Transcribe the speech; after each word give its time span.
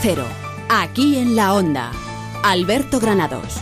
Cero, 0.00 0.24
aquí 0.68 1.16
en 1.16 1.34
la 1.34 1.54
Onda. 1.54 1.90
Alberto 2.44 3.00
Granados. 3.00 3.56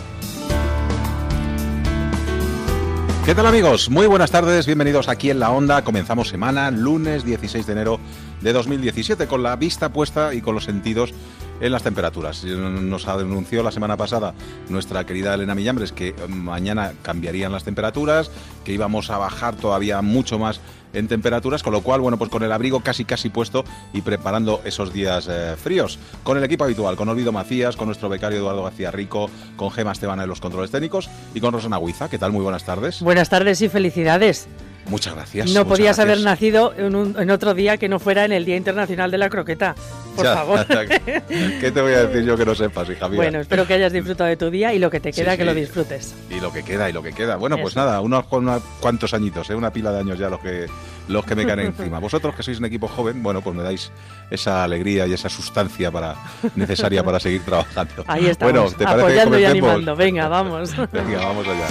¿Qué 3.24 3.34
tal 3.34 3.46
amigos? 3.46 3.88
Muy 3.88 4.06
buenas 4.06 4.30
tardes, 4.30 4.66
bienvenidos 4.66 5.08
aquí 5.08 5.30
en 5.30 5.40
la 5.40 5.50
Onda. 5.50 5.82
Comenzamos 5.82 6.28
semana, 6.28 6.70
lunes 6.70 7.24
16 7.24 7.66
de 7.66 7.72
enero 7.72 8.00
de 8.42 8.52
2017, 8.52 9.26
con 9.26 9.42
la 9.42 9.56
vista 9.56 9.88
puesta 9.88 10.34
y 10.34 10.42
con 10.42 10.54
los 10.54 10.64
sentidos 10.64 11.14
en 11.60 11.72
las 11.72 11.82
temperaturas. 11.82 12.44
Nos 12.44 13.08
anunció 13.08 13.62
la 13.62 13.70
semana 13.70 13.96
pasada 13.96 14.34
nuestra 14.68 15.04
querida 15.04 15.34
Elena 15.34 15.54
Millambres 15.54 15.92
que 15.92 16.14
mañana 16.28 16.92
cambiarían 17.02 17.52
las 17.52 17.64
temperaturas, 17.64 18.30
que 18.64 18.72
íbamos 18.72 19.10
a 19.10 19.18
bajar 19.18 19.56
todavía 19.56 20.02
mucho 20.02 20.38
más 20.38 20.60
en 20.92 21.08
temperaturas, 21.08 21.62
con 21.62 21.72
lo 21.72 21.82
cual, 21.82 22.00
bueno, 22.00 22.16
pues 22.16 22.30
con 22.30 22.42
el 22.42 22.52
abrigo 22.52 22.80
casi 22.80 23.04
casi 23.04 23.28
puesto 23.28 23.64
y 23.92 24.00
preparando 24.00 24.62
esos 24.64 24.92
días 24.92 25.28
eh, 25.30 25.54
fríos. 25.56 25.98
Con 26.22 26.38
el 26.38 26.44
equipo 26.44 26.64
habitual, 26.64 26.96
con 26.96 27.08
Olvido 27.08 27.32
Macías, 27.32 27.76
con 27.76 27.86
nuestro 27.86 28.08
becario 28.08 28.38
Eduardo 28.38 28.62
García 28.62 28.90
Rico, 28.90 29.30
con 29.56 29.70
Gema 29.70 29.92
Esteban 29.92 30.20
en 30.20 30.28
los 30.28 30.40
controles 30.40 30.70
técnicos 30.70 31.10
y 31.34 31.40
con 31.40 31.52
Rosana 31.52 31.78
Huiza. 31.78 32.08
¿Qué 32.08 32.18
tal? 32.18 32.32
Muy 32.32 32.42
buenas 32.42 32.64
tardes. 32.64 33.02
Buenas 33.02 33.28
tardes 33.28 33.60
y 33.60 33.68
felicidades. 33.68 34.48
Muchas 34.88 35.14
gracias. 35.14 35.50
No 35.50 35.66
podías 35.66 35.98
haber 35.98 36.20
nacido 36.20 36.72
en, 36.76 37.30
otro 37.30 37.54
día 37.54 37.76
que 37.76 37.88
no 37.88 37.98
fuera 37.98 38.24
en 38.24 38.32
el 38.32 38.44
Día 38.44 38.56
Internacional 38.56 39.10
de 39.10 39.18
la 39.18 39.28
Croqueta. 39.28 39.74
Por 40.14 40.24
favor. 40.24 40.66
¿Qué 41.28 41.70
te 41.72 41.80
voy 41.80 41.92
a 41.92 42.06
decir 42.06 42.24
yo 42.24 42.36
que 42.36 42.46
no 42.46 42.54
sepas, 42.54 42.88
hija 42.88 43.08
mía? 43.08 43.16
Bueno, 43.16 43.40
espero 43.40 43.66
que 43.66 43.74
hayas 43.74 43.92
disfrutado 43.92 44.28
de 44.28 44.36
tu 44.36 44.50
día 44.50 44.72
y 44.72 44.78
lo 44.78 44.90
que 44.90 45.00
te 45.00 45.12
queda, 45.12 45.36
que 45.36 45.44
lo 45.44 45.54
disfrutes. 45.54 46.14
Y 46.30 46.40
lo 46.40 46.52
que 46.52 46.62
queda, 46.62 46.88
y 46.88 46.92
lo 46.92 47.02
que 47.02 47.12
queda. 47.12 47.36
Bueno, 47.36 47.58
pues 47.58 47.76
nada, 47.76 48.00
unos, 48.00 48.24
unos 48.30 48.62
cuantos 48.80 49.12
añitos, 49.12 49.50
¿eh? 49.50 49.54
una 49.54 49.72
pila 49.72 49.92
de 49.92 50.00
años 50.00 50.18
ya 50.18 50.30
los 50.30 50.40
que 50.40 50.66
los 51.08 51.24
que 51.24 51.34
me 51.34 51.46
caen 51.46 51.60
encima. 51.78 51.98
Vosotros 51.98 52.34
que 52.34 52.42
sois 52.42 52.58
un 52.58 52.64
equipo 52.66 52.88
joven, 52.88 53.22
bueno, 53.22 53.40
pues 53.42 53.54
me 53.54 53.62
dais 53.62 53.90
esa 54.30 54.64
alegría 54.64 55.06
y 55.06 55.12
esa 55.12 55.28
sustancia 55.28 55.90
para 55.90 56.16
necesaria 56.54 57.02
para 57.02 57.20
seguir 57.20 57.42
trabajando. 57.44 58.04
Ahí 58.06 58.26
estamos, 58.26 58.52
bueno, 58.52 58.70
¿te 58.76 58.84
apoyando 58.84 59.38
y 59.38 59.44
animando. 59.44 59.96
Venga, 59.96 60.28
vamos. 60.28 60.74
Venga, 60.92 61.18
vamos 61.18 61.46
allá. 61.46 61.68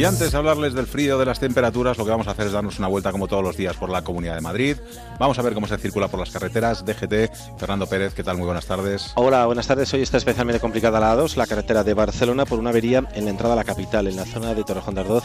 Y 0.00 0.04
antes 0.04 0.32
de 0.32 0.38
hablarles 0.38 0.72
del 0.72 0.86
frío, 0.86 1.18
de 1.18 1.26
las 1.26 1.40
temperaturas, 1.40 1.98
lo 1.98 2.06
que 2.06 2.10
vamos 2.10 2.26
a 2.26 2.30
hacer 2.30 2.46
es 2.46 2.52
darnos 2.52 2.78
una 2.78 2.88
vuelta 2.88 3.12
como 3.12 3.28
todos 3.28 3.42
los 3.42 3.54
días 3.54 3.76
por 3.76 3.90
la 3.90 4.02
Comunidad 4.02 4.34
de 4.34 4.40
Madrid. 4.40 4.78
Vamos 5.18 5.38
a 5.38 5.42
ver 5.42 5.52
cómo 5.52 5.66
se 5.66 5.76
circula 5.76 6.08
por 6.08 6.18
las 6.18 6.30
carreteras. 6.30 6.86
DGT, 6.86 7.58
Fernando 7.58 7.86
Pérez, 7.86 8.14
¿qué 8.14 8.24
tal? 8.24 8.38
Muy 8.38 8.46
buenas 8.46 8.64
tardes. 8.64 9.12
Hola, 9.16 9.44
buenas 9.44 9.66
tardes. 9.66 9.92
Hoy 9.92 10.00
está 10.00 10.16
especialmente 10.16 10.58
complicada 10.58 11.00
la 11.00 11.14
A2, 11.14 11.36
la 11.36 11.46
carretera 11.46 11.84
de 11.84 11.92
Barcelona, 11.92 12.46
por 12.46 12.58
una 12.58 12.70
avería 12.70 13.04
en 13.12 13.26
la 13.26 13.30
entrada 13.30 13.52
a 13.52 13.56
la 13.56 13.64
capital, 13.64 14.06
en 14.06 14.16
la 14.16 14.24
zona 14.24 14.54
de 14.54 14.64
Torrejón 14.64 14.94
de 14.94 15.02
Ardoz 15.02 15.24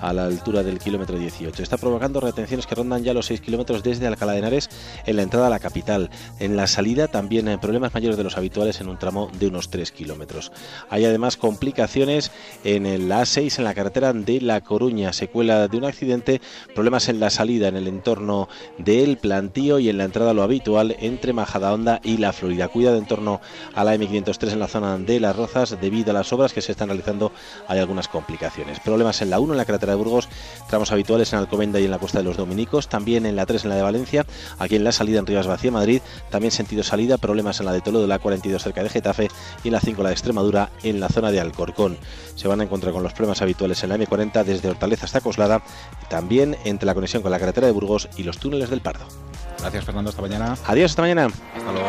a 0.00 0.12
la 0.12 0.26
altura 0.26 0.62
del 0.62 0.78
kilómetro 0.78 1.18
18. 1.18 1.62
Está 1.62 1.76
provocando 1.76 2.20
retenciones 2.20 2.66
que 2.66 2.74
rondan 2.74 3.04
ya 3.04 3.14
los 3.14 3.26
6 3.26 3.40
kilómetros 3.40 3.82
desde 3.82 4.06
Alcalá 4.06 4.32
de 4.32 4.38
Henares 4.38 4.68
en 5.06 5.16
la 5.16 5.22
entrada 5.22 5.46
a 5.46 5.50
la 5.50 5.58
capital. 5.58 6.10
En 6.38 6.56
la 6.56 6.66
salida 6.66 7.08
también 7.08 7.48
hay 7.48 7.56
problemas 7.56 7.94
mayores 7.94 8.16
de 8.16 8.24
los 8.24 8.36
habituales 8.36 8.80
en 8.80 8.88
un 8.88 8.98
tramo 8.98 9.30
de 9.38 9.48
unos 9.48 9.70
3 9.70 9.90
kilómetros. 9.92 10.52
Hay 10.90 11.04
además 11.04 11.36
complicaciones 11.36 12.30
en 12.64 13.08
la 13.08 13.22
A6 13.22 13.58
en 13.58 13.64
la 13.64 13.74
carretera 13.74 14.12
de 14.12 14.40
La 14.40 14.60
Coruña, 14.60 15.12
secuela 15.12 15.68
de 15.68 15.76
un 15.76 15.84
accidente, 15.84 16.40
problemas 16.74 17.08
en 17.08 17.20
la 17.20 17.30
salida 17.30 17.68
en 17.68 17.76
el 17.76 17.88
entorno 17.88 18.48
del 18.78 19.16
plantío 19.18 19.78
y 19.78 19.88
en 19.88 19.98
la 19.98 20.04
entrada 20.04 20.34
lo 20.34 20.42
habitual 20.42 20.96
entre 21.00 21.32
Majadahonda 21.32 22.00
y 22.02 22.18
La 22.18 22.32
Florida. 22.32 22.68
Cuidado 22.68 22.98
en 22.98 23.06
torno 23.06 23.40
a 23.74 23.84
la 23.84 23.94
M503 23.94 24.52
en 24.52 24.60
la 24.60 24.68
zona 24.68 24.98
de 24.98 25.20
Las 25.20 25.36
Rozas 25.36 25.76
debido 25.80 26.10
a 26.10 26.14
las 26.14 26.32
obras 26.32 26.52
que 26.52 26.60
se 26.60 26.72
están 26.72 26.88
realizando 26.88 27.32
hay 27.66 27.78
algunas 27.78 28.08
complicaciones. 28.08 28.80
Problemas 28.80 29.20
en 29.22 29.30
la 29.30 29.40
1 29.40 29.52
en 29.52 29.58
la 29.58 29.64
carretera 29.64 29.87
de 29.92 29.96
Burgos, 29.96 30.28
tramos 30.68 30.92
habituales 30.92 31.32
en 31.32 31.38
Alcomenda 31.38 31.80
y 31.80 31.84
en 31.84 31.90
la 31.90 31.98
Costa 31.98 32.18
de 32.18 32.24
los 32.24 32.36
Dominicos, 32.36 32.88
también 32.88 33.26
en 33.26 33.36
la 33.36 33.46
3 33.46 33.64
en 33.64 33.70
la 33.70 33.76
de 33.76 33.82
Valencia, 33.82 34.26
aquí 34.58 34.76
en 34.76 34.84
la 34.84 34.92
salida 34.92 35.18
en 35.18 35.26
Rivas 35.26 35.46
Vacía, 35.46 35.70
Madrid, 35.70 36.00
también 36.30 36.50
sentido 36.50 36.82
salida, 36.82 37.18
problemas 37.18 37.60
en 37.60 37.66
la 37.66 37.72
de 37.72 37.80
Toledo, 37.80 38.06
la 38.06 38.18
42 38.18 38.62
cerca 38.62 38.82
de 38.82 38.88
Getafe 38.88 39.28
y 39.64 39.68
en 39.68 39.72
la 39.72 39.80
5 39.80 40.02
la 40.02 40.08
de 40.10 40.14
Extremadura, 40.14 40.70
en 40.82 41.00
la 41.00 41.08
zona 41.08 41.30
de 41.30 41.40
Alcorcón. 41.40 41.98
Se 42.34 42.48
van 42.48 42.60
a 42.60 42.64
encontrar 42.64 42.92
con 42.92 43.02
los 43.02 43.12
problemas 43.12 43.42
habituales 43.42 43.82
en 43.82 43.90
la 43.90 43.96
M40 43.96 44.44
desde 44.44 44.68
Hortaleza 44.68 45.06
hasta 45.06 45.20
Coslada, 45.20 45.62
también 46.08 46.56
entre 46.64 46.86
la 46.86 46.94
conexión 46.94 47.22
con 47.22 47.30
la 47.30 47.38
carretera 47.38 47.66
de 47.66 47.72
Burgos 47.72 48.08
y 48.16 48.22
los 48.22 48.38
túneles 48.38 48.70
del 48.70 48.80
Pardo. 48.80 49.06
Gracias 49.60 49.84
Fernando, 49.84 50.10
hasta 50.10 50.22
mañana. 50.22 50.56
Adiós, 50.66 50.92
hasta 50.92 51.02
mañana. 51.02 51.26
Hasta 51.56 51.72
luego. 51.72 51.88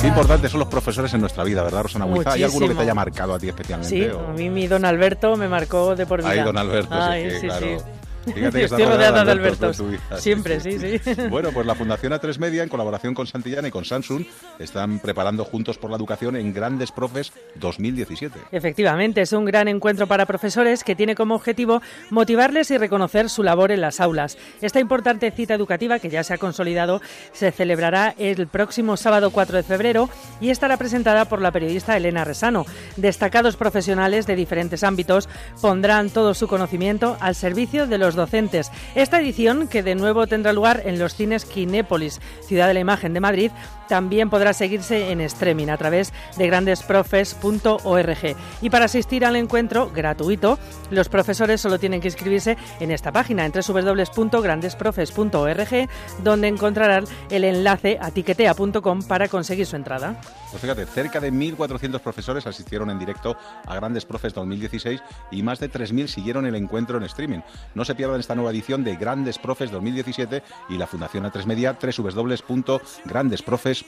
Qué 0.00 0.06
importantes 0.06 0.50
son 0.50 0.60
los 0.60 0.68
profesores 0.68 1.12
en 1.14 1.20
nuestra 1.20 1.44
vida, 1.44 1.62
¿verdad, 1.62 1.82
Rosana 1.82 2.06
Huiza? 2.06 2.32
¿Hay 2.32 2.42
alguno 2.42 2.68
que 2.68 2.74
te 2.74 2.82
haya 2.82 2.94
marcado 2.94 3.34
a 3.34 3.38
ti 3.38 3.48
especialmente? 3.48 4.10
Sí, 4.10 4.10
a 4.10 4.32
mí 4.32 4.50
mi 4.50 4.66
don 4.66 4.84
Alberto 4.84 5.36
me 5.36 5.48
marcó 5.48 5.94
de 5.96 6.06
por 6.06 6.20
vida. 6.20 6.30
Ay, 6.30 6.40
don 6.40 6.56
Alberto, 6.56 6.94
sí, 7.12 7.30
sí, 7.40 7.46
claro. 7.46 7.66
Sí. 7.66 7.84
Fíjate 8.24 8.58
que 8.58 8.64
Estoy 8.64 8.84
rodeada 8.84 9.24
de 9.24 9.32
Alberto. 9.32 9.72
Siempre, 10.16 10.60
sí, 10.60 10.78
sí. 10.78 11.00
Bueno, 11.30 11.50
pues 11.52 11.66
la 11.66 11.74
Fundación 11.74 12.12
A3 12.12 12.38
Media, 12.38 12.62
en 12.62 12.68
colaboración 12.68 13.14
con 13.14 13.26
Santillana 13.26 13.68
y 13.68 13.70
con 13.70 13.84
Samsung, 13.84 14.24
están 14.58 14.98
preparando 14.98 15.44
Juntos 15.44 15.78
por 15.78 15.90
la 15.90 15.96
Educación 15.96 16.36
en 16.36 16.52
Grandes 16.52 16.92
Profes 16.92 17.32
2017. 17.56 18.38
Efectivamente, 18.52 19.22
es 19.22 19.32
un 19.32 19.44
gran 19.44 19.68
encuentro 19.68 20.06
para 20.06 20.26
profesores 20.26 20.84
que 20.84 20.96
tiene 20.96 21.14
como 21.14 21.34
objetivo 21.34 21.80
motivarles 22.10 22.70
y 22.70 22.78
reconocer 22.78 23.28
su 23.30 23.42
labor 23.42 23.72
en 23.72 23.80
las 23.80 24.00
aulas. 24.00 24.36
Esta 24.60 24.80
importante 24.80 25.30
cita 25.30 25.54
educativa, 25.54 25.98
que 25.98 26.10
ya 26.10 26.22
se 26.22 26.34
ha 26.34 26.38
consolidado, 26.38 27.00
se 27.32 27.50
celebrará 27.52 28.14
el 28.18 28.46
próximo 28.46 28.96
sábado 28.96 29.30
4 29.30 29.56
de 29.56 29.62
febrero 29.62 30.08
y 30.40 30.50
estará 30.50 30.76
presentada 30.76 31.24
por 31.24 31.40
la 31.40 31.52
periodista 31.52 31.96
Elena 31.96 32.24
Resano. 32.24 32.66
Destacados 32.96 33.56
profesionales 33.56 34.26
de 34.26 34.36
diferentes 34.36 34.84
ámbitos 34.84 35.28
pondrán 35.60 36.10
todo 36.10 36.34
su 36.34 36.48
conocimiento 36.48 37.16
al 37.20 37.34
servicio 37.34 37.86
de 37.86 37.98
los 37.98 38.09
docentes. 38.14 38.70
Esta 38.94 39.20
edición, 39.20 39.68
que 39.68 39.82
de 39.82 39.94
nuevo 39.94 40.26
tendrá 40.26 40.52
lugar 40.52 40.82
en 40.84 40.98
los 40.98 41.14
cines 41.14 41.44
Kinépolis, 41.44 42.20
Ciudad 42.46 42.68
de 42.68 42.74
la 42.74 42.80
Imagen 42.80 43.14
de 43.14 43.20
Madrid, 43.20 43.50
también 43.88 44.30
podrá 44.30 44.52
seguirse 44.52 45.10
en 45.10 45.20
streaming 45.20 45.68
a 45.68 45.76
través 45.76 46.12
de 46.36 46.46
grandesprofes.org. 46.46 48.36
Y 48.62 48.70
para 48.70 48.84
asistir 48.84 49.24
al 49.24 49.34
encuentro 49.34 49.90
gratuito, 49.90 50.60
los 50.90 51.08
profesores 51.08 51.60
solo 51.60 51.80
tienen 51.80 52.00
que 52.00 52.06
inscribirse 52.06 52.56
en 52.78 52.92
esta 52.92 53.10
página, 53.10 53.44
en 53.44 53.52
www.grandesprofes.org, 53.52 55.88
donde 56.22 56.48
encontrarán 56.48 57.04
el 57.30 57.42
enlace 57.42 57.98
a 58.00 58.12
tiquetea.com 58.12 59.02
para 59.02 59.26
conseguir 59.26 59.66
su 59.66 59.74
entrada. 59.74 60.20
Pues 60.50 60.62
fíjate, 60.62 60.84
cerca 60.86 61.20
de 61.20 61.32
1.400 61.32 62.00
profesores 62.00 62.46
asistieron 62.46 62.90
en 62.90 62.98
directo 62.98 63.36
a 63.66 63.74
Grandes 63.76 64.04
Profes 64.04 64.34
2016 64.34 65.00
y 65.30 65.42
más 65.42 65.60
de 65.60 65.70
3.000 65.70 66.08
siguieron 66.08 66.44
el 66.46 66.56
encuentro 66.56 66.98
en 66.98 67.04
streaming. 67.04 67.40
No 67.74 67.84
se 67.84 67.94
pierdan 67.94 68.20
esta 68.20 68.34
nueva 68.34 68.50
edición 68.50 68.82
de 68.82 68.96
Grandes 68.96 69.38
Profes 69.38 69.70
2017 69.70 70.42
y 70.68 70.76
la 70.76 70.88
Fundación 70.88 71.24
A3 71.24 71.46
Media, 71.46 71.78
www.grandesprofes 71.80 73.84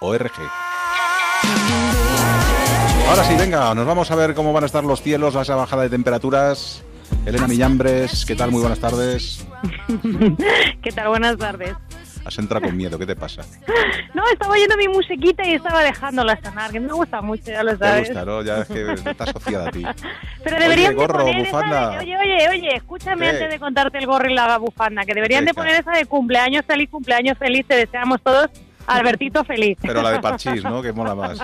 org. 0.00 0.32
Ahora 3.08 3.24
sí, 3.24 3.34
venga, 3.38 3.74
nos 3.74 3.86
vamos 3.86 4.10
a 4.10 4.16
ver 4.16 4.34
cómo 4.34 4.52
van 4.52 4.64
a 4.64 4.66
estar 4.66 4.84
los 4.84 5.02
cielos 5.02 5.34
esa 5.34 5.54
bajada 5.54 5.82
de 5.82 5.90
temperaturas. 5.90 6.82
Elena 7.26 7.48
Millambres, 7.48 8.24
¿qué 8.24 8.34
tal? 8.34 8.50
Muy 8.50 8.60
buenas 8.60 8.78
tardes. 8.78 9.44
¿Qué 10.82 10.92
tal? 10.92 11.08
Buenas 11.08 11.36
tardes. 11.36 11.74
Has 12.24 12.38
entrado 12.38 12.66
con 12.66 12.76
miedo, 12.76 12.98
¿qué 12.98 13.06
te 13.06 13.16
pasa? 13.16 13.42
No, 14.12 14.28
estaba 14.32 14.54
oyendo 14.54 14.76
mi 14.76 14.88
musiquita 14.88 15.46
y 15.46 15.54
estaba 15.54 15.82
dejándola 15.82 16.38
sonar, 16.42 16.72
que 16.72 16.80
me 16.80 16.92
gusta 16.92 17.22
mucho, 17.22 17.44
ya 17.46 17.62
lo 17.62 17.76
sabes. 17.78 18.08
Te 18.08 18.14
gusta, 18.14 18.24
¿no? 18.24 18.42
Ya 18.42 18.58
es 18.58 18.68
que 18.68 18.92
está 18.92 19.24
asociada 19.24 19.68
a 19.68 19.70
ti. 19.70 19.84
Pero 20.44 20.58
deberían 20.58 20.96
oye, 20.96 21.06
gorro, 21.06 21.32
bufanda. 21.32 21.98
Oye, 22.00 22.16
oye, 22.18 22.48
oye, 22.48 22.76
escúchame 22.76 23.28
antes 23.28 23.48
de 23.48 23.58
contarte 23.60 23.98
el 23.98 24.06
gorro 24.06 24.28
y 24.28 24.34
la 24.34 24.58
bufanda, 24.58 25.04
que 25.04 25.14
deberían 25.14 25.44
de 25.44 25.54
poner 25.54 25.76
esa 25.76 25.92
de 25.92 26.06
cumpleaños 26.06 26.66
feliz, 26.66 26.90
cumpleaños 26.90 27.38
feliz, 27.38 27.64
te 27.66 27.76
deseamos 27.76 28.20
todos 28.20 28.50
Albertito 28.86 29.44
feliz. 29.44 29.78
Pero 29.80 30.02
la 30.02 30.10
de 30.10 30.20
parchís, 30.20 30.64
¿no? 30.64 30.82
Que 30.82 30.92
mola 30.92 31.14
más. 31.14 31.38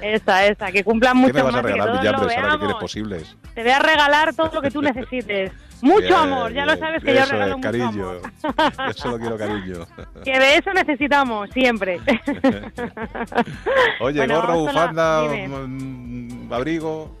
esa, 0.00 0.46
esa, 0.46 0.72
que 0.72 0.82
cumplan 0.82 1.16
mucho 1.16 1.34
¿Qué 1.34 1.38
me 1.38 1.44
vas 1.44 1.54
a 1.56 1.62
regalar, 1.62 2.00
Villambres, 2.00 2.36
ahora 2.36 2.52
que 2.52 2.58
tienes 2.58 2.76
posibles? 2.76 3.36
Te 3.54 3.62
voy 3.62 3.72
a 3.72 3.78
regalar 3.78 4.34
todo 4.34 4.50
lo 4.54 4.62
que 4.62 4.70
tú 4.70 4.80
necesites. 4.80 5.52
Mucho 5.80 6.16
amor, 6.16 6.52
ya 6.52 6.66
lo 6.66 6.76
sabes 6.76 7.02
que 7.02 7.14
yo 7.14 7.24
regalo 7.24 7.56
mucho 7.56 7.68
cariño. 7.68 7.86
amor. 7.86 8.20
Yo 8.88 8.92
solo 8.94 9.18
quiero 9.18 9.38
cariño. 9.38 9.86
Que 10.24 10.38
de 10.38 10.56
eso 10.56 10.72
necesitamos, 10.72 11.48
siempre. 11.50 12.00
Oye, 14.00 14.26
gorro, 14.26 14.58
bufanda, 14.58 15.22
mm, 15.22 16.52
abrigo... 16.52 17.16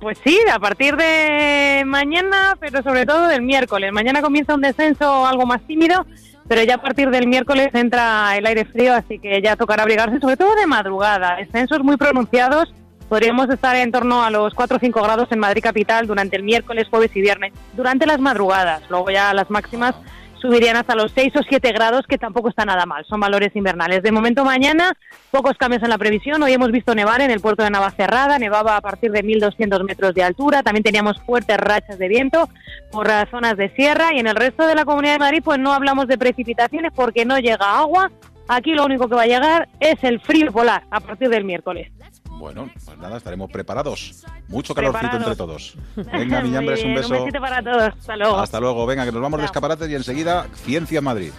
Pues 0.00 0.18
sí, 0.24 0.36
a 0.52 0.58
partir 0.58 0.96
de 0.96 1.84
mañana, 1.86 2.56
pero 2.58 2.82
sobre 2.82 3.06
todo 3.06 3.28
del 3.28 3.42
miércoles. 3.42 3.92
Mañana 3.92 4.20
comienza 4.20 4.54
un 4.54 4.60
descenso 4.60 5.24
algo 5.24 5.46
más 5.46 5.62
tímido 5.62 6.04
pero 6.48 6.62
ya 6.64 6.74
a 6.74 6.82
partir 6.82 7.10
del 7.10 7.28
miércoles 7.28 7.68
entra 7.72 8.36
el 8.36 8.46
aire 8.46 8.64
frío, 8.64 8.94
así 8.94 9.18
que 9.18 9.40
ya 9.40 9.56
tocará 9.56 9.84
abrigarse, 9.84 10.20
sobre 10.20 10.36
todo 10.36 10.54
de 10.54 10.66
madrugada. 10.66 11.36
Descensos 11.36 11.82
muy 11.82 11.96
pronunciados, 11.96 12.72
podríamos 13.12 13.50
estar 13.50 13.76
en 13.76 13.92
torno 13.92 14.24
a 14.24 14.30
los 14.30 14.54
4 14.54 14.78
o 14.78 14.80
5 14.80 15.02
grados 15.02 15.28
en 15.32 15.38
Madrid 15.38 15.62
capital 15.62 16.06
durante 16.06 16.34
el 16.34 16.42
miércoles, 16.42 16.88
jueves 16.88 17.10
y 17.14 17.20
viernes, 17.20 17.52
durante 17.74 18.06
las 18.06 18.18
madrugadas. 18.18 18.88
Luego 18.88 19.10
ya 19.10 19.34
las 19.34 19.50
máximas 19.50 19.94
subirían 20.40 20.76
hasta 20.76 20.94
los 20.94 21.12
6 21.12 21.34
o 21.36 21.40
7 21.46 21.72
grados, 21.72 22.06
que 22.08 22.16
tampoco 22.16 22.48
está 22.48 22.64
nada 22.64 22.86
mal, 22.86 23.04
son 23.04 23.20
valores 23.20 23.54
invernales. 23.54 24.02
De 24.02 24.10
momento 24.12 24.46
mañana, 24.46 24.96
pocos 25.30 25.58
cambios 25.58 25.82
en 25.82 25.90
la 25.90 25.98
previsión. 25.98 26.42
Hoy 26.42 26.54
hemos 26.54 26.72
visto 26.72 26.94
nevar 26.94 27.20
en 27.20 27.30
el 27.30 27.40
puerto 27.40 27.62
de 27.62 27.68
Navacerrada, 27.68 28.38
nevaba 28.38 28.78
a 28.78 28.80
partir 28.80 29.12
de 29.12 29.22
1.200 29.22 29.84
metros 29.84 30.14
de 30.14 30.22
altura, 30.22 30.62
también 30.62 30.82
teníamos 30.82 31.20
fuertes 31.20 31.58
rachas 31.58 31.98
de 31.98 32.08
viento 32.08 32.48
por 32.90 33.10
zonas 33.30 33.58
de 33.58 33.68
sierra 33.76 34.14
y 34.14 34.20
en 34.20 34.26
el 34.26 34.36
resto 34.36 34.66
de 34.66 34.74
la 34.74 34.86
Comunidad 34.86 35.12
de 35.12 35.18
Madrid 35.18 35.42
pues 35.44 35.58
no 35.58 35.74
hablamos 35.74 36.06
de 36.06 36.16
precipitaciones 36.16 36.92
porque 36.94 37.26
no 37.26 37.38
llega 37.38 37.78
agua. 37.78 38.10
Aquí 38.48 38.72
lo 38.72 38.86
único 38.86 39.06
que 39.06 39.16
va 39.16 39.24
a 39.24 39.26
llegar 39.26 39.68
es 39.80 40.02
el 40.02 40.18
frío 40.18 40.50
polar 40.50 40.84
a 40.90 41.00
partir 41.00 41.28
del 41.28 41.44
miércoles. 41.44 41.92
Bueno, 42.42 42.68
pues 42.84 42.98
nada, 42.98 43.18
estaremos 43.18 43.48
preparados. 43.52 44.24
Mucho 44.48 44.74
calorcito 44.74 45.16
entre 45.16 45.36
todos. 45.36 45.76
Venga, 45.94 46.40
Miñambres, 46.40 46.82
un 46.84 46.92
beso. 46.92 47.14
Un 47.14 47.20
besito 47.20 47.40
para 47.40 47.62
todos. 47.62 47.94
Hasta 47.96 48.16
luego. 48.16 48.36
Hasta 48.40 48.58
luego. 48.58 48.84
Venga, 48.84 49.04
que 49.04 49.12
nos 49.12 49.22
vamos 49.22 49.38
de 49.38 49.46
escaparates 49.46 49.88
y 49.88 49.94
enseguida 49.94 50.48
Ciencia 50.52 50.98
en 50.98 51.04
Madrid. 51.04 51.30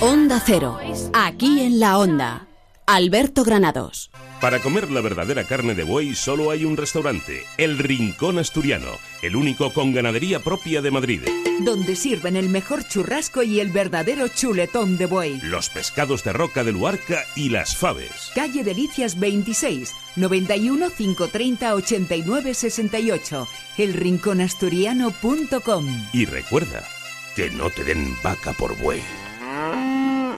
Onda 0.00 0.40
Cero. 0.42 0.78
Aquí 1.12 1.60
en 1.60 1.78
la 1.78 1.98
Onda. 1.98 2.46
Alberto 2.86 3.44
Granados. 3.44 4.10
Para 4.40 4.58
comer 4.60 4.90
la 4.90 5.00
verdadera 5.00 5.44
carne 5.44 5.74
de 5.74 5.84
buey 5.84 6.14
solo 6.14 6.50
hay 6.50 6.66
un 6.66 6.76
restaurante, 6.76 7.44
El 7.56 7.78
Rincón 7.78 8.38
Asturiano, 8.38 8.90
el 9.22 9.36
único 9.36 9.72
con 9.72 9.94
ganadería 9.94 10.40
propia 10.40 10.82
de 10.82 10.90
Madrid. 10.90 11.22
Donde 11.60 11.96
sirven 11.96 12.36
el 12.36 12.50
mejor 12.50 12.86
churrasco 12.86 13.42
y 13.42 13.60
el 13.60 13.70
verdadero 13.70 14.28
chuletón 14.28 14.98
de 14.98 15.06
buey. 15.06 15.40
Los 15.42 15.70
pescados 15.70 16.22
de 16.24 16.34
roca 16.34 16.62
de 16.62 16.72
Luarca 16.72 17.24
y 17.36 17.48
las 17.48 17.74
faves. 17.76 18.32
Calle 18.34 18.64
Delicias 18.64 19.18
26, 19.18 19.94
91 20.16 20.90
530 20.90 21.74
89 21.74 22.52
68, 22.52 23.48
elrinconasturiano.com. 23.78 25.86
Y 26.12 26.26
recuerda, 26.26 26.84
que 27.34 27.48
no 27.50 27.70
te 27.70 27.82
den 27.84 28.14
vaca 28.22 28.52
por 28.52 28.76
buey. 28.76 29.00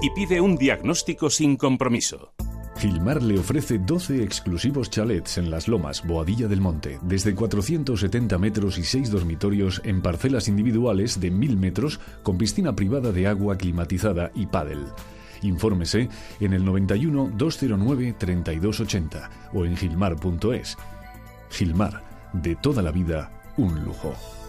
y 0.00 0.10
pide 0.10 0.40
un 0.40 0.56
diagnóstico 0.56 1.28
sin 1.30 1.56
compromiso. 1.56 2.32
Gilmar 2.76 3.22
le 3.22 3.38
ofrece 3.38 3.78
12 3.78 4.24
exclusivos 4.24 4.90
chalets 4.90 5.38
en 5.38 5.50
Las 5.50 5.68
Lomas, 5.68 6.04
Boadilla 6.04 6.48
del 6.48 6.60
Monte, 6.60 6.98
desde 7.02 7.34
470 7.34 8.38
metros 8.38 8.78
y 8.78 8.82
6 8.82 9.10
dormitorios 9.10 9.80
en 9.84 10.02
parcelas 10.02 10.48
individuales 10.48 11.20
de 11.20 11.30
1000 11.30 11.56
metros 11.58 12.00
con 12.22 12.38
piscina 12.38 12.74
privada 12.74 13.12
de 13.12 13.28
agua 13.28 13.56
climatizada 13.56 14.32
y 14.34 14.46
pádel. 14.46 14.86
Infórmese 15.42 16.08
en 16.40 16.52
el 16.54 16.64
91 16.64 17.32
209 17.36 18.14
3280 18.18 19.30
o 19.52 19.64
en 19.64 19.76
gilmar.es. 19.76 20.76
Gilmar, 21.50 22.02
de 22.32 22.56
toda 22.56 22.82
la 22.82 22.90
vida, 22.90 23.30
un 23.56 23.84
lujo. 23.84 24.41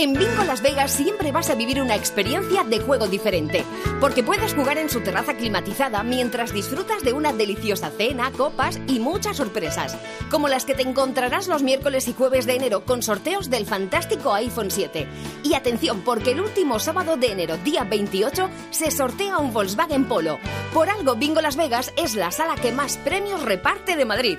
En 0.00 0.12
Bingo 0.12 0.44
Las 0.44 0.62
Vegas 0.62 0.92
siempre 0.92 1.32
vas 1.32 1.50
a 1.50 1.56
vivir 1.56 1.82
una 1.82 1.96
experiencia 1.96 2.62
de 2.62 2.78
juego 2.78 3.08
diferente, 3.08 3.64
porque 4.00 4.22
puedes 4.22 4.54
jugar 4.54 4.78
en 4.78 4.88
su 4.88 5.00
terraza 5.00 5.34
climatizada 5.34 6.04
mientras 6.04 6.52
disfrutas 6.52 7.02
de 7.02 7.12
una 7.12 7.32
deliciosa 7.32 7.90
cena, 7.90 8.30
copas 8.30 8.78
y 8.86 9.00
muchas 9.00 9.38
sorpresas, 9.38 9.98
como 10.30 10.46
las 10.46 10.64
que 10.64 10.74
te 10.74 10.82
encontrarás 10.82 11.48
los 11.48 11.64
miércoles 11.64 12.06
y 12.06 12.12
jueves 12.12 12.46
de 12.46 12.54
enero 12.54 12.84
con 12.84 13.02
sorteos 13.02 13.50
del 13.50 13.66
fantástico 13.66 14.32
iPhone 14.34 14.70
7. 14.70 15.08
Y 15.42 15.54
atención, 15.54 16.02
porque 16.02 16.30
el 16.30 16.42
último 16.42 16.78
sábado 16.78 17.16
de 17.16 17.32
enero, 17.32 17.56
día 17.64 17.82
28, 17.82 18.48
se 18.70 18.92
sortea 18.92 19.38
un 19.38 19.52
Volkswagen 19.52 20.04
Polo. 20.04 20.38
Por 20.72 20.90
algo, 20.90 21.16
Bingo 21.16 21.40
Las 21.40 21.56
Vegas 21.56 21.92
es 21.96 22.14
la 22.14 22.30
sala 22.30 22.54
que 22.54 22.70
más 22.70 22.98
premios 22.98 23.42
reparte 23.42 23.96
de 23.96 24.04
Madrid. 24.04 24.38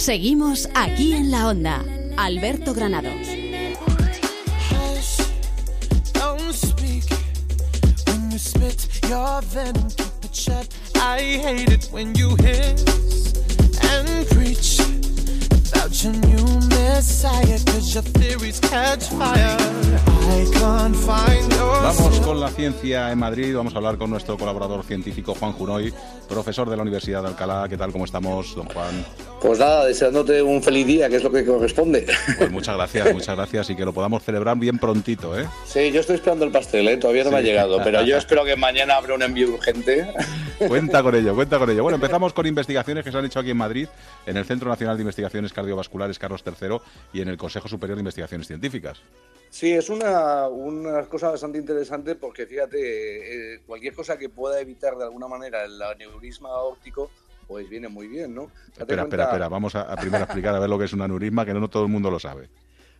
Seguimos 0.00 0.66
aquí 0.74 1.12
en 1.12 1.30
la 1.30 1.46
Onda. 1.48 1.84
Alberto 2.16 2.72
Granados. 2.72 3.28
I 10.96 11.18
hate 11.42 11.68
it 11.68 11.88
when 11.92 12.14
you 12.14 12.34
hiss 12.36 13.34
and 13.82 14.26
preach 14.28 14.80
about 15.72 16.02
your 16.02 16.12
new 16.12 16.44
messiah, 16.68 17.58
cause 17.66 17.94
your 17.94 18.02
theories 18.02 18.60
catch 18.60 19.04
fire. 19.10 19.56
I 20.32 20.46
can't 20.52 20.96
find 20.96 21.52
your 21.52 21.70
Vamos 21.82 22.20
con 22.20 22.40
la 22.40 22.48
ciencia 22.50 23.10
en 23.10 23.18
Madrid. 23.18 23.54
Vamos 23.56 23.74
a 23.74 23.78
hablar 23.78 23.96
con 23.96 24.10
nuestro 24.10 24.36
colaborador 24.36 24.84
científico 24.84 25.34
Juan 25.34 25.52
Junoy, 25.52 25.92
profesor 26.28 26.68
de 26.68 26.76
la 26.76 26.82
Universidad 26.82 27.22
de 27.22 27.28
Alcalá. 27.28 27.66
¿Qué 27.68 27.76
tal? 27.76 27.90
¿Cómo 27.90 28.04
estamos, 28.04 28.54
don 28.54 28.66
Juan? 28.66 29.04
Pues 29.40 29.58
nada, 29.58 29.86
deseándote 29.86 30.42
un 30.42 30.62
feliz 30.62 30.86
día, 30.86 31.08
que 31.08 31.16
es 31.16 31.24
lo 31.24 31.32
que 31.32 31.44
corresponde. 31.44 32.06
Pues 32.38 32.50
muchas 32.50 32.76
gracias, 32.76 33.12
muchas 33.12 33.34
gracias 33.36 33.70
y 33.70 33.76
que 33.76 33.84
lo 33.84 33.92
podamos 33.92 34.22
celebrar 34.22 34.58
bien 34.58 34.78
prontito, 34.78 35.38
¿eh? 35.38 35.46
Sí, 35.66 35.90
yo 35.90 36.00
estoy 36.00 36.16
esperando 36.16 36.44
el 36.44 36.52
pastel, 36.52 36.86
¿eh? 36.88 36.96
todavía 36.98 37.24
no 37.24 37.30
me 37.30 37.38
ha 37.38 37.42
llegado, 37.42 37.80
pero 37.82 38.02
yo 38.02 38.16
espero 38.18 38.44
que 38.44 38.56
mañana 38.56 38.96
habrá 38.96 39.14
un 39.14 39.22
envío 39.22 39.54
urgente. 39.54 40.12
Cuenta 40.68 41.02
con 41.02 41.14
ello, 41.14 41.34
cuenta 41.34 41.58
con 41.58 41.70
ello. 41.70 41.82
Bueno, 41.82 41.96
empezamos 41.96 42.34
con 42.34 42.46
investigaciones 42.46 43.02
que 43.02 43.10
se 43.10 43.16
han 43.16 43.24
hecho 43.24 43.40
aquí 43.40 43.50
en 43.50 43.56
Madrid, 43.56 43.88
en 44.26 44.36
el 44.36 44.44
Centro 44.44 44.68
Nacional 44.68 44.96
de 44.96 45.02
Investigaciones 45.02 45.52
Cardiovasculares 45.60 46.18
Carlos 46.18 46.42
III 46.44 46.78
y 47.12 47.20
en 47.20 47.28
el 47.28 47.36
Consejo 47.36 47.68
Superior 47.68 47.96
de 47.96 48.00
Investigaciones 48.00 48.46
Científicas. 48.46 49.00
Sí, 49.50 49.72
es 49.72 49.90
una, 49.90 50.46
una 50.48 51.02
cosa 51.06 51.30
bastante 51.30 51.58
interesante 51.58 52.14
porque 52.14 52.46
fíjate, 52.46 53.54
eh, 53.54 53.60
cualquier 53.66 53.94
cosa 53.94 54.16
que 54.16 54.28
pueda 54.28 54.60
evitar 54.60 54.96
de 54.96 55.04
alguna 55.04 55.26
manera 55.28 55.64
el 55.64 55.80
aneurisma 55.82 56.50
óptico, 56.50 57.10
pues 57.48 57.68
viene 57.68 57.88
muy 57.88 58.06
bien, 58.06 58.32
¿no? 58.34 58.42
Date 58.42 58.52
Espera, 58.82 58.84
cuenta- 59.02 59.02
espera, 59.02 59.24
espera. 59.24 59.48
Vamos 59.48 59.74
a, 59.74 59.82
a 59.92 59.96
primero 59.96 60.22
explicar 60.24 60.54
a 60.54 60.60
ver 60.60 60.70
lo 60.70 60.78
que 60.78 60.84
es 60.84 60.92
un 60.92 61.02
aneurisma, 61.02 61.44
que 61.44 61.52
no 61.52 61.68
todo 61.68 61.82
el 61.82 61.88
mundo 61.88 62.10
lo 62.10 62.20
sabe. 62.20 62.48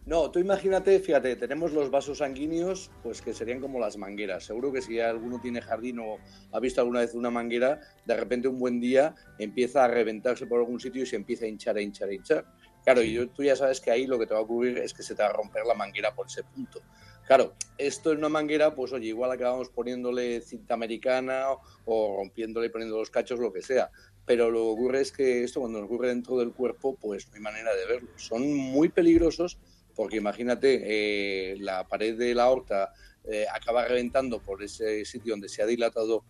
No, 0.07 0.31
tú 0.31 0.39
imagínate, 0.39 0.99
fíjate, 0.99 1.37
tenemos 1.37 1.73
los 1.73 1.91
vasos 1.91 2.19
sanguíneos, 2.19 2.91
pues 3.03 3.21
que 3.21 3.35
serían 3.35 3.61
como 3.61 3.79
las 3.79 3.97
mangueras. 3.99 4.45
Seguro 4.45 4.73
que 4.73 4.81
si 4.81 4.99
alguno 4.99 5.41
tiene 5.41 5.61
jardín 5.61 5.99
o 5.99 6.19
ha 6.53 6.59
visto 6.59 6.81
alguna 6.81 7.01
vez 7.01 7.15
una 7.15 7.31
manguera, 7.31 7.81
de 8.07 8.17
repente 8.17 8.49
un 8.49 8.59
buen 8.59 8.81
día 8.81 9.15
empieza 9.39 9.85
a 9.85 9.89
reventarse 9.89 10.47
por 10.47 10.59
algún 10.59 10.81
sitio 10.81 11.03
y 11.03 11.07
se 11.07 11.17
empieza 11.17 11.45
a 11.45 11.49
hinchar, 11.49 11.77
a 11.77 11.83
hinchar, 11.83 12.09
a 12.09 12.15
hinchar. 12.15 12.45
Claro, 12.83 13.03
y 13.03 13.27
tú 13.29 13.45
ya 13.45 13.55
sabes 13.55 13.81
que 13.81 13.91
ahí 13.91 14.07
lo 14.07 14.19
que 14.19 14.27
te 14.27 14.33
va 14.33 14.41
a 14.41 14.43
ocurrir 14.43 14.79
es 14.79 14.95
que 14.95 15.03
se 15.03 15.15
te 15.15 15.23
va 15.23 15.29
a 15.29 15.33
romper 15.33 15.67
la 15.67 15.75
manguera 15.75 16.15
por 16.15 16.27
ese 16.27 16.43
punto. 16.45 16.81
Claro, 17.27 17.55
esto 17.77 18.11
en 18.11 18.19
una 18.19 18.31
manguera, 18.31 18.75
pues 18.75 18.93
oye, 18.93 19.09
igual 19.09 19.31
acabamos 19.31 19.69
poniéndole 19.69 20.41
cinta 20.41 20.75
americana 20.75 21.45
o 21.85 22.17
rompiéndole 22.17 22.67
y 22.67 22.71
poniendo 22.71 22.99
los 22.99 23.11
cachos, 23.11 23.39
lo 23.39 23.53
que 23.53 23.63
sea. 23.63 23.91
Pero 24.25 24.51
lo 24.51 24.61
que 24.61 24.71
ocurre 24.71 25.01
es 25.03 25.13
que 25.13 25.45
esto 25.45 25.61
cuando 25.61 25.79
ocurre 25.85 26.09
dentro 26.09 26.39
del 26.39 26.53
cuerpo, 26.53 26.97
pues 26.97 27.29
no 27.29 27.35
hay 27.35 27.41
manera 27.41 27.75
de 27.77 27.87
verlo. 27.87 28.09
Son 28.17 28.53
muy 28.53 28.89
peligrosos 28.89 29.59
porque 29.95 30.17
imagínate, 30.17 30.83
eh, 30.85 31.57
la 31.59 31.87
pared 31.87 32.17
de 32.17 32.35
la 32.35 32.45
aorta 32.45 32.93
eh, 33.25 33.47
acaba 33.53 33.87
reventando 33.87 34.41
por 34.41 34.63
ese 34.63 35.05
sitio 35.05 35.33
donde 35.33 35.49
se 35.49 35.63
ha 35.63 35.67
dilatado, 35.67 36.25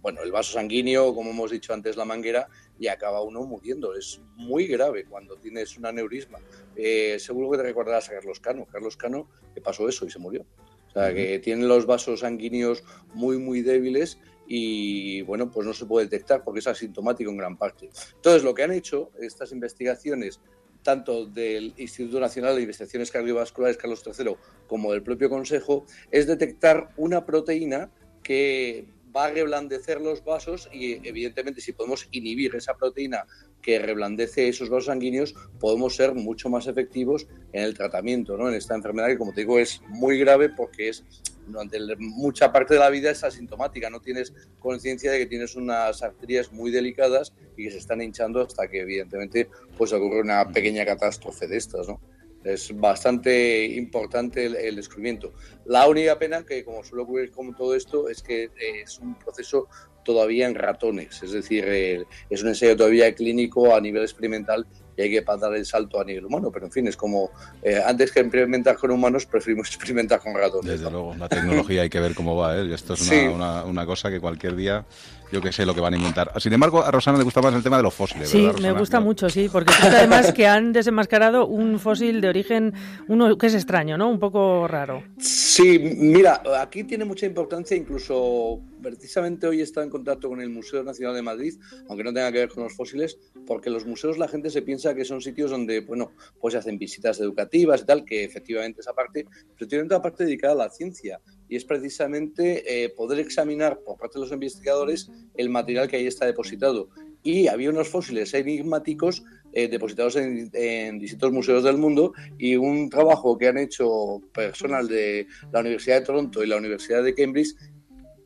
bueno, 0.00 0.22
el 0.22 0.32
vaso 0.32 0.52
sanguíneo, 0.52 1.14
como 1.14 1.30
hemos 1.30 1.50
dicho 1.50 1.72
antes, 1.72 1.96
la 1.96 2.04
manguera, 2.04 2.48
y 2.78 2.88
acaba 2.88 3.22
uno 3.22 3.42
muriendo. 3.44 3.94
Es 3.94 4.20
muy 4.36 4.66
grave 4.66 5.04
cuando 5.04 5.36
tienes 5.36 5.76
un 5.76 5.86
aneurisma. 5.86 6.38
Eh, 6.76 7.18
seguro 7.18 7.50
que 7.50 7.58
te 7.58 7.62
recordarás 7.64 8.08
a 8.08 8.12
Carlos 8.12 8.40
Cano. 8.40 8.66
Carlos 8.70 8.96
Cano, 8.96 9.28
que 9.54 9.60
pasó 9.60 9.88
eso 9.88 10.06
y 10.06 10.10
se 10.10 10.18
murió. 10.18 10.46
O 10.88 10.92
sea, 10.92 11.14
que 11.14 11.38
tiene 11.38 11.66
los 11.66 11.86
vasos 11.86 12.20
sanguíneos 12.20 12.82
muy, 13.14 13.38
muy 13.38 13.62
débiles 13.62 14.18
y, 14.48 15.22
bueno, 15.22 15.48
pues 15.48 15.64
no 15.64 15.72
se 15.72 15.86
puede 15.86 16.06
detectar 16.06 16.42
porque 16.42 16.58
es 16.58 16.66
asintomático 16.66 17.30
en 17.30 17.36
gran 17.36 17.56
parte. 17.56 17.90
Entonces, 18.16 18.42
lo 18.42 18.52
que 18.52 18.64
han 18.64 18.72
hecho 18.72 19.12
estas 19.20 19.52
investigaciones 19.52 20.40
tanto 20.82 21.26
del 21.26 21.74
Instituto 21.76 22.20
Nacional 22.20 22.56
de 22.56 22.62
Investigaciones 22.62 23.10
Cardiovasculares 23.10 23.76
Carlos 23.76 24.02
III 24.06 24.36
como 24.66 24.92
del 24.92 25.02
propio 25.02 25.28
Consejo, 25.28 25.84
es 26.10 26.26
detectar 26.26 26.90
una 26.96 27.24
proteína 27.26 27.90
que 28.22 28.86
va 29.14 29.24
a 29.24 29.30
reblandecer 29.30 30.00
los 30.00 30.24
vasos 30.24 30.68
y 30.72 31.06
evidentemente 31.06 31.60
si 31.60 31.72
podemos 31.72 32.08
inhibir 32.12 32.54
esa 32.54 32.76
proteína 32.76 33.26
que 33.60 33.78
reblandece 33.78 34.48
esos 34.48 34.68
vasos 34.68 34.86
sanguíneos, 34.86 35.34
podemos 35.58 35.96
ser 35.96 36.14
mucho 36.14 36.48
más 36.48 36.66
efectivos 36.66 37.26
en 37.52 37.64
el 37.64 37.74
tratamiento, 37.74 38.36
¿no? 38.36 38.48
En 38.48 38.54
esta 38.54 38.74
enfermedad 38.74 39.08
que, 39.08 39.18
como 39.18 39.32
te 39.32 39.42
digo, 39.42 39.58
es 39.58 39.82
muy 39.88 40.18
grave 40.18 40.48
porque 40.48 40.88
es 40.88 41.04
durante 41.52 41.78
mucha 41.98 42.52
parte 42.52 42.74
de 42.74 42.80
la 42.80 42.90
vida 42.90 43.10
es 43.10 43.24
asintomática, 43.24 43.90
no 43.90 44.00
tienes 44.00 44.32
conciencia 44.58 45.12
de 45.12 45.18
que 45.18 45.26
tienes 45.26 45.56
unas 45.56 46.02
arterias 46.02 46.52
muy 46.52 46.70
delicadas 46.70 47.32
y 47.56 47.64
que 47.64 47.70
se 47.70 47.78
están 47.78 48.00
hinchando 48.00 48.42
hasta 48.42 48.68
que 48.68 48.80
evidentemente 48.80 49.48
pues 49.76 49.92
ocurre 49.92 50.20
una 50.20 50.50
pequeña 50.50 50.84
catástrofe 50.84 51.46
de 51.46 51.56
estas, 51.56 51.88
¿no? 51.88 52.00
Es 52.42 52.74
bastante 52.74 53.66
importante 53.66 54.46
el, 54.46 54.76
descubrimiento. 54.76 55.34
La 55.66 55.86
única 55.86 56.18
pena 56.18 56.42
que, 56.46 56.64
como 56.64 56.82
suele 56.82 57.02
ocurrir 57.02 57.30
con 57.30 57.54
todo 57.54 57.74
esto, 57.74 58.08
es 58.08 58.22
que 58.22 58.44
eh, 58.44 58.82
es 58.82 58.98
un 58.98 59.14
proceso 59.18 59.68
todavía 60.04 60.46
en 60.46 60.54
ratones, 60.54 61.22
es 61.22 61.32
decir, 61.32 61.64
eh, 61.66 62.04
es 62.30 62.42
un 62.42 62.48
ensayo 62.48 62.74
todavía 62.74 63.14
clínico 63.14 63.74
a 63.74 63.80
nivel 63.82 64.02
experimental 64.02 64.66
y 64.96 65.02
hay 65.02 65.10
que 65.10 65.22
dar 65.22 65.54
el 65.54 65.66
salto 65.66 66.00
a 66.00 66.04
nivel 66.04 66.26
humano. 66.26 66.50
Pero 66.52 66.66
en 66.66 66.72
fin, 66.72 66.86
es 66.88 66.96
como 66.96 67.30
eh, 67.62 67.80
antes 67.84 68.12
que 68.12 68.20
experimentar 68.20 68.76
con 68.76 68.90
humanos, 68.90 69.26
preferimos 69.26 69.68
experimentar 69.68 70.20
con 70.20 70.34
ratones. 70.34 70.70
Desde 70.70 70.90
luego, 70.90 71.14
la 71.16 71.28
tecnología 71.28 71.82
hay 71.82 71.90
que 71.90 72.00
ver 72.00 72.14
cómo 72.14 72.36
va. 72.36 72.56
¿eh? 72.56 72.74
Esto 72.74 72.94
es 72.94 73.10
una, 73.10 73.64
una, 73.64 73.86
cosa 73.86 74.10
que 74.10 74.20
cualquier 74.20 74.56
día 74.56 74.84
yo 75.32 75.40
que 75.40 75.52
sé 75.52 75.64
lo 75.64 75.74
que 75.74 75.80
van 75.80 75.94
a 75.94 75.96
inventar. 75.96 76.32
Sin 76.40 76.52
embargo, 76.52 76.82
a 76.82 76.90
Rosana 76.90 77.18
le 77.18 77.24
gusta 77.24 77.40
más 77.40 77.54
el 77.54 77.62
tema 77.62 77.76
de 77.76 77.82
los 77.82 77.94
fósiles. 77.94 78.28
Sí, 78.28 78.48
me 78.60 78.72
gusta 78.72 79.00
mucho, 79.00 79.28
sí, 79.28 79.48
porque 79.50 79.72
además 79.82 80.32
que 80.32 80.46
han 80.46 80.72
desenmascarado 80.72 81.46
un 81.46 81.78
fósil 81.78 82.20
de 82.20 82.28
origen, 82.28 82.74
uno 83.08 83.36
que 83.38 83.46
es 83.46 83.54
extraño, 83.54 83.96
¿no? 83.96 84.08
Un 84.08 84.18
poco 84.18 84.66
raro. 84.66 85.02
Sí, 85.18 85.78
mira, 85.78 86.42
aquí 86.58 86.84
tiene 86.84 87.04
mucha 87.04 87.26
importancia, 87.26 87.76
incluso 87.76 88.60
precisamente 88.82 89.46
hoy 89.46 89.60
he 89.60 89.62
estado 89.62 89.84
en 89.84 89.90
contacto 89.90 90.28
con 90.28 90.40
el 90.40 90.48
Museo 90.48 90.82
Nacional 90.82 91.14
de 91.14 91.22
Madrid, 91.22 91.54
aunque 91.88 92.02
no 92.02 92.12
tenga 92.12 92.32
que 92.32 92.38
ver 92.38 92.48
con 92.48 92.64
los 92.64 92.74
fósiles, 92.74 93.18
porque 93.46 93.70
los 93.70 93.86
museos 93.86 94.18
la 94.18 94.26
gente 94.26 94.50
se 94.50 94.62
piensa 94.62 94.79
que 94.94 95.04
son 95.04 95.20
sitios 95.20 95.50
donde, 95.50 95.80
bueno, 95.80 96.12
pues 96.40 96.52
se 96.52 96.58
hacen 96.58 96.78
visitas 96.78 97.20
educativas 97.20 97.82
y 97.82 97.86
tal, 97.86 98.04
que 98.04 98.24
efectivamente 98.24 98.80
esa 98.80 98.92
parte, 98.92 99.26
pero 99.56 99.68
tiene 99.68 99.84
otra 99.84 100.00
parte 100.00 100.24
dedicada 100.24 100.54
a 100.54 100.56
la 100.56 100.70
ciencia 100.70 101.20
y 101.48 101.56
es 101.56 101.64
precisamente 101.64 102.84
eh, 102.84 102.90
poder 102.90 103.18
examinar 103.18 103.80
por 103.84 103.98
parte 103.98 104.18
de 104.18 104.24
los 104.24 104.32
investigadores 104.32 105.10
el 105.36 105.50
material 105.50 105.88
que 105.88 105.96
ahí 105.96 106.06
está 106.06 106.26
depositado. 106.26 106.88
Y 107.22 107.48
había 107.48 107.70
unos 107.70 107.88
fósiles 107.88 108.32
enigmáticos 108.32 109.22
eh, 109.52 109.68
depositados 109.68 110.16
en, 110.16 110.98
distintos 110.98 111.32
museos 111.32 111.64
del 111.64 111.76
mundo 111.76 112.12
y 112.38 112.56
un 112.56 112.88
trabajo 112.88 113.36
que 113.36 113.48
han 113.48 113.58
hecho 113.58 114.22
personal 114.32 114.86
de 114.86 115.26
la 115.52 115.60
Universidad 115.60 116.00
de 116.00 116.06
Toronto 116.06 116.42
y 116.42 116.46
la 116.46 116.56
Universidad 116.56 117.02
de 117.02 117.14
Cambridge 117.14 117.56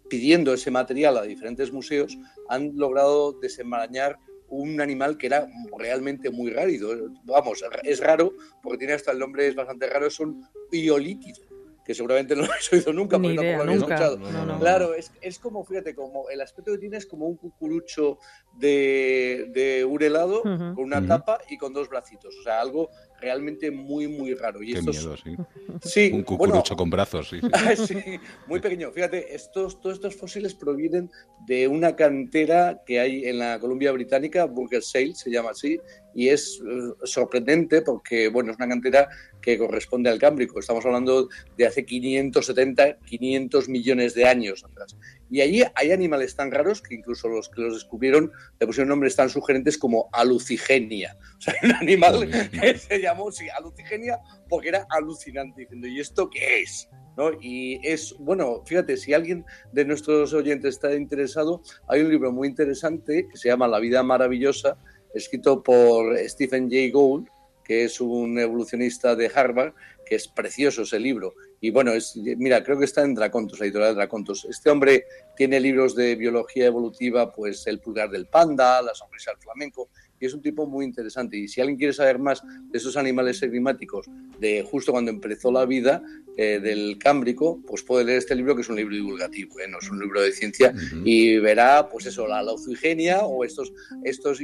pidiendo 0.08 0.52
ese 0.52 0.70
material 0.70 1.16
a 1.16 1.22
diferentes 1.22 1.72
museos 1.72 2.18
han 2.48 2.76
logrado 2.76 3.32
desenmarañar 3.32 4.18
un 4.48 4.80
animal 4.80 5.16
que 5.16 5.26
era 5.26 5.46
realmente 5.78 6.30
muy 6.30 6.50
rápido. 6.50 7.10
Vamos, 7.24 7.64
es 7.82 8.00
raro 8.00 8.32
porque 8.62 8.78
tiene 8.78 8.94
hasta 8.94 9.12
el 9.12 9.18
nombre 9.18 9.46
es 9.46 9.54
bastante 9.54 9.88
raro, 9.88 10.06
es 10.06 10.20
un 10.20 10.46
iolítido 10.70 11.42
que 11.84 11.94
seguramente 11.94 12.34
no 12.36 12.42
lo 12.42 12.50
habéis 12.50 12.72
oído 12.72 12.92
nunca, 12.92 13.18
porque 13.18 13.36
tampoco 13.36 13.56
lo 13.56 13.62
habéis 13.62 13.82
escuchado. 13.82 14.18
claro, 14.58 14.94
es, 14.94 15.12
es, 15.20 15.38
como, 15.38 15.64
fíjate, 15.64 15.94
como 15.94 16.28
el 16.30 16.40
aspecto 16.40 16.72
que 16.72 16.78
tiene 16.78 16.96
es 16.96 17.06
como 17.06 17.26
un 17.26 17.36
cucurucho 17.36 18.18
de, 18.54 19.50
de 19.52 19.84
un 19.84 20.02
helado 20.02 20.42
con 20.42 20.78
una 20.78 21.06
tapa 21.06 21.38
y 21.48 21.58
con 21.58 21.72
dos 21.72 21.88
bracitos. 21.88 22.34
O 22.40 22.42
sea, 22.42 22.60
algo 22.60 22.90
realmente 23.24 23.70
muy, 23.70 24.06
muy 24.06 24.34
raro. 24.34 24.62
Y 24.62 24.74
Qué 24.74 24.82
miedo, 24.82 25.16
sí. 25.16 25.34
sí. 25.82 26.10
Un 26.12 26.22
cucurucho 26.22 26.76
con 26.76 26.90
brazos, 26.90 27.30
sí, 27.30 27.40
sí. 27.86 28.20
muy 28.46 28.60
pequeño. 28.60 28.92
Fíjate, 28.92 29.34
estos, 29.34 29.80
todos 29.80 29.96
estos 29.96 30.14
fósiles 30.14 30.54
provienen 30.54 31.10
de 31.46 31.66
una 31.66 31.96
cantera 31.96 32.82
que 32.86 33.00
hay 33.00 33.24
en 33.24 33.38
la 33.38 33.58
Columbia 33.58 33.92
Británica, 33.92 34.44
Burger 34.44 34.82
Sale 34.82 35.14
se 35.14 35.30
llama 35.30 35.50
así, 35.50 35.78
y 36.14 36.28
es 36.28 36.60
eh, 36.60 36.92
sorprendente 37.04 37.82
porque, 37.82 38.28
bueno, 38.28 38.52
es 38.52 38.58
una 38.58 38.68
cantera 38.68 39.08
que 39.40 39.58
corresponde 39.58 40.10
al 40.10 40.18
Cámbrico. 40.18 40.60
Estamos 40.60 40.84
hablando 40.84 41.28
de 41.56 41.66
hace 41.66 41.84
570, 41.84 42.98
500 42.98 43.68
millones 43.68 44.14
de 44.14 44.26
años 44.26 44.64
atrás. 44.64 44.96
Y 45.30 45.40
allí 45.40 45.62
hay 45.74 45.90
animales 45.92 46.36
tan 46.36 46.50
raros 46.50 46.82
que 46.82 46.94
incluso 46.94 47.28
los 47.28 47.48
que 47.48 47.62
los 47.62 47.74
descubrieron 47.74 48.30
le 48.60 48.66
pusieron 48.66 48.88
nombres 48.88 49.16
tan 49.16 49.30
sugerentes 49.30 49.78
como 49.78 50.08
alucigenia. 50.12 51.16
O 51.38 51.40
sea, 51.40 51.54
un 51.62 51.72
animal 51.72 52.30
que 52.50 52.78
se 52.78 53.00
llamó 53.00 53.30
sí, 53.32 53.48
alucigenia 53.48 54.18
porque 54.48 54.68
era 54.68 54.86
alucinante, 54.90 55.62
diciendo, 55.62 55.88
¿y 55.88 56.00
esto 56.00 56.30
qué 56.30 56.62
es? 56.62 56.88
¿No? 57.16 57.30
Y 57.40 57.80
es, 57.86 58.14
bueno, 58.18 58.62
fíjate, 58.64 58.96
si 58.96 59.12
alguien 59.12 59.44
de 59.72 59.84
nuestros 59.84 60.32
oyentes 60.32 60.74
está 60.74 60.94
interesado, 60.94 61.62
hay 61.88 62.00
un 62.00 62.10
libro 62.10 62.32
muy 62.32 62.48
interesante 62.48 63.28
que 63.30 63.36
se 63.36 63.48
llama 63.48 63.68
La 63.68 63.78
vida 63.78 64.02
maravillosa, 64.02 64.76
escrito 65.14 65.62
por 65.62 66.18
Stephen 66.28 66.68
Jay 66.68 66.90
Gould, 66.90 67.28
que 67.64 67.84
es 67.84 68.00
un 68.00 68.38
evolucionista 68.38 69.16
de 69.16 69.30
Harvard, 69.34 69.72
que 70.04 70.16
es 70.16 70.28
precioso 70.28 70.82
ese 70.82 71.00
libro. 71.00 71.34
Y 71.60 71.70
bueno, 71.70 71.92
es, 71.92 72.14
mira, 72.16 72.62
creo 72.62 72.78
que 72.78 72.84
está 72.84 73.02
en 73.02 73.14
Dracontos, 73.14 73.58
la 73.58 73.66
editorial 73.66 73.92
de 73.92 73.96
Dracontos. 73.96 74.44
Este 74.44 74.70
hombre 74.70 75.06
tiene 75.34 75.58
libros 75.58 75.96
de 75.96 76.14
biología 76.14 76.66
evolutiva, 76.66 77.32
pues 77.32 77.66
El 77.66 77.80
pulgar 77.80 78.10
del 78.10 78.26
panda, 78.26 78.82
La 78.82 78.94
sonrisa 78.94 79.30
del 79.30 79.40
flamenco, 79.40 79.88
y 80.24 80.26
es 80.26 80.32
un 80.32 80.40
tipo 80.40 80.66
muy 80.66 80.86
interesante. 80.86 81.36
Y 81.36 81.48
si 81.48 81.60
alguien 81.60 81.76
quiere 81.76 81.92
saber 81.92 82.18
más 82.18 82.42
de 82.42 82.78
esos 82.78 82.96
animales 82.96 83.40
climáticos, 83.40 84.06
de 84.40 84.62
justo 84.62 84.90
cuando 84.90 85.10
empezó 85.10 85.52
la 85.52 85.66
vida 85.66 86.02
eh, 86.38 86.60
del 86.60 86.96
Cámbrico, 86.96 87.60
pues 87.66 87.82
puede 87.82 88.06
leer 88.06 88.18
este 88.18 88.34
libro, 88.34 88.56
que 88.56 88.62
es 88.62 88.70
un 88.70 88.76
libro 88.76 88.94
divulgativo, 88.94 89.60
¿eh? 89.60 89.68
no 89.68 89.78
es 89.80 89.90
un 89.90 90.00
libro 90.00 90.22
de 90.22 90.32
ciencia, 90.32 90.72
y 91.04 91.36
verá, 91.40 91.90
pues 91.90 92.06
eso, 92.06 92.26
la 92.26 92.42
laucigenia 92.42 93.26
o 93.26 93.44
estos, 93.44 93.74
estos 94.02 94.40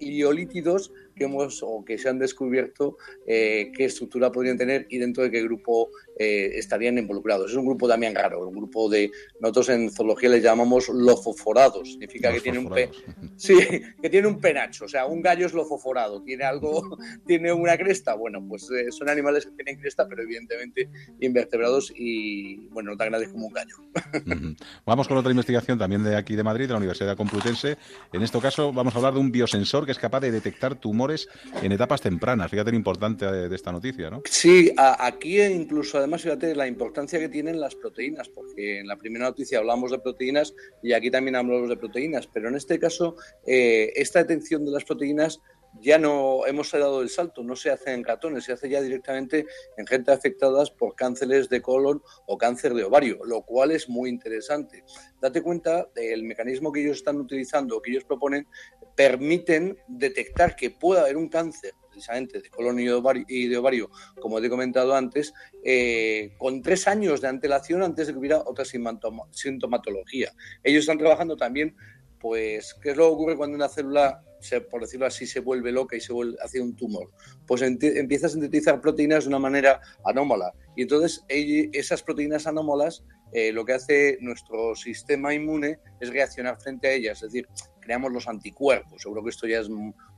iolítidos 0.00 0.90
que 1.14 1.24
hemos 1.24 1.62
o 1.62 1.84
que 1.84 1.98
se 1.98 2.08
han 2.08 2.18
descubierto 2.18 2.96
eh, 3.26 3.72
qué 3.76 3.84
estructura 3.84 4.32
podrían 4.32 4.56
tener 4.56 4.86
y 4.88 4.98
dentro 4.98 5.22
de 5.22 5.30
qué 5.30 5.42
grupo 5.42 5.90
eh, 6.18 6.52
estarían 6.54 6.98
involucrados. 6.98 7.50
Es 7.50 7.56
un 7.56 7.66
grupo 7.66 7.88
también 7.88 8.14
raro, 8.14 8.48
un 8.48 8.54
grupo 8.54 8.88
de 8.88 9.10
nosotros 9.40 9.68
en 9.70 9.90
zoología 9.90 10.28
le 10.28 10.40
llamamos 10.40 10.88
lofoforados, 10.88 11.92
significa 11.92 12.32
que 12.32 12.40
tiene 12.40 12.58
un 12.58 12.70
pe 12.70 12.90
sí, 13.36 13.56
que 14.00 14.10
tiene 14.10 14.28
un 14.28 14.40
penacho, 14.40 14.84
o 14.84 14.88
sea, 14.88 15.06
un 15.06 15.22
gallo 15.22 15.46
es 15.46 15.52
lofoforado, 15.52 16.22
tiene 16.22 16.44
algo, 16.44 16.96
tiene 17.26 17.52
una 17.52 17.76
cresta, 17.76 18.14
bueno, 18.14 18.44
pues 18.48 18.70
eh, 18.70 18.92
son 18.92 19.08
animales 19.08 19.46
que 19.46 19.52
tienen 19.52 19.80
cresta, 19.80 20.06
pero 20.08 20.22
evidentemente 20.22 20.88
invertebrados 21.20 21.92
y 21.96 22.68
bueno, 22.68 22.92
no 22.92 22.96
tan 22.96 23.08
grandes 23.08 23.30
como 23.30 23.46
un 23.46 23.52
gallo. 23.52 23.76
Vamos 24.86 25.08
con 25.08 25.16
otra 25.16 25.30
investigación 25.30 25.78
también 25.78 26.04
de 26.04 26.16
aquí 26.16 26.36
de 26.36 26.42
Madrid, 26.42 26.66
de 26.66 26.72
la 26.72 26.78
Universidad 26.78 27.16
Complutense. 27.16 27.76
En 28.12 28.22
este 28.22 28.38
caso 28.38 28.72
vamos 28.72 28.94
a 28.94 28.98
hablar 28.98 29.14
de 29.14 29.20
un 29.20 29.32
biosensor 29.32 29.86
que 29.86 29.92
es 29.92 29.98
capaz 29.98 30.20
de 30.20 30.30
detectar 30.30 30.74
tumores 30.74 31.28
en 31.62 31.72
etapas 31.72 32.00
tempranas. 32.00 32.50
Fíjate 32.50 32.70
lo 32.70 32.76
importante 32.76 33.24
de, 33.26 33.54
esta 33.54 33.72
noticia, 33.72 34.10
¿no? 34.10 34.22
Sí, 34.24 34.72
aquí 34.76 35.40
incluso 35.40 36.03
además 36.04 36.22
fíjate 36.22 36.54
la 36.54 36.66
importancia 36.66 37.18
que 37.18 37.28
tienen 37.28 37.58
las 37.58 37.74
proteínas, 37.74 38.28
porque 38.28 38.80
en 38.80 38.86
la 38.86 38.96
primera 38.96 39.24
noticia 39.24 39.58
hablamos 39.58 39.90
de 39.90 39.98
proteínas 39.98 40.54
y 40.82 40.92
aquí 40.92 41.10
también 41.10 41.34
hablamos 41.34 41.68
de 41.68 41.76
proteínas, 41.76 42.26
pero 42.26 42.48
en 42.48 42.56
este 42.56 42.78
caso 42.78 43.16
eh, 43.46 43.90
esta 43.96 44.18
detección 44.18 44.64
de 44.66 44.72
las 44.72 44.84
proteínas 44.84 45.40
ya 45.80 45.98
no 45.98 46.46
hemos 46.46 46.70
dado 46.70 47.02
el 47.02 47.08
salto, 47.08 47.42
no 47.42 47.56
se 47.56 47.70
hace 47.70 47.92
en 47.92 48.04
ratones, 48.04 48.44
se 48.44 48.52
hace 48.52 48.68
ya 48.68 48.80
directamente 48.80 49.46
en 49.76 49.86
gente 49.86 50.12
afectadas 50.12 50.70
por 50.70 50.94
cánceres 50.94 51.48
de 51.48 51.62
colon 51.62 52.02
o 52.26 52.38
cáncer 52.38 52.74
de 52.74 52.84
ovario, 52.84 53.18
lo 53.24 53.42
cual 53.42 53.70
es 53.72 53.88
muy 53.88 54.08
interesante. 54.10 54.84
Date 55.20 55.42
cuenta 55.42 55.88
del 55.94 56.22
mecanismo 56.22 56.70
que 56.70 56.82
ellos 56.82 56.98
están 56.98 57.16
utilizando, 57.16 57.80
que 57.80 57.90
ellos 57.90 58.04
proponen, 58.04 58.46
permiten 58.94 59.76
detectar 59.88 60.54
que 60.54 60.70
pueda 60.70 61.02
haber 61.02 61.16
un 61.16 61.28
cáncer 61.28 61.74
precisamente 61.94 62.40
de 62.40 62.50
colon 62.50 62.78
y 62.80 63.46
de 63.46 63.56
ovario, 63.56 63.90
como 64.20 64.40
te 64.40 64.48
he 64.48 64.50
comentado 64.50 64.94
antes, 64.94 65.32
eh, 65.64 66.34
con 66.36 66.60
tres 66.60 66.88
años 66.88 67.20
de 67.20 67.28
antelación 67.28 67.82
antes 67.82 68.08
de 68.08 68.12
que 68.12 68.18
hubiera 68.18 68.38
otra 68.38 68.64
sintomatología. 68.64 70.32
Ellos 70.62 70.80
están 70.80 70.98
trabajando 70.98 71.36
también, 71.36 71.76
pues, 72.20 72.74
¿qué 72.82 72.90
es 72.90 72.96
lo 72.96 73.08
que 73.08 73.14
ocurre 73.14 73.36
cuando 73.36 73.56
una 73.56 73.68
célula 73.68 74.22
por 74.70 74.82
decirlo 74.82 75.06
así, 75.06 75.26
se 75.26 75.40
vuelve 75.40 75.72
loca 75.72 75.96
y 75.96 76.00
se 76.00 76.12
vuelve 76.12 76.36
hacia 76.42 76.62
un 76.62 76.76
tumor, 76.76 77.10
pues 77.46 77.62
empieza 77.62 78.26
a 78.26 78.30
sintetizar 78.30 78.80
proteínas 78.80 79.24
de 79.24 79.28
una 79.28 79.38
manera 79.38 79.80
anómala. 80.04 80.52
Y 80.76 80.82
entonces 80.82 81.24
esas 81.28 82.02
proteínas 82.02 82.46
anómalas, 82.46 83.04
eh, 83.32 83.52
lo 83.52 83.64
que 83.64 83.72
hace 83.72 84.18
nuestro 84.20 84.74
sistema 84.74 85.34
inmune 85.34 85.78
es 86.00 86.10
reaccionar 86.10 86.60
frente 86.60 86.88
a 86.88 86.92
ellas, 86.92 87.22
es 87.22 87.32
decir, 87.32 87.48
creamos 87.80 88.12
los 88.12 88.28
anticuerpos. 88.28 89.02
Seguro 89.02 89.22
que 89.22 89.30
esto 89.30 89.46
ya 89.46 89.60
es 89.60 89.68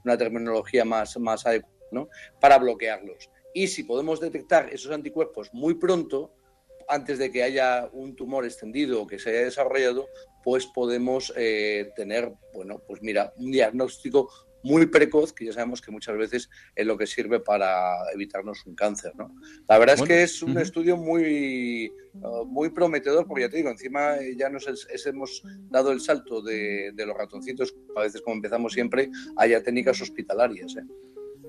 una 0.07 0.17
terminología 0.17 0.85
más, 0.85 1.19
más 1.19 1.45
adecuada. 1.47 1.77
Para 2.41 2.59
bloquearlos. 2.59 3.31
Y 3.55 3.69
si 3.69 3.85
podemos 3.85 4.21
detectar 4.21 4.69
esos 4.73 4.93
anticuerpos 4.93 5.49
muy 5.53 5.75
pronto, 5.75 6.35
antes 6.89 7.19
de 7.19 7.31
que 7.31 7.43
haya 7.43 7.89
un 7.93 8.15
tumor 8.15 8.45
extendido 8.45 9.03
o 9.03 9.07
que 9.07 9.19
se 9.19 9.31
haya 9.31 9.45
desarrollado, 9.45 10.09
pues 10.45 10.67
podemos 10.67 11.33
eh, 11.37 11.91
tener, 11.97 12.33
bueno, 12.53 12.83
pues 12.87 13.03
mira, 13.03 13.33
un 13.37 13.51
diagnóstico 13.51 14.31
muy 14.67 14.87
precoz, 14.87 15.33
que 15.33 15.45
ya 15.47 15.53
sabemos 15.53 15.81
que 15.81 15.91
muchas 15.91 16.17
veces 16.17 16.51
es 16.75 16.87
lo 16.87 16.97
que 16.99 17.07
sirve 17.07 17.41
para 17.41 17.95
evitarnos 18.13 18.67
un 18.67 18.75
cáncer. 18.75 19.13
¿no? 19.17 19.35
La 19.69 19.79
verdad 19.79 19.95
es 19.95 20.03
que 20.03 20.23
es 20.23 20.43
un 20.43 20.59
estudio 20.59 20.97
muy, 20.97 21.93
uh, 22.15 22.45
muy 22.45 22.71
prometedor, 22.71 23.27
porque 23.27 23.43
ya 23.45 23.49
te 23.49 23.59
digo, 23.59 23.71
encima 23.71 24.17
eh, 24.19 24.35
ya 24.37 24.49
nos 24.49 24.67
es- 24.69 25.07
hemos 25.07 25.43
dado 25.71 25.93
el 25.93 26.01
salto 26.01 26.43
de, 26.43 26.93
de 26.95 27.07
los 27.07 27.17
ratoncitos, 27.17 27.75
a 27.97 28.01
veces 28.03 28.21
como 28.23 28.37
empezamos 28.37 28.73
siempre, 28.73 29.11
a 29.37 29.47
ya 29.47 29.63
técnicas 29.63 30.01
hospitalarias. 30.03 30.77
¿eh? 30.77 30.83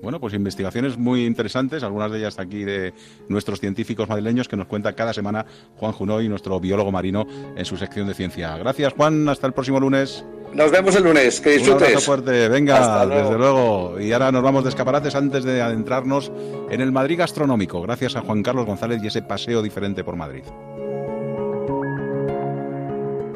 Bueno, 0.02 0.20
pues 0.20 0.32
investigaciones 0.34 0.96
muy 0.96 1.24
interesantes, 1.24 1.82
algunas 1.82 2.10
de 2.12 2.18
ellas 2.18 2.38
aquí 2.38 2.64
de 2.64 2.94
nuestros 3.28 3.58
científicos 3.60 4.08
madrileños 4.08 4.46
que 4.46 4.56
nos 4.56 4.66
cuenta 4.68 4.92
cada 4.94 5.12
semana 5.12 5.44
Juan 5.76 5.92
Junoy, 5.92 6.28
nuestro 6.28 6.60
biólogo 6.60 6.92
marino, 6.92 7.26
en 7.56 7.64
su 7.64 7.76
sección 7.76 8.06
de 8.06 8.14
ciencia. 8.14 8.56
Gracias, 8.58 8.92
Juan. 8.94 9.28
Hasta 9.28 9.46
el 9.48 9.52
próximo 9.52 9.80
lunes. 9.80 10.24
Nos 10.54 10.70
vemos 10.70 10.94
el 10.96 11.04
lunes, 11.04 11.40
que 11.40 11.50
Un 11.50 11.58
disfrutes. 11.58 11.88
abrazo 11.88 12.06
fuerte, 12.06 12.48
venga, 12.48 13.04
luego. 13.04 13.22
desde 13.22 13.38
luego. 13.38 14.00
Y 14.00 14.12
ahora 14.12 14.32
nos 14.32 14.42
vamos 14.42 14.62
de 14.64 14.70
escaparates 14.70 15.14
antes 15.14 15.44
de 15.44 15.60
adentrarnos 15.60 16.32
en 16.70 16.80
el 16.80 16.90
Madrid 16.92 17.18
gastronómico, 17.18 17.82
gracias 17.82 18.16
a 18.16 18.22
Juan 18.22 18.42
Carlos 18.42 18.64
González 18.66 19.00
y 19.02 19.08
ese 19.08 19.20
paseo 19.22 19.60
diferente 19.62 20.04
por 20.04 20.16
Madrid. 20.16 20.44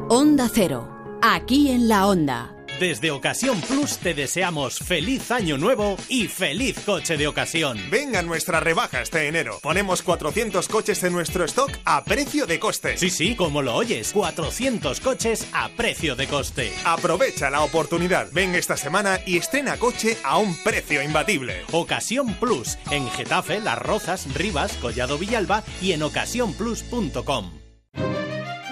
Onda 0.09 0.49
Cero. 0.51 0.87
Aquí 1.21 1.69
en 1.71 1.87
la 1.87 2.07
Onda. 2.07 2.52
Desde 2.79 3.11
Ocasión 3.11 3.61
Plus 3.61 3.97
te 3.99 4.13
deseamos 4.13 4.79
feliz 4.79 5.31
año 5.31 5.57
nuevo 5.57 5.95
y 6.09 6.27
feliz 6.27 6.79
coche 6.85 7.17
de 7.17 7.27
ocasión. 7.27 7.79
Venga 7.89 8.21
nuestra 8.23 8.59
rebaja 8.59 9.01
este 9.01 9.27
enero. 9.27 9.59
Ponemos 9.61 10.01
400 10.01 10.67
coches 10.67 11.03
en 11.03 11.13
nuestro 11.13 11.45
stock 11.45 11.71
a 11.85 12.03
precio 12.03 12.45
de 12.45 12.59
coste. 12.59 12.97
Sí, 12.97 13.09
sí, 13.09 13.35
como 13.35 13.61
lo 13.61 13.75
oyes, 13.75 14.11
400 14.11 14.99
coches 15.01 15.47
a 15.53 15.69
precio 15.69 16.15
de 16.15 16.27
coste. 16.27 16.73
Aprovecha 16.83 17.49
la 17.49 17.61
oportunidad. 17.61 18.27
Ven 18.33 18.55
esta 18.55 18.75
semana 18.75 19.19
y 19.25 19.37
estrena 19.37 19.77
coche 19.77 20.17
a 20.23 20.37
un 20.37 20.55
precio 20.63 21.01
imbatible. 21.03 21.61
Ocasión 21.71 22.33
Plus, 22.35 22.77
en 22.89 23.07
Getafe, 23.11 23.61
Las 23.61 23.79
Rozas, 23.79 24.27
Rivas, 24.33 24.73
Collado 24.77 25.17
Villalba 25.17 25.63
y 25.81 25.91
en 25.91 26.03
ocasiónplus.com. 26.03 27.51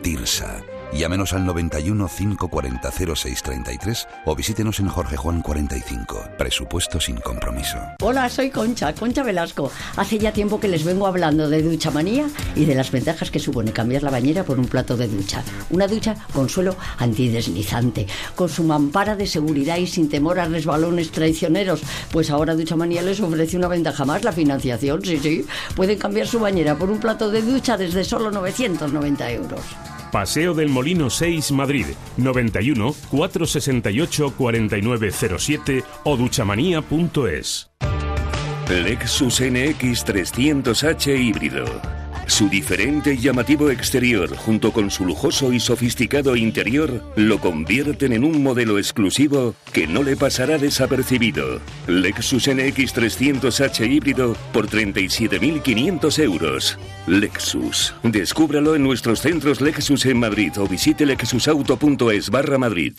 TIRSA. 0.00 0.62
Llámenos 0.92 1.32
al 1.32 1.46
91 1.46 2.06
540 2.06 2.90
0633 2.90 4.08
o 4.26 4.36
visítenos 4.36 4.78
en 4.78 4.88
Jorge 4.88 5.16
Juan 5.16 5.40
45. 5.40 6.22
Presupuesto 6.36 7.00
sin 7.00 7.16
compromiso. 7.16 7.78
Hola, 8.02 8.28
soy 8.28 8.50
Concha, 8.50 8.92
Concha 8.94 9.22
Velasco. 9.22 9.72
Hace 9.96 10.18
ya 10.18 10.32
tiempo 10.32 10.60
que 10.60 10.68
les 10.68 10.84
vengo 10.84 11.06
hablando 11.06 11.48
de 11.48 11.62
ducha 11.62 11.90
manía 11.90 12.26
y 12.54 12.66
de 12.66 12.74
las 12.74 12.90
ventajas 12.90 13.30
que 13.30 13.38
supone 13.38 13.72
cambiar 13.72 14.02
la 14.02 14.10
bañera 14.10 14.44
por 14.44 14.58
un 14.58 14.66
plato 14.66 14.96
de 14.96 15.08
ducha. 15.08 15.42
Una 15.70 15.88
ducha 15.88 16.14
con 16.34 16.50
suelo 16.50 16.76
antideslizante, 16.98 18.06
con 18.34 18.50
su 18.50 18.64
mampara 18.64 19.16
de 19.16 19.26
seguridad 19.26 19.78
y 19.78 19.86
sin 19.86 20.10
temor 20.10 20.40
a 20.40 20.44
resbalones 20.44 21.10
traicioneros. 21.10 21.82
Pues 22.10 22.30
ahora 22.30 22.54
Ducha 22.54 22.76
Manía 22.76 23.00
les 23.00 23.20
ofrece 23.20 23.56
una 23.56 23.68
ventaja 23.68 24.04
más, 24.04 24.24
la 24.24 24.32
financiación, 24.32 25.02
sí, 25.02 25.18
sí. 25.18 25.46
Pueden 25.74 25.98
cambiar 25.98 26.26
su 26.26 26.38
bañera 26.38 26.76
por 26.76 26.90
un 26.90 26.98
plato 26.98 27.30
de 27.30 27.40
ducha 27.40 27.78
desde 27.78 28.04
solo 28.04 28.30
990 28.30 29.30
euros. 29.32 29.60
Paseo 30.12 30.52
del 30.52 30.68
Molino 30.68 31.08
6, 31.08 31.52
Madrid, 31.52 31.86
91 32.18 32.94
468 33.10 34.34
4907 34.36 35.84
o 36.04 36.16
duchamanía.es. 36.18 37.70
Lexus 38.68 39.40
NX 39.40 40.04
300H 40.06 41.18
híbrido. 41.18 41.91
Su 42.32 42.48
diferente 42.48 43.12
y 43.12 43.18
llamativo 43.18 43.68
exterior, 43.68 44.34
junto 44.38 44.72
con 44.72 44.90
su 44.90 45.04
lujoso 45.04 45.52
y 45.52 45.60
sofisticado 45.60 46.34
interior, 46.34 47.04
lo 47.14 47.38
convierten 47.38 48.14
en 48.14 48.24
un 48.24 48.42
modelo 48.42 48.78
exclusivo 48.78 49.54
que 49.70 49.86
no 49.86 50.02
le 50.02 50.16
pasará 50.16 50.56
desapercibido. 50.56 51.60
Lexus 51.86 52.48
NX 52.48 52.96
300H 52.96 53.86
híbrido 53.86 54.34
por 54.54 54.66
37.500 54.66 56.22
euros. 56.22 56.78
Lexus. 57.06 57.94
Descúbralo 58.02 58.76
en 58.76 58.82
nuestros 58.82 59.20
centros 59.20 59.60
Lexus 59.60 60.06
en 60.06 60.18
Madrid 60.18 60.52
o 60.56 60.66
visite 60.66 61.04
lexusauto.es 61.04 62.30
barra 62.30 62.56
Madrid. 62.56 62.94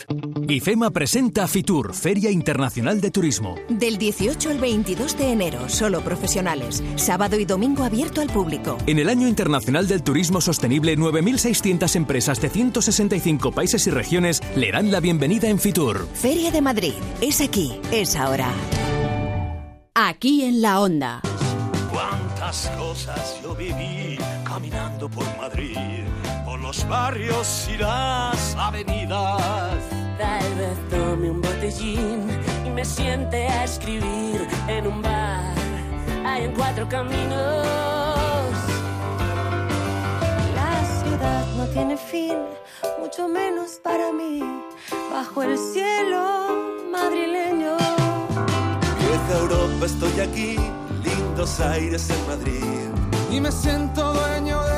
IFEMA 0.48 0.92
presenta 0.92 1.48
Fitur, 1.48 1.96
Feria 1.96 2.30
Internacional 2.30 3.02
de 3.02 3.10
Turismo. 3.10 3.56
Del 3.70 3.98
18 3.98 4.52
al 4.52 4.60
22 4.60 5.18
de 5.18 5.32
enero, 5.32 5.70
solo 5.70 6.02
profesionales. 6.02 6.84
Sábado 6.98 7.40
y 7.40 7.46
domingo 7.46 7.84
abierto 7.84 8.22
al 8.22 8.28
público. 8.28 8.78
En 8.86 9.00
el 9.00 9.10
Año 9.10 9.23
Internacional 9.28 9.88
del 9.88 10.04
Turismo 10.04 10.42
Sostenible, 10.42 10.98
9.600 10.98 11.96
empresas 11.96 12.42
de 12.42 12.50
165 12.50 13.52
países 13.52 13.86
y 13.88 13.92
regiones 13.92 14.42
le 14.56 14.72
dan 14.72 14.92
la 14.92 15.00
bienvenida 15.00 15.48
en 15.50 15.60
Fitur. 15.60 16.08
Feria 16.14 16.52
de 16.52 16.62
Madrid. 16.62 16.94
Es 17.22 17.42
aquí, 17.42 17.80
es 17.92 18.16
ahora. 18.16 18.50
Aquí 19.96 20.44
en 20.44 20.62
la 20.62 20.80
Onda. 20.82 21.22
Cuántas 21.92 22.72
cosas 22.78 23.40
yo 23.44 23.56
viví 23.56 24.18
caminando 24.44 25.10
por 25.10 25.26
Madrid, 25.38 25.78
por 26.46 26.60
los 26.60 26.88
barrios 26.88 27.68
y 27.74 27.78
las 27.78 28.56
avenidas. 28.56 29.82
Tal 30.18 30.56
vez 30.56 30.90
tome 30.90 31.32
un 31.32 31.42
botellín 31.42 32.28
y 32.66 32.70
me 32.70 32.86
siente 32.86 33.48
a 33.48 33.64
escribir 33.64 34.48
en 34.68 34.88
un 34.88 35.02
bar. 35.02 35.54
Hay 36.26 36.44
en 36.44 36.54
cuatro 36.54 36.88
caminos. 36.88 38.73
No 41.58 41.66
tiene 41.68 41.98
fin, 41.98 42.38
mucho 43.00 43.28
menos 43.28 43.80
para 43.84 44.12
mí. 44.12 44.42
Bajo 45.12 45.44
el 45.44 45.58
cielo 45.58 46.48
madrileño. 46.92 47.78
Vieja 49.00 49.40
Europa, 49.40 49.86
estoy 49.86 50.20
aquí, 50.20 50.56
lindos 51.04 51.60
aires 51.60 52.10
en 52.10 52.28
Madrid. 52.28 52.64
y 53.32 53.42
me 53.42 53.52
siento 53.52 54.14
dueño 54.14 54.62
de 54.64 54.73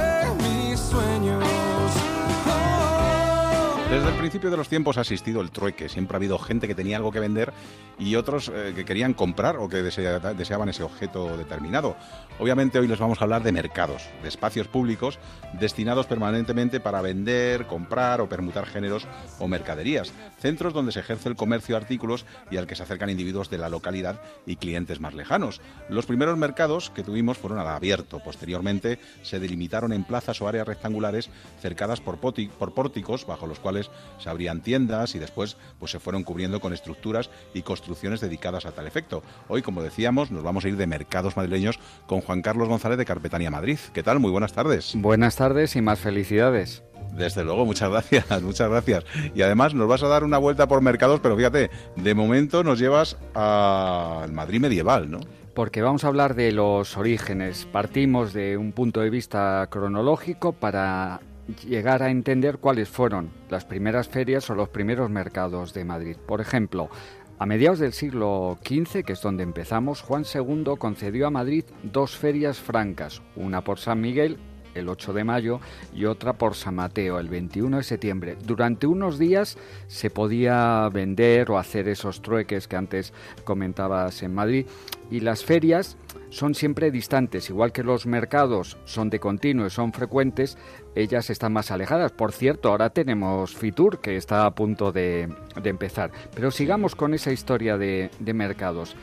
Desde 3.96 4.10
el 4.10 4.16
principio 4.16 4.52
de 4.52 4.58
los 4.58 4.68
tiempos 4.68 4.98
ha 4.98 5.02
existido 5.02 5.40
el 5.40 5.52
trueque. 5.52 5.88
Siempre 5.88 6.16
ha 6.16 6.18
habido 6.18 6.38
gente 6.38 6.68
que 6.68 6.76
tenía 6.76 6.98
algo 6.98 7.14
que 7.14 7.22
vender 7.22 7.54
y 7.98 8.18
otros 8.18 8.52
eh, 8.54 8.74
que 8.76 8.84
querían 8.84 9.14
comprar 9.14 9.56
o 9.56 9.70
que 9.70 9.78
desea- 9.82 10.20
deseaban 10.34 10.68
ese 10.68 10.84
objeto 10.84 11.38
determinado. 11.38 11.96
Obviamente 12.38 12.78
hoy 12.78 12.90
les 12.90 13.00
vamos 13.00 13.22
a 13.22 13.24
hablar 13.24 13.42
de 13.42 13.54
mercados, 13.54 14.04
de 14.22 14.28
espacios 14.28 14.68
públicos 14.68 15.18
destinados 15.54 16.08
permanentemente 16.08 16.82
para 16.82 17.02
vender, 17.02 17.68
comprar 17.68 18.20
o 18.20 18.28
permutar 18.28 18.66
géneros 18.66 19.08
o 19.40 19.48
mercaderías. 19.48 20.12
Centros 20.40 20.74
donde 20.74 20.92
se 20.92 21.00
ejerce 21.00 21.30
el 21.30 21.38
comercio 21.38 21.76
de 21.76 21.82
artículos 21.82 22.26
y 22.52 22.58
al 22.58 22.68
que 22.68 22.76
se 22.76 22.84
acercan 22.84 23.10
individuos 23.10 23.50
de 23.50 23.60
la 23.60 23.70
localidad 23.70 24.20
y 24.46 24.58
clientes 24.58 25.00
más 25.00 25.14
lejanos. 25.14 25.62
Los 25.88 26.06
primeros 26.06 26.38
mercados 26.38 26.90
que 26.90 27.04
tuvimos 27.04 27.38
fueron 27.38 27.60
al 27.60 27.68
abierto. 27.70 28.20
Posteriormente 28.20 29.00
se 29.24 29.40
delimitaron 29.40 29.94
en 29.94 30.04
plazas 30.04 30.42
o 30.42 30.50
áreas 30.50 30.68
rectangulares 30.68 31.30
cercadas 31.62 32.02
por, 32.02 32.18
por 32.18 32.74
pórticos 32.74 33.26
bajo 33.26 33.48
los 33.48 33.60
cuales 33.62 33.85
se 34.20 34.30
abrían 34.30 34.62
tiendas 34.62 35.16
y 35.16 35.20
después 35.20 35.58
pues, 35.80 35.92
se 35.92 36.00
fueron 36.00 36.24
cubriendo 36.24 36.60
con 36.60 36.74
estructuras 36.74 37.30
y 37.54 37.62
construcciones 37.62 38.22
dedicadas 38.22 38.66
a 38.66 38.72
tal 38.72 38.88
efecto. 38.88 39.24
Hoy, 39.48 39.62
como 39.62 39.82
decíamos, 39.82 40.32
nos 40.32 40.44
vamos 40.44 40.66
a 40.66 40.70
ir 40.70 40.78
de 40.78 40.88
mercados 40.88 41.38
madrileños 41.38 41.80
con 42.08 42.22
Juan 42.22 42.42
Carlos 42.42 42.68
González 42.68 42.98
de 42.98 43.06
Carpetania 43.06 43.52
Madrid. 43.52 43.80
¿Qué 43.94 44.04
tal? 44.04 44.20
Muy 44.20 44.32
buenas 44.32 44.54
tardes. 44.54 44.94
Buenas 44.96 45.36
tardes 45.36 45.76
y 45.76 45.82
más 45.82 46.00
felicidades. 46.00 46.84
Desde 47.16 47.44
luego, 47.44 47.66
muchas 47.66 47.90
gracias, 47.90 48.42
muchas 48.44 48.70
gracias. 48.70 49.06
Y 49.34 49.42
además 49.42 49.74
nos 49.74 49.88
vas 49.88 50.04
a 50.04 50.08
dar 50.08 50.24
una 50.24 50.38
vuelta 50.38 50.68
por 50.68 50.82
mercados, 50.82 51.20
pero 51.22 51.36
fíjate, 51.38 51.70
de 51.96 52.14
momento 52.14 52.64
nos 52.64 52.80
llevas 52.80 53.18
al 53.34 54.32
Madrid 54.34 54.60
medieval, 54.60 55.10
¿no? 55.10 55.20
Porque 55.54 55.82
vamos 55.82 56.04
a 56.04 56.08
hablar 56.08 56.36
de 56.36 56.52
los 56.52 56.98
orígenes. 56.98 57.66
Partimos 57.72 58.34
de 58.34 58.58
un 58.58 58.74
punto 58.74 59.00
de 59.00 59.10
vista 59.10 59.66
cronológico 59.72 60.52
para 60.52 61.22
llegar 61.68 62.04
a 62.04 62.10
entender 62.10 62.58
cuáles 62.58 62.90
fueron 62.90 63.30
las 63.50 63.66
primeras 63.66 64.08
ferias 64.08 64.50
o 64.50 64.56
los 64.56 64.70
primeros 64.70 65.10
mercados 65.10 65.74
de 65.74 65.86
Madrid. 65.86 66.18
Por 66.26 66.42
ejemplo, 66.42 66.90
a 67.38 67.46
mediados 67.46 67.80
del 67.80 67.94
siglo 67.94 68.58
XV, 68.66 69.04
que 69.04 69.14
es 69.14 69.22
donde 69.22 69.44
empezamos, 69.44 70.02
Juan 70.02 70.24
II 70.24 70.76
concedió 70.78 71.28
a 71.28 71.32
Madrid 71.32 71.66
dos 71.84 72.16
ferias 72.16 72.60
francas, 72.60 73.22
una 73.36 73.62
por 73.64 73.80
San 73.80 74.02
Miguel 74.02 74.38
el 74.76 74.90
8 74.90 75.14
de 75.14 75.24
mayo 75.24 75.60
y 75.94 76.06
otra 76.06 76.34
por 76.34 76.54
San 76.54 76.76
Mateo 76.76 77.20
el 77.20 77.30
21 77.30 77.78
de 77.78 77.84
septiembre. 77.84 78.38
Durante 78.44 78.86
unos 78.86 79.18
días 79.18 79.58
se 79.88 80.10
podía 80.10 80.88
vender 80.90 81.50
o 81.50 81.58
hacer 81.58 81.88
esos 81.88 82.22
trueques 82.22 82.68
que 82.68 82.76
antes 82.76 83.14
comentabas 83.44 84.22
en 84.22 84.36
Madrid 84.36 84.68
y 85.10 85.22
las 85.22 85.44
ferias 85.44 85.98
son 86.30 86.54
siempre 86.54 86.92
distantes, 86.92 87.50
igual 87.50 87.72
que 87.72 87.84
los 87.84 88.06
mercados 88.06 88.78
son 88.84 89.10
de 89.10 89.20
continuo 89.20 89.68
y 89.68 89.70
son 89.70 89.94
frecuentes, 89.94 90.58
ellas 90.96 91.30
están 91.30 91.54
más 91.54 91.72
alejadas. 91.72 92.12
Por 92.12 92.32
cierto, 92.32 92.70
ahora 92.70 92.90
tenemos 92.90 93.56
Fitur 93.56 94.00
que 94.00 94.16
está 94.16 94.46
a 94.46 94.56
punto 94.56 94.92
de, 94.92 95.30
empezar. 95.64 96.12
Pero 96.34 96.52
sigamos 96.52 96.96
con 96.96 97.14
esa 97.14 97.32
historia 97.32 97.78
de, 97.78 98.10
de 98.20 98.34
mercados. 98.34 98.96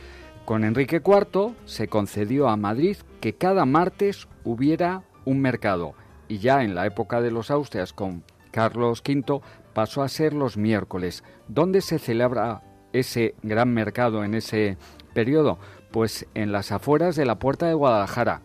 Con 0.45 0.65
Enrique 0.65 1.01
IV 1.05 1.53
se 1.65 1.87
concedió 1.87 2.49
a 2.49 2.57
Madrid 2.57 2.97
que 3.21 3.35
cada 3.35 3.65
martes 3.65 4.27
hubiera 4.43 5.03
un 5.23 5.39
mercado 5.39 5.93
y 6.27 6.39
ya 6.39 6.63
en 6.63 6.75
la 6.75 6.85
época 6.85 7.21
de 7.21 7.31
los 7.31 7.51
Austrias 7.51 7.93
con 7.93 8.23
Carlos 8.51 9.01
V 9.07 9.41
pasó 9.73 10.03
a 10.03 10.09
ser 10.09 10.33
los 10.33 10.57
miércoles. 10.57 11.23
¿Dónde 11.47 11.81
se 11.81 11.99
celebra 11.99 12.61
ese 12.91 13.35
gran 13.41 13.73
mercado 13.73 14.23
en 14.23 14.33
ese 14.35 14.77
periodo? 15.13 15.59
Pues 15.91 16.27
en 16.33 16.51
las 16.51 16.71
afueras 16.71 17.15
de 17.15 17.25
la 17.25 17.39
Puerta 17.39 17.67
de 17.67 17.73
Guadalajara, 17.73 18.41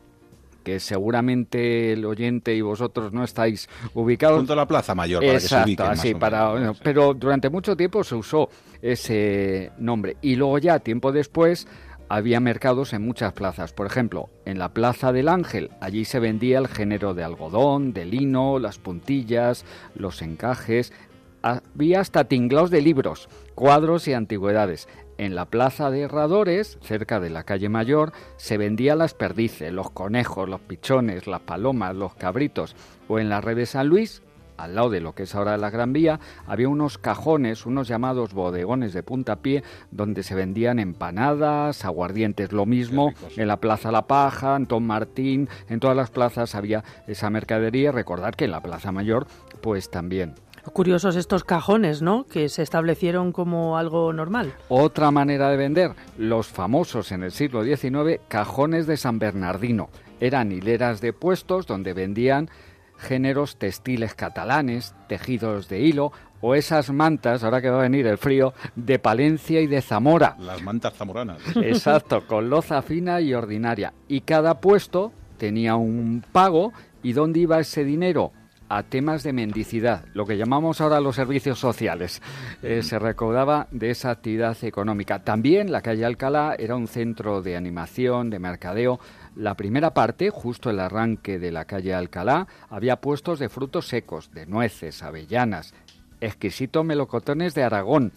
que 0.68 0.80
seguramente 0.80 1.92
el 1.92 2.04
oyente 2.04 2.54
y 2.54 2.60
vosotros 2.60 3.12
no 3.12 3.24
estáis 3.24 3.68
ubicados. 3.94 4.36
Junto 4.36 4.52
a 4.52 4.56
la 4.56 4.68
Plaza 4.68 4.94
Mayor, 4.94 5.22
para 5.22 5.32
que 5.32 5.40
se 5.40 5.46
Exacto, 5.46 5.66
ubiquen 5.68 5.86
más 5.86 5.98
así, 5.98 6.14
para, 6.14 6.74
pero 6.82 7.14
durante 7.14 7.48
mucho 7.48 7.74
tiempo 7.74 8.04
se 8.04 8.14
usó 8.14 8.50
ese 8.82 9.72
nombre. 9.78 10.18
Y 10.20 10.36
luego 10.36 10.58
ya, 10.58 10.78
tiempo 10.80 11.10
después, 11.10 11.66
había 12.10 12.40
mercados 12.40 12.92
en 12.92 13.02
muchas 13.02 13.32
plazas. 13.32 13.72
Por 13.72 13.86
ejemplo, 13.86 14.28
en 14.44 14.58
la 14.58 14.74
Plaza 14.74 15.12
del 15.12 15.28
Ángel, 15.28 15.70
allí 15.80 16.04
se 16.04 16.20
vendía 16.20 16.58
el 16.58 16.68
género 16.68 17.14
de 17.14 17.24
algodón, 17.24 17.92
de 17.94 18.04
lino, 18.04 18.58
las 18.58 18.78
puntillas, 18.78 19.64
los 19.94 20.20
encajes. 20.20 20.92
Había 21.48 22.00
hasta 22.00 22.24
tinglaos 22.24 22.70
de 22.70 22.82
libros, 22.82 23.28
cuadros 23.54 24.08
y 24.08 24.12
antigüedades. 24.12 24.88
En 25.16 25.34
la 25.34 25.46
Plaza 25.46 25.90
de 25.90 26.02
Herradores, 26.02 26.78
cerca 26.80 27.18
de 27.18 27.30
la 27.30 27.42
calle 27.42 27.68
Mayor, 27.68 28.12
se 28.36 28.56
vendían 28.56 28.98
las 28.98 29.14
perdices, 29.14 29.72
los 29.72 29.90
conejos, 29.90 30.48
los 30.48 30.60
pichones, 30.60 31.26
las 31.26 31.40
palomas, 31.40 31.96
los 31.96 32.14
cabritos. 32.14 32.76
O 33.08 33.18
en 33.18 33.28
la 33.28 33.40
red 33.40 33.56
de 33.56 33.66
San 33.66 33.88
Luis, 33.88 34.22
al 34.58 34.74
lado 34.74 34.90
de 34.90 35.00
lo 35.00 35.14
que 35.14 35.22
es 35.22 35.34
ahora 35.34 35.56
la 35.56 35.70
Gran 35.70 35.92
Vía, 35.92 36.20
había 36.46 36.68
unos 36.68 36.98
cajones, 36.98 37.64
unos 37.64 37.88
llamados 37.88 38.34
bodegones 38.34 38.92
de 38.92 39.02
puntapié, 39.02 39.62
donde 39.90 40.22
se 40.22 40.34
vendían 40.34 40.78
empanadas, 40.78 41.84
aguardientes. 41.84 42.52
Lo 42.52 42.66
mismo 42.66 43.12
en 43.36 43.48
la 43.48 43.58
Plaza 43.58 43.92
La 43.92 44.06
Paja, 44.06 44.54
Antón 44.54 44.86
Martín, 44.86 45.48
en 45.68 45.80
todas 45.80 45.96
las 45.96 46.10
plazas 46.10 46.54
había 46.54 46.84
esa 47.06 47.30
mercadería. 47.30 47.92
Recordar 47.92 48.36
que 48.36 48.44
en 48.44 48.50
la 48.50 48.62
Plaza 48.62 48.92
Mayor, 48.92 49.26
pues 49.62 49.90
también. 49.90 50.34
Curiosos 50.72 51.16
estos 51.16 51.44
cajones, 51.44 52.02
¿no? 52.02 52.24
Que 52.24 52.48
se 52.48 52.62
establecieron 52.62 53.32
como 53.32 53.78
algo 53.78 54.12
normal. 54.12 54.52
Otra 54.68 55.10
manera 55.10 55.50
de 55.50 55.56
vender, 55.56 55.92
los 56.16 56.48
famosos 56.48 57.12
en 57.12 57.22
el 57.22 57.32
siglo 57.32 57.64
XIX 57.64 58.20
cajones 58.28 58.86
de 58.86 58.96
San 58.96 59.18
Bernardino. 59.18 59.90
Eran 60.20 60.52
hileras 60.52 61.00
de 61.00 61.12
puestos 61.12 61.66
donde 61.66 61.92
vendían 61.92 62.48
géneros 62.98 63.56
textiles 63.56 64.14
catalanes, 64.14 64.94
tejidos 65.08 65.68
de 65.68 65.80
hilo 65.80 66.12
o 66.40 66.54
esas 66.54 66.90
mantas, 66.90 67.42
ahora 67.42 67.60
que 67.60 67.70
va 67.70 67.78
a 67.78 67.82
venir 67.82 68.06
el 68.06 68.18
frío, 68.18 68.54
de 68.76 68.98
Palencia 68.98 69.60
y 69.60 69.66
de 69.66 69.82
Zamora. 69.82 70.36
Las 70.38 70.62
mantas 70.62 70.94
zamoranas. 70.94 71.38
Exacto, 71.56 72.26
con 72.26 72.50
loza 72.50 72.82
fina 72.82 73.20
y 73.20 73.34
ordinaria. 73.34 73.92
Y 74.08 74.20
cada 74.22 74.60
puesto 74.60 75.12
tenía 75.36 75.76
un 75.76 76.24
pago 76.32 76.72
y 77.02 77.12
dónde 77.12 77.40
iba 77.40 77.60
ese 77.60 77.84
dinero 77.84 78.32
a 78.68 78.82
temas 78.82 79.22
de 79.22 79.32
mendicidad, 79.32 80.04
lo 80.14 80.26
que 80.26 80.36
llamamos 80.36 80.80
ahora 80.80 81.00
los 81.00 81.16
servicios 81.16 81.58
sociales. 81.58 82.22
Eh, 82.62 82.82
se 82.82 82.98
recaudaba 82.98 83.66
de 83.70 83.90
esa 83.90 84.10
actividad 84.10 84.56
económica. 84.62 85.24
También 85.24 85.72
la 85.72 85.82
calle 85.82 86.04
Alcalá 86.04 86.54
era 86.58 86.76
un 86.76 86.88
centro 86.88 87.42
de 87.42 87.56
animación, 87.56 88.30
de 88.30 88.38
mercadeo. 88.38 89.00
La 89.36 89.54
primera 89.54 89.94
parte, 89.94 90.30
justo 90.30 90.70
el 90.70 90.80
arranque 90.80 91.38
de 91.38 91.52
la 91.52 91.64
calle 91.64 91.94
Alcalá, 91.94 92.46
había 92.68 92.96
puestos 92.96 93.38
de 93.38 93.48
frutos 93.48 93.88
secos, 93.88 94.32
de 94.32 94.46
nueces, 94.46 95.02
avellanas, 95.02 95.74
exquisitos 96.20 96.84
melocotones 96.84 97.54
de 97.54 97.62
Aragón 97.62 98.12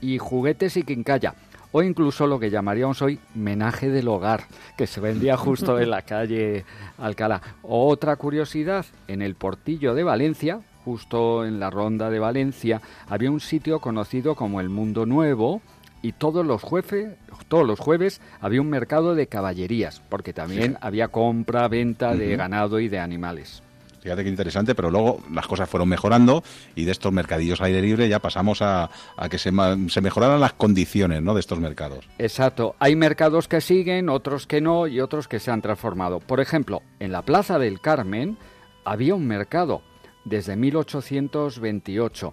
y 0.00 0.18
juguetes 0.18 0.76
y 0.76 0.82
quincalla 0.82 1.34
o 1.76 1.82
incluso 1.82 2.26
lo 2.26 2.40
que 2.40 2.48
llamaríamos 2.48 3.02
hoy 3.02 3.18
menaje 3.34 3.90
del 3.90 4.08
hogar, 4.08 4.44
que 4.78 4.86
se 4.86 4.98
vendía 4.98 5.36
justo 5.46 5.78
en 5.78 5.90
la 5.90 6.00
calle 6.00 6.64
Alcalá. 6.96 7.42
Otra 7.62 8.16
curiosidad, 8.16 8.86
en 9.08 9.20
el 9.20 9.34
portillo 9.34 9.92
de 9.94 10.02
Valencia, 10.02 10.60
justo 10.86 11.44
en 11.44 11.60
la 11.60 11.68
ronda 11.68 12.08
de 12.08 12.18
Valencia, 12.18 12.80
había 13.10 13.30
un 13.30 13.40
sitio 13.40 13.78
conocido 13.80 14.36
como 14.36 14.62
el 14.62 14.70
Mundo 14.70 15.04
Nuevo, 15.04 15.60
y 16.00 16.12
todos 16.12 16.46
los 16.46 16.62
jueves, 16.62 17.08
todos 17.48 17.66
los 17.66 17.78
jueves 17.78 18.22
había 18.40 18.62
un 18.62 18.70
mercado 18.70 19.14
de 19.14 19.26
caballerías, 19.26 20.00
porque 20.08 20.32
también 20.32 20.72
Sí. 20.72 20.78
había 20.80 21.08
compra, 21.08 21.68
venta 21.68 22.14
de 22.14 22.36
ganado 22.36 22.80
y 22.80 22.88
de 22.88 23.00
animales. 23.00 23.62
Fíjate 24.06 24.22
qué 24.22 24.30
interesante, 24.30 24.76
pero 24.76 24.88
luego 24.88 25.18
las 25.32 25.48
cosas 25.48 25.68
fueron 25.68 25.88
mejorando 25.88 26.44
y 26.76 26.84
de 26.84 26.92
estos 26.92 27.12
mercadillos 27.12 27.60
aire 27.60 27.82
libre 27.82 28.08
ya 28.08 28.20
pasamos 28.20 28.62
a, 28.62 28.88
que 29.28 29.36
se 29.36 29.50
mejoraran 29.50 30.38
las 30.38 30.52
condiciones 30.52 31.22
¿no? 31.22 31.34
de 31.34 31.40
estos 31.40 31.58
mercados. 31.58 32.08
Exacto. 32.16 32.76
Hay 32.78 32.94
mercados 32.94 33.48
que 33.48 33.60
siguen, 33.60 34.08
otros 34.08 34.46
que 34.46 34.60
no 34.60 34.86
y 34.86 35.00
otros 35.00 35.26
que 35.26 35.40
se 35.40 35.50
han 35.50 35.60
transformado. 35.60 36.20
Por 36.20 36.38
ejemplo, 36.38 36.82
en 37.00 37.10
la 37.10 37.22
Plaza 37.22 37.58
del 37.58 37.80
Carmen 37.80 38.38
había 38.84 39.16
un 39.16 39.26
mercado 39.26 39.82
desde 40.24 40.54
1828 40.54 42.32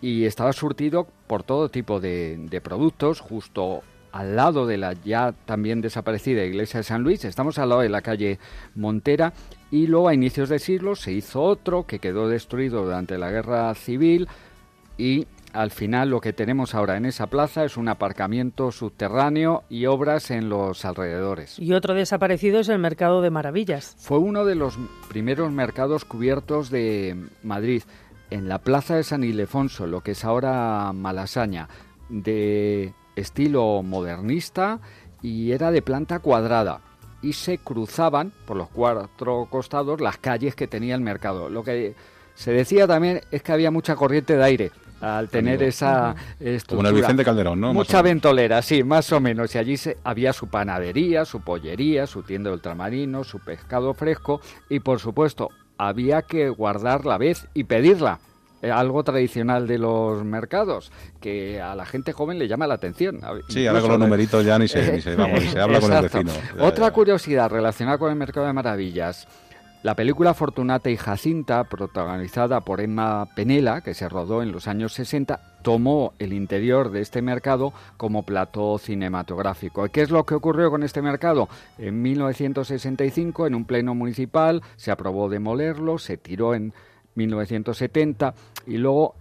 y 0.00 0.24
estaba 0.24 0.54
surtido 0.54 1.06
por 1.26 1.42
todo 1.42 1.68
tipo 1.68 2.00
de, 2.00 2.38
de 2.48 2.62
productos 2.62 3.20
justo 3.20 3.82
al 4.10 4.36
lado 4.36 4.66
de 4.66 4.78
la 4.78 4.94
ya 4.94 5.32
también 5.44 5.82
desaparecida 5.82 6.44
iglesia 6.44 6.78
de 6.80 6.84
San 6.84 7.02
Luis, 7.02 7.26
estamos 7.26 7.58
al 7.58 7.68
lado 7.68 7.82
de 7.82 7.90
la 7.90 8.00
calle 8.00 8.38
Montera 8.74 9.34
y 9.70 9.86
luego 9.86 10.08
a 10.08 10.14
inicios 10.14 10.48
de 10.48 10.58
siglo 10.58 10.96
se 10.96 11.12
hizo 11.12 11.42
otro 11.42 11.86
que 11.86 11.98
quedó 11.98 12.28
destruido 12.28 12.84
durante 12.84 13.18
la 13.18 13.30
guerra 13.30 13.74
civil 13.74 14.28
y 14.98 15.26
al 15.52 15.70
final 15.70 16.10
lo 16.10 16.20
que 16.20 16.32
tenemos 16.32 16.74
ahora 16.74 16.96
en 16.96 17.06
esa 17.06 17.26
plaza 17.26 17.64
es 17.64 17.76
un 17.76 17.88
aparcamiento 17.88 18.70
subterráneo 18.70 19.64
y 19.68 19.86
obras 19.86 20.30
en 20.30 20.48
los 20.48 20.84
alrededores. 20.84 21.58
Y 21.58 21.72
otro 21.72 21.94
desaparecido 21.94 22.60
es 22.60 22.68
el 22.68 22.78
Mercado 22.78 23.20
de 23.22 23.30
Maravillas. 23.30 23.96
Fue 23.98 24.18
uno 24.18 24.44
de 24.44 24.54
los 24.54 24.78
primeros 25.08 25.50
mercados 25.50 26.04
cubiertos 26.04 26.70
de 26.70 27.16
Madrid, 27.42 27.82
en 28.30 28.48
la 28.48 28.58
plaza 28.58 28.94
de 28.94 29.02
San 29.02 29.24
Ildefonso, 29.24 29.86
lo 29.86 30.02
que 30.02 30.12
es 30.12 30.24
ahora 30.24 30.92
Malasaña, 30.92 31.68
de 32.08 32.94
estilo 33.16 33.82
modernista 33.82 34.80
y 35.20 35.50
era 35.50 35.72
de 35.72 35.82
planta 35.82 36.20
cuadrada. 36.20 36.80
Y 37.22 37.34
se 37.34 37.58
cruzaban 37.58 38.32
por 38.46 38.56
los 38.56 38.68
cuatro 38.68 39.46
costados 39.50 40.00
las 40.00 40.18
calles 40.18 40.54
que 40.54 40.66
tenía 40.66 40.94
el 40.94 41.00
mercado. 41.00 41.50
Lo 41.50 41.62
que 41.62 41.94
se 42.34 42.52
decía 42.52 42.86
también 42.86 43.20
es 43.30 43.42
que 43.42 43.52
había 43.52 43.70
mucha 43.70 43.94
corriente 43.96 44.36
de 44.36 44.44
aire 44.44 44.72
al 45.00 45.28
tener 45.28 45.54
Amigo. 45.56 45.68
esa 45.68 46.14
Como 46.38 46.50
estructura. 46.50 46.88
en 46.90 46.94
el 46.96 47.00
Vicente 47.02 47.24
Calderón, 47.24 47.60
¿no? 47.60 47.72
Mucha 47.74 48.02
ventolera, 48.02 48.60
sí, 48.62 48.82
más 48.84 49.12
o 49.12 49.20
menos. 49.20 49.54
Y 49.54 49.58
allí 49.58 49.76
se, 49.76 49.96
había 50.04 50.32
su 50.32 50.48
panadería, 50.48 51.24
su 51.24 51.40
pollería, 51.40 52.06
su 52.06 52.22
tienda 52.22 52.50
de 52.50 52.54
ultramarinos, 52.54 53.26
su 53.28 53.38
pescado 53.38 53.94
fresco 53.94 54.40
y, 54.68 54.80
por 54.80 55.00
supuesto, 55.00 55.48
había 55.78 56.22
que 56.22 56.48
guardar 56.50 57.06
la 57.06 57.16
vez 57.18 57.48
y 57.54 57.64
pedirla. 57.64 58.20
Eh, 58.62 58.70
Algo 58.70 59.02
tradicional 59.04 59.66
de 59.66 59.78
los 59.78 60.22
mercados 60.24 60.92
que 61.20 61.60
a 61.60 61.74
la 61.74 61.86
gente 61.86 62.12
joven 62.12 62.38
le 62.38 62.46
llama 62.48 62.66
la 62.66 62.74
atención. 62.74 63.20
Sí, 63.48 63.66
ahora 63.66 63.80
con 63.80 63.90
los 63.90 63.98
numeritos 64.00 64.44
ya 64.44 64.58
ni 64.58 64.68
se, 64.68 64.92
ni 64.92 65.00
se, 65.00 65.16
vamos, 65.16 65.40
ni 65.40 65.48
se 65.48 65.60
habla 65.60 65.80
con 65.80 65.92
el 65.92 66.02
vecino. 66.02 66.32
Ya, 66.56 66.64
Otra 66.64 66.88
ya. 66.88 66.92
curiosidad 66.92 67.50
relacionada 67.50 67.98
con 67.98 68.10
el 68.10 68.16
Mercado 68.16 68.46
de 68.46 68.52
Maravillas. 68.52 69.26
La 69.82 69.94
película 69.96 70.34
Fortunata 70.34 70.90
y 70.90 70.98
Jacinta, 70.98 71.64
protagonizada 71.64 72.60
por 72.60 72.82
Emma 72.82 73.26
Penela, 73.34 73.80
que 73.80 73.94
se 73.94 74.10
rodó 74.10 74.42
en 74.42 74.52
los 74.52 74.68
años 74.68 74.92
60, 74.92 75.40
tomó 75.62 76.12
el 76.18 76.34
interior 76.34 76.90
de 76.90 77.00
este 77.00 77.22
mercado 77.22 77.72
como 77.96 78.24
plató 78.26 78.76
cinematográfico. 78.76 79.86
¿Y 79.86 79.88
qué 79.88 80.02
es 80.02 80.10
lo 80.10 80.26
que 80.26 80.34
ocurrió 80.34 80.70
con 80.70 80.82
este 80.82 81.00
mercado? 81.00 81.48
En 81.78 82.02
1965, 82.02 83.46
en 83.46 83.54
un 83.54 83.64
pleno 83.64 83.94
municipal, 83.94 84.62
se 84.76 84.90
aprobó 84.90 85.30
demolerlo, 85.30 85.96
se 85.96 86.18
tiró 86.18 86.54
en 86.54 86.74
1970 87.26 88.34
y 88.66 88.78
luego 88.78 89.14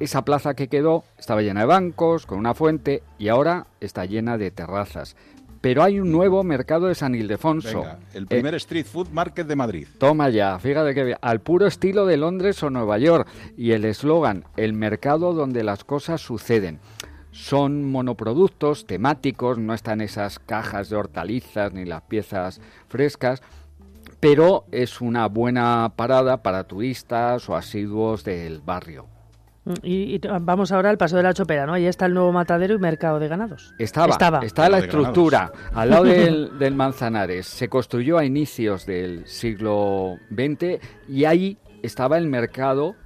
esa, 0.00 0.24
plaza 0.24 0.54
que 0.54 0.68
quedó 0.68 1.04
estaba 1.18 1.42
llena 1.42 1.60
de 1.60 1.66
bancos, 1.66 2.26
con 2.26 2.38
una 2.38 2.54
fuente 2.54 3.02
y 3.18 3.28
ahora 3.28 3.66
está 3.80 4.04
llena 4.04 4.36
de 4.38 4.50
terrazas. 4.50 5.16
Pero 5.60 5.82
hay 5.82 5.98
un 5.98 6.12
nuevo 6.12 6.44
mercado 6.44 6.88
de 6.88 6.94
San 6.94 7.14
Ildefonso. 7.14 7.80
Venga, 7.80 7.98
el 8.12 8.24
Eh, 8.24 8.26
primer 8.26 8.54
street 8.56 8.84
food 8.84 9.08
market 9.08 9.46
de 9.46 9.56
Madrid. 9.56 9.88
Toma 9.98 10.28
ya, 10.28 10.58
fíjate 10.58 10.94
que 10.94 11.16
al 11.18 11.40
puro 11.40 11.66
estilo 11.66 12.04
de 12.04 12.18
Londres 12.18 12.62
o 12.62 12.68
Nueva 12.68 12.98
York. 12.98 13.26
Y 13.56 13.70
el 13.70 13.86
eslogan, 13.86 14.44
el 14.58 14.74
mercado 14.74 15.32
donde 15.32 15.64
las 15.64 15.82
cosas 15.84 16.20
suceden. 16.20 16.80
Son 17.30 17.90
monoproductos 17.90 18.86
temáticos, 18.86 19.58
no 19.58 19.72
están 19.74 20.00
esas 20.02 20.38
cajas 20.38 20.90
de 20.90 20.96
hortalizas 20.96 21.72
ni 21.72 21.84
las 21.84 22.02
piezas 22.02 22.60
frescas, 22.86 23.42
pero 24.24 24.64
es 24.72 25.02
una 25.02 25.28
buena 25.28 25.92
parada 25.96 26.42
para 26.42 26.64
turistas 26.64 27.46
o 27.50 27.56
asiduos 27.56 28.24
del 28.24 28.62
barrio. 28.62 29.04
Y, 29.82 30.14
y 30.14 30.20
vamos 30.40 30.72
ahora 30.72 30.88
al 30.88 30.96
Paso 30.96 31.18
de 31.18 31.22
la 31.22 31.34
Chopera, 31.34 31.66
¿no? 31.66 31.74
Ahí 31.74 31.84
está 31.84 32.06
el 32.06 32.14
nuevo 32.14 32.32
matadero 32.32 32.74
y 32.74 32.78
mercado 32.78 33.18
de 33.18 33.28
ganados. 33.28 33.74
Estaba, 33.78 34.12
Estaba. 34.12 34.38
está 34.40 34.70
la 34.70 34.78
estructura 34.78 35.52
al 35.74 35.90
lado 35.90 36.04
del, 36.04 36.58
del 36.58 36.74
Manzanares. 36.74 37.46
Se 37.46 37.68
construyó 37.68 38.16
a 38.16 38.24
inicios 38.24 38.86
del 38.86 39.26
siglo 39.26 40.16
XX 40.30 40.80
y 41.06 41.26
ahí 41.26 41.58
estaba 41.82 42.16
el 42.16 42.26
mercado 42.26 42.96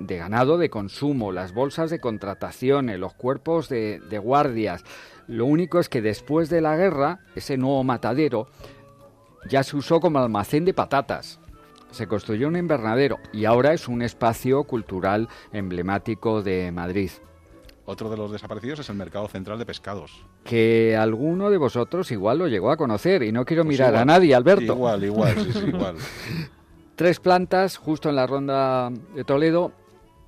de 0.00 0.16
ganado 0.16 0.56
de 0.56 0.70
consumo, 0.70 1.30
las 1.30 1.52
bolsas 1.52 1.90
de 1.90 2.00
contrataciones, 2.00 2.98
los 2.98 3.12
cuerpos 3.12 3.68
de, 3.68 4.00
de 4.08 4.18
guardias. 4.18 4.82
Lo 5.26 5.44
único 5.44 5.78
es 5.78 5.90
que 5.90 6.00
después 6.00 6.48
de 6.48 6.62
la 6.62 6.74
guerra, 6.76 7.20
ese 7.34 7.58
nuevo 7.58 7.84
matadero 7.84 8.48
ya 9.48 9.62
se 9.62 9.76
usó 9.76 10.00
como 10.00 10.18
almacén 10.18 10.64
de 10.64 10.74
patatas. 10.74 11.40
Se 11.90 12.06
construyó 12.06 12.48
un 12.48 12.56
invernadero 12.56 13.18
y 13.32 13.44
ahora 13.46 13.72
es 13.72 13.88
un 13.88 14.02
espacio 14.02 14.64
cultural 14.64 15.28
emblemático 15.52 16.42
de 16.42 16.70
Madrid. 16.70 17.10
Otro 17.86 18.10
de 18.10 18.18
los 18.18 18.30
desaparecidos 18.30 18.80
es 18.80 18.90
el 18.90 18.96
mercado 18.96 19.28
central 19.28 19.58
de 19.58 19.64
pescados. 19.64 20.22
Que 20.44 20.94
alguno 20.94 21.48
de 21.48 21.56
vosotros 21.56 22.10
igual 22.10 22.38
lo 22.38 22.46
llegó 22.46 22.70
a 22.70 22.76
conocer 22.76 23.22
y 23.22 23.32
no 23.32 23.46
quiero 23.46 23.62
Pues 23.62 23.76
mirar 23.76 23.90
igual, 23.90 24.02
a 24.02 24.04
nadie, 24.04 24.34
Alberto. 24.34 24.74
Igual, 24.74 25.04
igual, 25.04 25.34
sí, 25.36 25.52
sí, 25.52 25.66
igual. 25.68 25.96
Tres 26.96 27.18
plantas 27.18 27.78
justo 27.78 28.10
en 28.10 28.16
la 28.16 28.26
ronda 28.26 28.90
de 28.90 29.24
Toledo, 29.24 29.72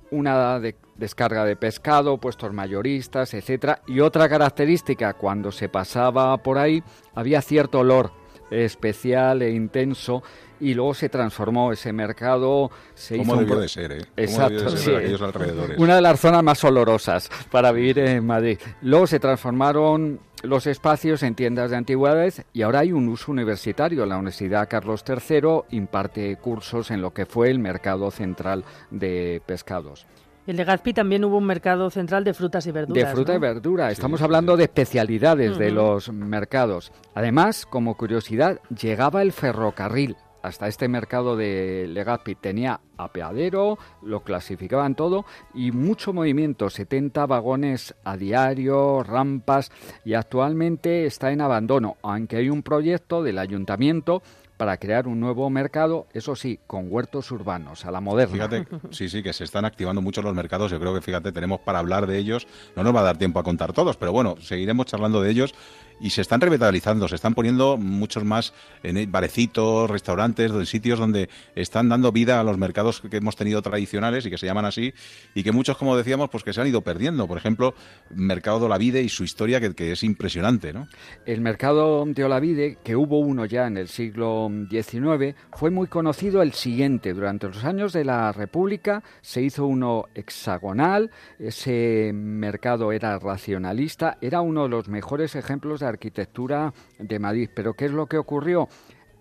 una 0.09 0.59
de 0.59 0.75
descarga 0.95 1.45
de 1.45 1.55
pescado, 1.55 2.17
puestos 2.17 2.53
mayoristas, 2.53 3.33
etcétera, 3.33 3.81
y 3.87 3.99
otra 3.99 4.29
característica 4.29 5.13
cuando 5.13 5.51
se 5.51 5.69
pasaba 5.69 6.37
por 6.37 6.57
ahí 6.57 6.83
había 7.13 7.41
cierto 7.41 7.79
olor 7.79 8.11
especial 8.51 9.41
e 9.41 9.51
intenso 9.51 10.21
y 10.59 10.75
luego 10.75 10.93
se 10.93 11.09
transformó 11.09 11.71
ese 11.71 11.91
mercado 11.91 12.69
se 12.93 13.17
¿Cómo 13.17 13.33
hizo 13.33 13.41
debió 13.41 13.59
de 13.59 13.67
ser, 13.67 13.91
eh? 13.91 13.97
¿Cómo 13.97 14.11
Exacto, 14.17 14.53
debió 14.53 14.71
de 14.71 14.77
ser 14.77 14.79
sí. 14.79 14.95
aquellos 14.95 15.21
alrededores? 15.21 15.79
Una 15.79 15.95
de 15.95 16.01
las 16.01 16.19
zonas 16.19 16.43
más 16.43 16.63
olorosas 16.63 17.29
para 17.49 17.71
vivir 17.71 17.99
en 17.99 18.25
Madrid. 18.25 18.59
Luego 18.81 19.07
se 19.07 19.19
transformaron 19.19 20.19
los 20.43 20.67
espacios 20.67 21.23
en 21.23 21.35
tiendas 21.35 21.71
de 21.71 21.77
antigüedades 21.77 22.43
y 22.53 22.61
ahora 22.61 22.79
hay 22.79 22.91
un 22.91 23.09
uso 23.09 23.31
universitario. 23.31 24.05
La 24.05 24.17
Universidad 24.17 24.69
Carlos 24.69 25.03
III 25.07 25.77
imparte 25.77 26.35
cursos 26.37 26.91
en 26.91 27.01
lo 27.01 27.11
que 27.11 27.25
fue 27.25 27.49
el 27.49 27.59
mercado 27.59 28.11
central 28.11 28.63
de 28.91 29.41
pescados. 29.45 30.05
En 30.47 30.57
Legazpi 30.57 30.93
también 30.93 31.23
hubo 31.23 31.37
un 31.37 31.45
mercado 31.45 31.89
central 31.91 32.23
de 32.23 32.33
frutas 32.33 32.65
y 32.65 32.71
verduras. 32.71 33.03
De 33.03 33.13
fruta 33.13 33.33
¿no? 33.33 33.37
y 33.37 33.41
verdura. 33.41 33.91
Estamos 33.91 34.21
hablando 34.21 34.57
de 34.57 34.63
especialidades 34.63 35.57
de 35.57 35.71
los 35.71 36.11
mercados. 36.11 36.91
Además, 37.13 37.65
como 37.65 37.95
curiosidad, 37.95 38.59
llegaba 38.69 39.21
el 39.21 39.33
ferrocarril 39.33 40.17
hasta 40.41 40.67
este 40.67 40.87
mercado 40.87 41.35
de 41.35 41.85
Legazpi. 41.87 42.35
Tenía 42.35 42.79
apeadero, 42.97 43.77
lo 44.01 44.23
clasificaban 44.23 44.95
todo 44.95 45.25
y 45.53 45.71
mucho 45.71 46.13
movimiento, 46.13 46.69
70 46.69 47.25
vagones 47.27 47.95
a 48.03 48.17
diario, 48.17 49.03
rampas 49.03 49.71
y 50.03 50.15
actualmente 50.15 51.05
está 51.05 51.31
en 51.31 51.41
abandono, 51.41 51.97
aunque 52.01 52.37
hay 52.37 52.49
un 52.49 52.63
proyecto 52.63 53.23
del 53.23 53.37
ayuntamiento 53.37 54.21
para 54.61 54.77
crear 54.77 55.07
un 55.07 55.19
nuevo 55.19 55.49
mercado, 55.49 56.05
eso 56.13 56.35
sí, 56.35 56.59
con 56.67 56.85
huertos 56.87 57.31
urbanos, 57.31 57.83
a 57.83 57.89
la 57.89 57.99
moderna. 57.99 58.47
Fíjate, 58.47 58.67
sí, 58.91 59.09
sí, 59.09 59.23
que 59.23 59.33
se 59.33 59.43
están 59.43 59.65
activando 59.65 60.03
mucho 60.03 60.21
los 60.21 60.35
mercados. 60.35 60.69
Yo 60.69 60.79
creo 60.79 60.93
que, 60.93 61.01
fíjate, 61.01 61.31
tenemos 61.31 61.61
para 61.61 61.79
hablar 61.79 62.05
de 62.05 62.19
ellos. 62.19 62.45
No 62.75 62.83
nos 62.83 62.95
va 62.95 62.99
a 62.99 63.05
dar 63.05 63.17
tiempo 63.17 63.39
a 63.39 63.43
contar 63.43 63.73
todos, 63.73 63.97
pero 63.97 64.11
bueno, 64.11 64.35
seguiremos 64.39 64.85
charlando 64.85 65.19
de 65.19 65.31
ellos. 65.31 65.55
Y 66.01 66.09
se 66.09 66.21
están 66.21 66.41
revitalizando, 66.41 67.07
se 67.07 67.15
están 67.15 67.33
poniendo 67.33 67.77
muchos 67.77 68.23
más 68.23 68.53
en 68.83 69.11
barecitos, 69.11 69.89
restaurantes, 69.89 70.51
en 70.51 70.65
sitios 70.65 70.99
donde 70.99 71.29
están 71.55 71.89
dando 71.89 72.11
vida 72.11 72.39
a 72.39 72.43
los 72.43 72.57
mercados 72.57 73.01
que 73.01 73.17
hemos 73.17 73.35
tenido 73.35 73.61
tradicionales 73.61 74.25
y 74.25 74.29
que 74.29 74.37
se 74.37 74.47
llaman 74.47 74.65
así, 74.65 74.93
y 75.35 75.43
que 75.43 75.51
muchos, 75.51 75.77
como 75.77 75.95
decíamos, 75.95 76.29
pues 76.29 76.43
que 76.43 76.53
se 76.53 76.61
han 76.61 76.67
ido 76.67 76.81
perdiendo. 76.81 77.27
Por 77.27 77.37
ejemplo, 77.37 77.75
Mercado 78.09 78.59
de 78.59 78.65
Olavide 78.65 79.01
y 79.01 79.09
su 79.09 79.23
historia, 79.23 79.59
que, 79.59 79.73
que 79.73 79.91
es 79.91 80.03
impresionante, 80.03 80.73
¿no? 80.73 80.87
El 81.25 81.41
mercado 81.41 82.03
de 82.05 82.23
Olavide, 82.23 82.77
que 82.83 82.95
hubo 82.95 83.19
uno 83.19 83.45
ya 83.45 83.67
en 83.67 83.77
el 83.77 83.87
siglo 83.87 84.49
XIX, 84.69 85.35
fue 85.53 85.69
muy 85.69 85.87
conocido 85.87 86.41
el 86.41 86.53
siguiente. 86.53 87.13
Durante 87.13 87.47
los 87.47 87.63
años 87.63 87.93
de 87.93 88.05
la 88.05 88.31
República 88.31 89.03
se 89.21 89.41
hizo 89.41 89.65
uno 89.65 90.05
hexagonal, 90.15 91.11
ese 91.39 92.11
mercado 92.13 92.91
era 92.91 93.19
racionalista, 93.19 94.17
era 94.21 94.41
uno 94.41 94.63
de 94.63 94.69
los 94.69 94.87
mejores 94.87 95.35
ejemplos 95.35 95.79
de 95.79 95.87
arquitectura 95.91 96.73
de 96.97 97.19
Madrid. 97.19 97.49
Pero 97.55 97.73
¿qué 97.73 97.85
es 97.85 97.91
lo 97.91 98.07
que 98.07 98.17
ocurrió? 98.17 98.67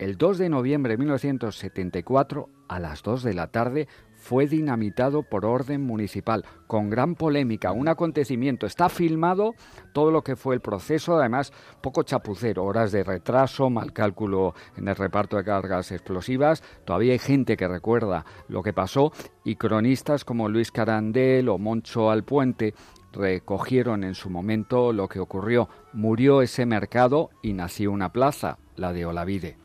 El 0.01 0.17
2 0.17 0.39
de 0.39 0.49
noviembre 0.49 0.95
de 0.95 0.97
1974, 0.97 2.49
a 2.69 2.81
las 2.81 3.03
2 3.03 3.23
de 3.23 3.35
la 3.35 3.49
tarde, 3.49 3.87
fue 4.21 4.47
dinamitado 4.47 5.23
por 5.23 5.45
orden 5.45 5.83
municipal, 5.83 6.45
con 6.67 6.89
gran 6.89 7.17
polémica, 7.17 7.73
un 7.73 7.87
acontecimiento. 7.87 8.67
Está 8.67 8.89
filmado 8.89 9.55
todo 9.93 10.11
lo 10.11 10.23
que 10.23 10.37
fue 10.37 10.55
el 10.55 10.63
proceso, 10.63 11.17
además 11.17 11.53
poco 11.83 12.03
chapucero, 12.03 12.65
horas 12.65 12.93
de 12.93 13.03
retraso, 13.03 13.69
mal 13.69 13.93
cálculo 13.93 14.55
en 14.77 14.89
el 14.89 14.97
reparto 14.97 15.37
de 15.37 15.45
cargas 15.45 15.91
explosivas. 15.93 16.63
Todavía 16.87 17.13
hay 17.13 17.19
gente 17.19 17.57
que 17.59 17.69
recuerda 17.69 18.25
lo 18.49 18.63
que 18.63 18.73
pasó 18.73 19.13
y 19.45 19.57
cronistas 19.57 20.25
como 20.25 20.49
Luis 20.49 20.71
Carandel 20.71 21.49
o 21.49 21.59
Moncho 21.59 22.11
Alpuente 22.11 22.75
recogieron 23.13 24.05
en 24.05 24.15
su 24.15 24.31
momento 24.31 24.93
lo 24.93 25.09
que 25.09 25.21
ocurrió. 25.21 25.69
Murió 25.93 26.43
ese 26.43 26.67
mercado 26.67 27.31
y 27.43 27.53
nació 27.53 27.93
una 27.93 28.13
plaza, 28.13 28.59
la 28.77 28.93
de 28.93 29.07
Olavide. 29.07 29.57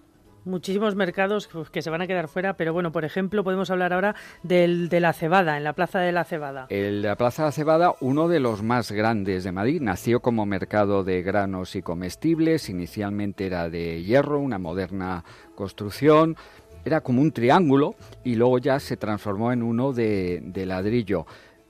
Muchísimos 0.46 0.94
mercados 0.96 1.50
pues, 1.52 1.72
que 1.72 1.82
se 1.82 1.90
van 1.90 2.04
a 2.04 2.08
quedar 2.08 2.28
fuera, 2.28 2.56
pero 2.56 2.72
bueno, 2.72 2.92
por 2.92 3.04
ejemplo, 3.04 3.44
podemos 3.44 3.72
hablar 3.72 3.94
ahora 3.94 4.16
del, 4.44 4.90
de 4.90 5.00
la 5.00 5.12
cebada, 5.12 5.58
en 5.58 5.64
la 5.64 5.74
Plaza 5.74 6.00
de 6.00 6.12
la 6.12 6.24
Cebada. 6.24 6.68
El 6.70 7.02
la 7.02 7.16
Plaza 7.16 7.42
de 7.42 7.48
la 7.48 7.52
Cebada, 7.52 7.96
uno 8.00 8.28
de 8.28 8.40
los 8.40 8.62
más 8.62 8.92
grandes 8.92 9.44
de 9.44 9.52
Madrid, 9.52 9.82
nació 9.82 10.20
como 10.20 10.46
mercado 10.46 11.04
de 11.04 11.24
granos 11.24 11.76
y 11.76 11.82
comestibles, 11.82 12.70
inicialmente 12.70 13.48
era 13.48 13.72
de 13.72 14.04
hierro, 14.04 14.40
una 14.40 14.60
moderna 14.60 15.26
construcción, 15.56 16.38
era 16.86 17.02
como 17.02 17.24
un 17.24 17.32
triángulo 17.32 17.96
y 18.24 18.36
luego 18.36 18.60
ya 18.60 18.80
se 18.80 18.98
transformó 18.98 19.52
en 19.52 19.64
uno 19.64 19.94
de, 19.94 20.42
de 20.44 20.68
ladrillo. 20.68 21.26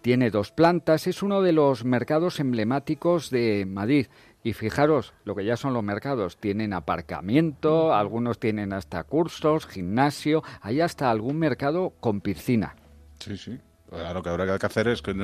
Tiene 0.05 0.29
dos 0.29 0.51
plantas, 0.51 1.07
es 1.07 1.23
uno 1.23 1.41
de 1.41 1.51
los 1.51 1.83
mercados 1.83 2.39
emblemáticos 2.39 3.31
de 3.31 3.65
Madrid. 3.67 4.05
Y 4.43 4.53
fijaros, 4.53 5.15
lo 5.23 5.33
que 5.33 5.43
ya 5.43 5.57
son 5.57 5.73
los 5.73 5.81
mercados, 5.81 6.37
tienen 6.37 6.73
aparcamiento, 6.73 7.91
algunos 7.91 8.39
tienen 8.39 8.71
hasta 8.71 9.03
cursos, 9.03 9.65
gimnasio, 9.65 10.43
hay 10.61 10.79
hasta 10.81 11.09
algún 11.09 11.39
mercado 11.39 11.95
con 12.01 12.21
piscina. 12.21 12.75
Sí, 13.17 13.35
sí. 13.35 13.59
Ahora 13.95 14.13
lo 14.13 14.23
que 14.23 14.29
habrá 14.29 14.57
que 14.57 14.65
hacer 14.65 14.87
es 14.87 15.01
que 15.01 15.15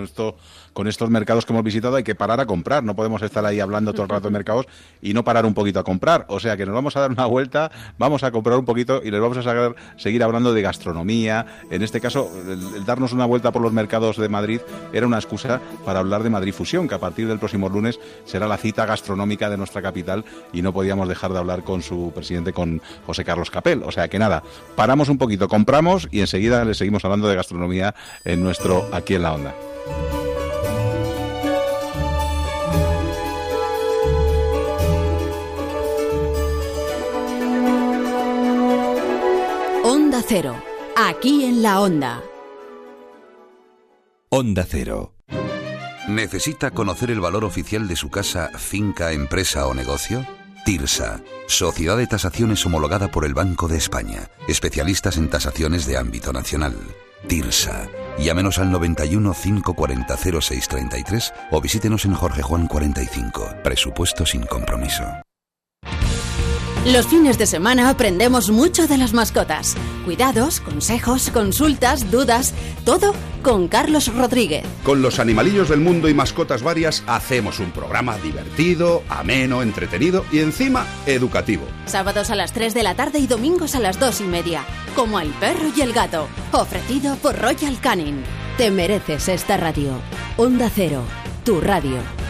con 0.74 0.88
estos 0.88 1.10
mercados 1.10 1.46
que 1.46 1.54
hemos 1.54 1.64
visitado 1.64 1.96
hay 1.96 2.04
que 2.04 2.16
parar 2.16 2.40
a 2.40 2.46
comprar. 2.46 2.84
No 2.84 2.96
podemos 2.96 3.22
estar 3.22 3.46
ahí 3.46 3.60
hablando 3.60 3.94
todo 3.94 4.04
el 4.04 4.10
rato 4.10 4.28
de 4.28 4.32
mercados 4.32 4.66
y 5.02 5.14
no 5.14 5.24
parar 5.24 5.46
un 5.46 5.54
poquito 5.54 5.80
a 5.80 5.84
comprar. 5.84 6.26
O 6.30 6.40
sea 6.40 6.58
que 6.58 6.66
nos 6.66 6.74
vamos 6.74 6.96
a 6.96 7.02
dar 7.02 7.12
una 7.12 7.26
vuelta, 7.26 7.72
vamos 7.98 8.24
a 8.24 8.32
comprar 8.32 8.58
un 8.58 8.66
poquito 8.66 9.02
y 9.04 9.12
les 9.12 9.20
vamos 9.20 9.38
a 9.38 9.74
seguir 9.98 10.24
hablando 10.24 10.54
de 10.54 10.62
gastronomía. 10.62 11.46
En 11.70 11.82
este 11.82 12.00
caso, 12.00 12.32
el, 12.48 12.76
el 12.76 12.86
darnos 12.86 13.14
una 13.14 13.26
vuelta 13.26 13.52
por 13.52 13.62
los 13.62 13.74
mercados 13.74 14.18
de 14.18 14.30
Madrid 14.30 14.62
era 14.94 15.06
una 15.08 15.18
excusa 15.18 15.62
para 15.86 16.00
hablar 16.00 16.24
de 16.24 16.30
Madrid 16.30 16.54
Fusión, 16.54 16.88
que 16.88 16.96
a 16.96 17.00
partir 17.00 17.28
del 17.28 17.40
próximo 17.40 17.70
lunes 17.70 18.00
será 18.26 18.48
la 18.48 18.58
cita 18.58 18.86
gastronómica 18.86 19.50
de 19.50 19.58
nuestra 19.58 19.82
capital 19.82 20.24
y 20.54 20.62
no 20.62 20.74
podíamos 20.74 21.08
dejar 21.08 21.32
de 21.34 21.40
hablar 21.40 21.64
con 21.64 21.82
su 21.82 22.12
presidente, 22.14 22.54
con 22.54 22.82
José 23.06 23.24
Carlos 23.24 23.52
Capel. 23.52 23.84
O 23.84 23.92
sea 23.92 24.08
que 24.08 24.20
nada, 24.20 24.44
paramos 24.76 25.10
un 25.10 25.18
poquito, 25.18 25.48
compramos 25.48 26.08
y 26.12 26.22
enseguida 26.22 26.66
le 26.66 26.74
seguimos 26.74 27.04
hablando 27.06 27.28
de 27.28 27.36
gastronomía 27.36 27.96
en 28.26 28.42
nuestro 28.62 28.88
aquí 28.96 29.16
en 29.16 29.24
la 29.24 29.34
onda. 29.34 29.56
Onda 39.84 40.24
Cero, 40.28 40.56
aquí 40.96 41.46
en 41.46 41.62
la 41.62 41.82
onda. 41.82 42.22
Onda 44.30 44.66
Cero. 44.68 45.14
¿Necesita 46.08 46.72
conocer 46.72 47.12
el 47.12 47.22
valor 47.22 47.46
oficial 47.46 47.88
de 47.88 47.96
su 47.96 48.10
casa, 48.10 48.50
finca, 48.58 49.12
empresa 49.12 49.68
o 49.68 49.74
negocio? 49.74 50.26
TIRSA, 50.66 51.22
Sociedad 51.48 51.98
de 51.98 52.06
Tasaciones 52.06 52.66
homologada 52.66 53.10
por 53.10 53.26
el 53.26 53.34
Banco 53.34 53.68
de 53.68 53.78
España, 53.78 54.30
especialistas 54.48 55.18
en 55.18 55.30
tasaciones 55.30 55.86
de 55.88 55.98
ámbito 55.98 56.32
nacional. 56.34 56.76
TIRSA. 57.28 57.90
Llámenos 58.20 58.60
al 58.60 58.72
91 58.72 59.34
540 59.34 60.18
0633 60.18 61.34
o 61.52 61.62
visítenos 61.62 62.06
en 62.06 62.14
Jorge 62.14 62.42
Juan 62.42 62.68
45. 62.68 63.56
Presupuesto 63.64 64.26
sin 64.26 64.44
compromiso. 64.44 65.04
Los 66.86 67.06
fines 67.06 67.38
de 67.38 67.46
semana 67.46 67.90
aprendemos 67.90 68.50
mucho 68.50 68.88
de 68.88 68.98
las 68.98 69.14
mascotas. 69.14 69.76
Cuidados, 70.04 70.60
consejos, 70.60 71.30
consultas, 71.30 72.10
dudas, 72.10 72.56
todo 72.86 73.14
con 73.44 73.68
Carlos 73.68 74.12
Rodríguez. 74.12 74.66
Con 74.84 75.04
los 75.04 75.20
animalillos 75.20 75.70
del 75.70 75.80
mundo 75.80 76.10
y 76.10 76.16
mascotas 76.16 76.64
varias 76.64 77.04
hacemos 77.06 77.60
un 77.60 77.70
programa 77.70 78.18
divertido, 78.18 79.04
ameno, 79.10 79.62
entretenido 79.62 80.26
y 80.32 80.40
encima 80.40 80.88
educativo. 81.06 81.66
Sábados 81.86 82.32
a 82.32 82.36
las 82.36 82.52
3 82.52 82.74
de 82.74 82.82
la 82.82 82.96
tarde 82.96 83.20
y 83.20 83.28
domingos 83.28 83.76
a 83.76 83.80
las 83.80 84.00
2 84.00 84.22
y 84.22 84.24
media. 84.24 84.64
Como 84.96 85.20
el 85.20 85.30
perro 85.34 85.68
y 85.76 85.82
el 85.82 85.94
gato. 85.94 86.28
Ofrecido 86.52 87.16
por 87.18 87.38
Royal 87.38 87.80
Canin. 87.80 88.24
Te 88.58 88.72
mereces 88.72 89.28
esta 89.30 89.56
radio. 89.56 89.92
Onda 90.36 90.72
Cero, 90.74 91.04
tu 91.46 91.62
radio. 91.62 92.21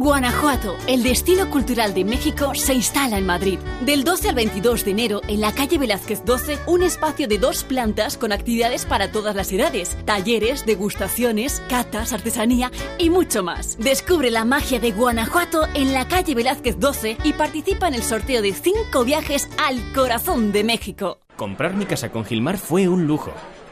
Guanajuato, 0.00 0.76
el 0.86 1.02
destino 1.02 1.50
cultural 1.50 1.94
de 1.94 2.04
México, 2.04 2.54
se 2.54 2.74
instala 2.74 3.18
en 3.18 3.26
Madrid. 3.26 3.58
Del 3.80 4.04
12 4.04 4.30
al 4.30 4.34
22 4.34 4.84
de 4.84 4.90
enero, 4.90 5.20
en 5.28 5.40
la 5.40 5.52
calle 5.52 5.78
Velázquez 5.78 6.24
12, 6.24 6.58
un 6.66 6.82
espacio 6.82 7.28
de 7.28 7.38
dos 7.38 7.64
plantas 7.64 8.16
con 8.16 8.32
actividades 8.32 8.84
para 8.84 9.10
todas 9.12 9.34
las 9.34 9.52
edades, 9.52 9.96
talleres, 10.04 10.66
degustaciones, 10.66 11.62
catas, 11.68 12.12
artesanía 12.12 12.70
y 12.98 13.10
mucho 13.10 13.42
más. 13.42 13.78
Descubre 13.78 14.30
la 14.30 14.44
magia 14.44 14.80
de 14.80 14.92
Guanajuato 14.92 15.66
en 15.74 15.92
la 15.92 16.08
calle 16.08 16.34
Velázquez 16.34 16.78
12 16.78 17.18
y 17.24 17.32
participa 17.32 17.88
en 17.88 17.94
el 17.94 18.02
sorteo 18.02 18.42
de 18.42 18.52
5 18.52 19.04
viajes 19.04 19.48
al 19.58 19.92
corazón 19.92 20.52
de 20.52 20.64
México. 20.64 21.18
Comprar 21.36 21.74
mi 21.74 21.86
casa 21.86 22.10
con 22.10 22.24
Gilmar 22.24 22.58
fue 22.58 22.88
un 22.88 23.06
lujo. 23.06 23.32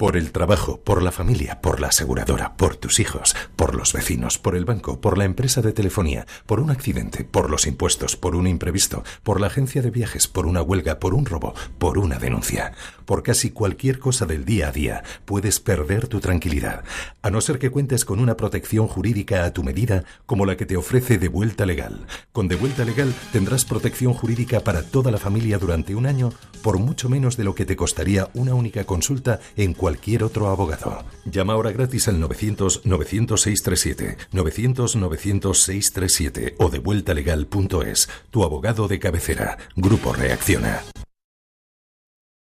Por 0.00 0.16
el 0.16 0.32
trabajo, 0.32 0.80
por 0.80 1.02
la 1.02 1.12
familia, 1.12 1.60
por 1.60 1.78
la 1.78 1.88
aseguradora, 1.88 2.56
por 2.56 2.74
tus 2.74 3.00
hijos, 3.00 3.36
por 3.54 3.74
los 3.74 3.92
vecinos, 3.92 4.38
por 4.38 4.56
el 4.56 4.64
banco, 4.64 4.98
por 4.98 5.18
la 5.18 5.26
empresa 5.26 5.60
de 5.60 5.74
telefonía, 5.74 6.26
por 6.46 6.58
un 6.58 6.70
accidente, 6.70 7.22
por 7.22 7.50
los 7.50 7.66
impuestos, 7.66 8.16
por 8.16 8.34
un 8.34 8.46
imprevisto, 8.46 9.04
por 9.22 9.42
la 9.42 9.48
agencia 9.48 9.82
de 9.82 9.90
viajes, 9.90 10.26
por 10.26 10.46
una 10.46 10.62
huelga, 10.62 11.00
por 11.00 11.12
un 11.12 11.26
robo, 11.26 11.52
por 11.76 11.98
una 11.98 12.18
denuncia. 12.18 12.72
Por 13.04 13.22
casi 13.22 13.50
cualquier 13.50 13.98
cosa 13.98 14.24
del 14.24 14.46
día 14.46 14.68
a 14.68 14.72
día 14.72 15.02
puedes 15.26 15.60
perder 15.60 16.08
tu 16.08 16.18
tranquilidad, 16.18 16.82
a 17.20 17.28
no 17.28 17.42
ser 17.42 17.58
que 17.58 17.68
cuentes 17.68 18.06
con 18.06 18.20
una 18.20 18.38
protección 18.38 18.88
jurídica 18.88 19.44
a 19.44 19.52
tu 19.52 19.62
medida 19.64 20.04
como 20.24 20.46
la 20.46 20.56
que 20.56 20.64
te 20.64 20.78
ofrece 20.78 21.18
De 21.18 21.28
Vuelta 21.28 21.66
Legal. 21.66 22.06
Con 22.32 22.48
De 22.48 22.56
Vuelta 22.56 22.86
Legal 22.86 23.12
tendrás 23.32 23.66
protección 23.66 24.14
jurídica 24.14 24.60
para 24.60 24.82
toda 24.82 25.10
la 25.10 25.18
familia 25.18 25.58
durante 25.58 25.94
un 25.94 26.06
año 26.06 26.32
por 26.62 26.78
mucho 26.78 27.10
menos 27.10 27.36
de 27.36 27.44
lo 27.44 27.54
que 27.54 27.66
te 27.66 27.76
costaría 27.76 28.30
una 28.32 28.54
única 28.54 28.84
consulta 28.84 29.40
en 29.56 29.74
cualquier 29.74 29.89
otro 30.22 30.48
abogado. 30.48 31.04
Llama 31.24 31.54
ahora 31.54 31.72
gratis 31.72 32.06
al 32.08 32.20
900-900-637, 32.20 34.18
900-900-637 34.32 36.54
o 36.58 36.68
devueltalegal.es. 36.70 38.08
Tu 38.30 38.44
abogado 38.44 38.86
de 38.88 38.98
cabecera. 38.98 39.56
Grupo 39.76 40.12
Reacciona. 40.12 40.82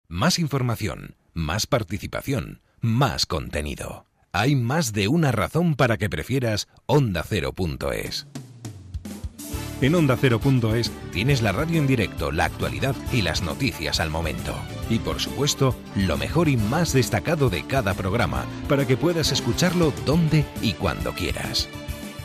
Más 0.09 0.39
información, 0.39 1.17
más 1.33 1.67
participación, 1.67 2.61
más 2.81 3.25
contenido. 3.27 4.05
Hay 4.33 4.57
más 4.57 4.93
de 4.93 5.09
una 5.09 5.33
razón 5.33 5.77
para 5.77 5.97
que 5.97 6.11
prefieras 6.11 6.69
ondacero.es. 6.87 8.27
En 9.85 9.95
ondacero.es 9.95 10.91
tienes 11.13 11.43
la 11.43 11.53
radio 11.53 11.79
en 11.79 11.87
directo, 11.87 12.33
la 12.33 12.47
actualidad 12.47 12.97
y 13.13 13.21
las 13.21 13.43
noticias 13.43 14.01
al 14.01 14.09
momento. 14.09 14.57
Y 14.89 14.99
por 14.99 15.21
supuesto, 15.21 15.77
lo 15.95 16.17
mejor 16.17 16.49
y 16.49 16.57
más 16.57 16.95
destacado 16.95 17.51
de 17.51 17.67
cada 17.67 17.93
programa, 17.93 18.47
para 18.67 18.87
que 18.87 18.97
puedas 18.97 19.31
escucharlo 19.31 19.93
donde 20.07 20.47
y 20.63 20.73
cuando 20.73 21.13
quieras. 21.13 21.69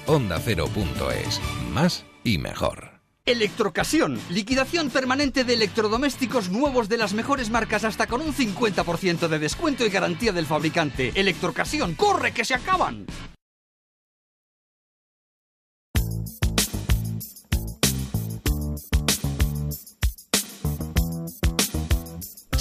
ondacero.es. 0.05 1.41
Más 1.73 2.05
y 2.23 2.37
mejor. 2.37 2.91
Electrocasión, 3.25 4.17
liquidación 4.29 4.89
permanente 4.89 5.43
de 5.43 5.55
electrodomésticos 5.55 6.49
nuevos 6.49 6.87
de 6.87 6.97
las 6.97 7.11
mejores 7.11 7.49
marcas 7.49 7.83
hasta 7.83 8.07
con 8.07 8.21
un 8.21 8.33
50% 8.33 9.27
de 9.27 9.37
descuento 9.37 9.85
y 9.85 9.89
garantía 9.89 10.31
del 10.31 10.45
fabricante. 10.45 11.11
Electrocasión, 11.13 11.95
corre 11.95 12.31
que 12.31 12.45
se 12.45 12.53
acaban. 12.53 13.05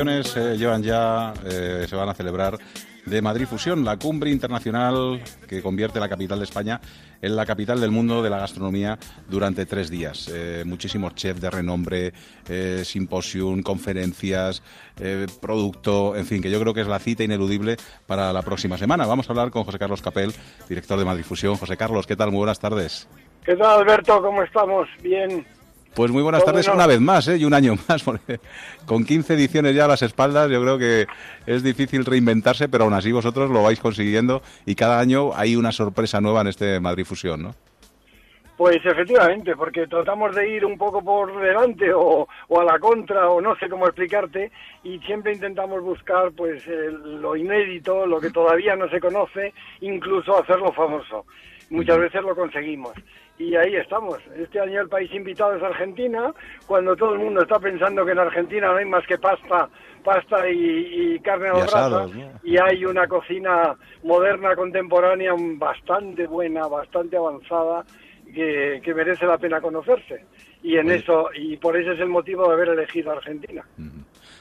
Ediciones 0.00 0.36
eh, 0.36 0.56
llevan 0.56 0.82
ya, 0.82 1.34
eh, 1.44 1.84
se 1.86 1.94
van 1.94 2.08
a 2.08 2.14
celebrar 2.14 2.56
de 3.04 3.20
Madrid 3.20 3.46
Fusión, 3.46 3.84
la 3.84 3.98
cumbre 3.98 4.30
internacional 4.30 5.22
que 5.46 5.60
convierte 5.60 6.00
la 6.00 6.08
capital 6.08 6.38
de 6.38 6.44
España 6.44 6.80
en 7.20 7.36
la 7.36 7.44
capital 7.44 7.80
del 7.80 7.90
mundo 7.90 8.22
de 8.22 8.30
la 8.30 8.38
gastronomía 8.38 8.98
durante 9.28 9.66
tres 9.66 9.90
días. 9.90 10.30
Eh, 10.32 10.62
muchísimos 10.64 11.14
chefs 11.14 11.40
de 11.40 11.50
renombre, 11.50 12.12
eh, 12.48 12.82
simposium, 12.84 13.62
conferencias, 13.62 14.62
eh, 14.98 15.26
producto, 15.40 16.16
en 16.16 16.24
fin, 16.24 16.40
que 16.40 16.50
yo 16.50 16.60
creo 16.60 16.72
que 16.72 16.80
es 16.80 16.88
la 16.88 16.98
cita 16.98 17.22
ineludible 17.22 17.76
para 18.06 18.32
la 18.32 18.42
próxima 18.42 18.78
semana. 18.78 19.06
Vamos 19.06 19.28
a 19.28 19.32
hablar 19.32 19.50
con 19.50 19.64
José 19.64 19.78
Carlos 19.78 20.00
Capel, 20.00 20.32
director 20.68 20.98
de 20.98 21.04
Madrid 21.04 21.24
Fusión. 21.24 21.56
José 21.56 21.76
Carlos, 21.76 22.06
¿qué 22.06 22.16
tal? 22.16 22.30
Muy 22.30 22.38
buenas 22.38 22.58
tardes. 22.60 23.06
¿Qué 23.44 23.54
tal, 23.56 23.80
Alberto? 23.80 24.22
¿Cómo 24.22 24.42
estamos? 24.42 24.88
Bien. 25.02 25.44
Pues 25.94 26.10
muy 26.12 26.22
buenas 26.22 26.42
¿Cómo 26.42 26.52
tardes 26.52 26.68
no? 26.68 26.74
una 26.74 26.86
vez 26.86 27.00
más, 27.00 27.26
¿eh? 27.28 27.36
y 27.36 27.44
un 27.44 27.52
año 27.54 27.74
más, 27.88 28.02
porque 28.04 28.38
con 28.86 29.04
15 29.04 29.34
ediciones 29.34 29.74
ya 29.74 29.84
a 29.84 29.88
las 29.88 30.02
espaldas, 30.02 30.50
yo 30.50 30.60
creo 30.62 30.78
que 30.78 31.06
es 31.46 31.62
difícil 31.62 32.04
reinventarse, 32.04 32.68
pero 32.68 32.84
aún 32.84 32.94
así 32.94 33.10
vosotros 33.12 33.50
lo 33.50 33.62
vais 33.62 33.80
consiguiendo 33.80 34.40
y 34.66 34.74
cada 34.76 35.00
año 35.00 35.30
hay 35.34 35.56
una 35.56 35.72
sorpresa 35.72 36.20
nueva 36.20 36.42
en 36.42 36.46
este 36.48 36.78
Madrid 36.80 37.04
Fusión, 37.04 37.42
¿no? 37.42 37.54
Pues 38.56 38.76
efectivamente, 38.84 39.56
porque 39.56 39.86
tratamos 39.86 40.36
de 40.36 40.46
ir 40.50 40.66
un 40.66 40.76
poco 40.76 41.02
por 41.02 41.40
delante 41.40 41.90
o, 41.94 42.28
o 42.48 42.60
a 42.60 42.64
la 42.64 42.78
contra 42.78 43.30
o 43.30 43.40
no 43.40 43.56
sé 43.56 43.70
cómo 43.70 43.86
explicarte 43.86 44.52
y 44.84 44.98
siempre 45.00 45.32
intentamos 45.32 45.80
buscar 45.82 46.30
pues 46.32 46.66
el- 46.66 47.22
lo 47.22 47.36
inédito, 47.36 48.04
lo 48.06 48.20
que 48.20 48.28
todavía 48.28 48.76
no 48.76 48.86
se 48.90 49.00
conoce, 49.00 49.54
incluso 49.80 50.38
hacerlo 50.38 50.72
famoso. 50.72 51.24
Muchas 51.70 51.98
veces 52.00 52.20
lo 52.22 52.34
conseguimos. 52.36 52.92
Y 53.40 53.56
ahí 53.56 53.74
estamos. 53.74 54.18
Este 54.36 54.60
año 54.60 54.82
el 54.82 54.88
país 54.90 55.10
invitado 55.14 55.56
es 55.56 55.62
Argentina, 55.62 56.30
cuando 56.66 56.94
todo 56.94 57.14
el 57.14 57.20
mundo 57.20 57.40
está 57.40 57.58
pensando 57.58 58.04
que 58.04 58.12
en 58.12 58.18
Argentina 58.18 58.66
no 58.66 58.76
hay 58.76 58.84
más 58.84 59.06
que 59.06 59.16
pasta, 59.16 59.66
pasta 60.04 60.46
y, 60.50 61.14
y 61.14 61.20
carne 61.20 61.48
a 61.48 61.54
la 61.54 61.60
brasa, 61.64 62.06
y 62.42 62.58
hay 62.58 62.84
una 62.84 63.08
cocina 63.08 63.74
moderna, 64.04 64.54
contemporánea, 64.54 65.32
bastante 65.56 66.26
buena, 66.26 66.66
bastante 66.66 67.16
avanzada, 67.16 67.82
que, 68.34 68.82
que 68.84 68.94
merece 68.94 69.24
la 69.24 69.38
pena 69.38 69.58
conocerse. 69.58 70.22
Y 70.62 70.76
en 70.76 70.90
eso, 70.90 71.30
y 71.34 71.56
por 71.56 71.78
eso 71.78 71.92
es 71.92 72.00
el 72.00 72.10
motivo 72.10 72.46
de 72.46 72.52
haber 72.52 72.68
elegido 72.68 73.10
Argentina. 73.10 73.64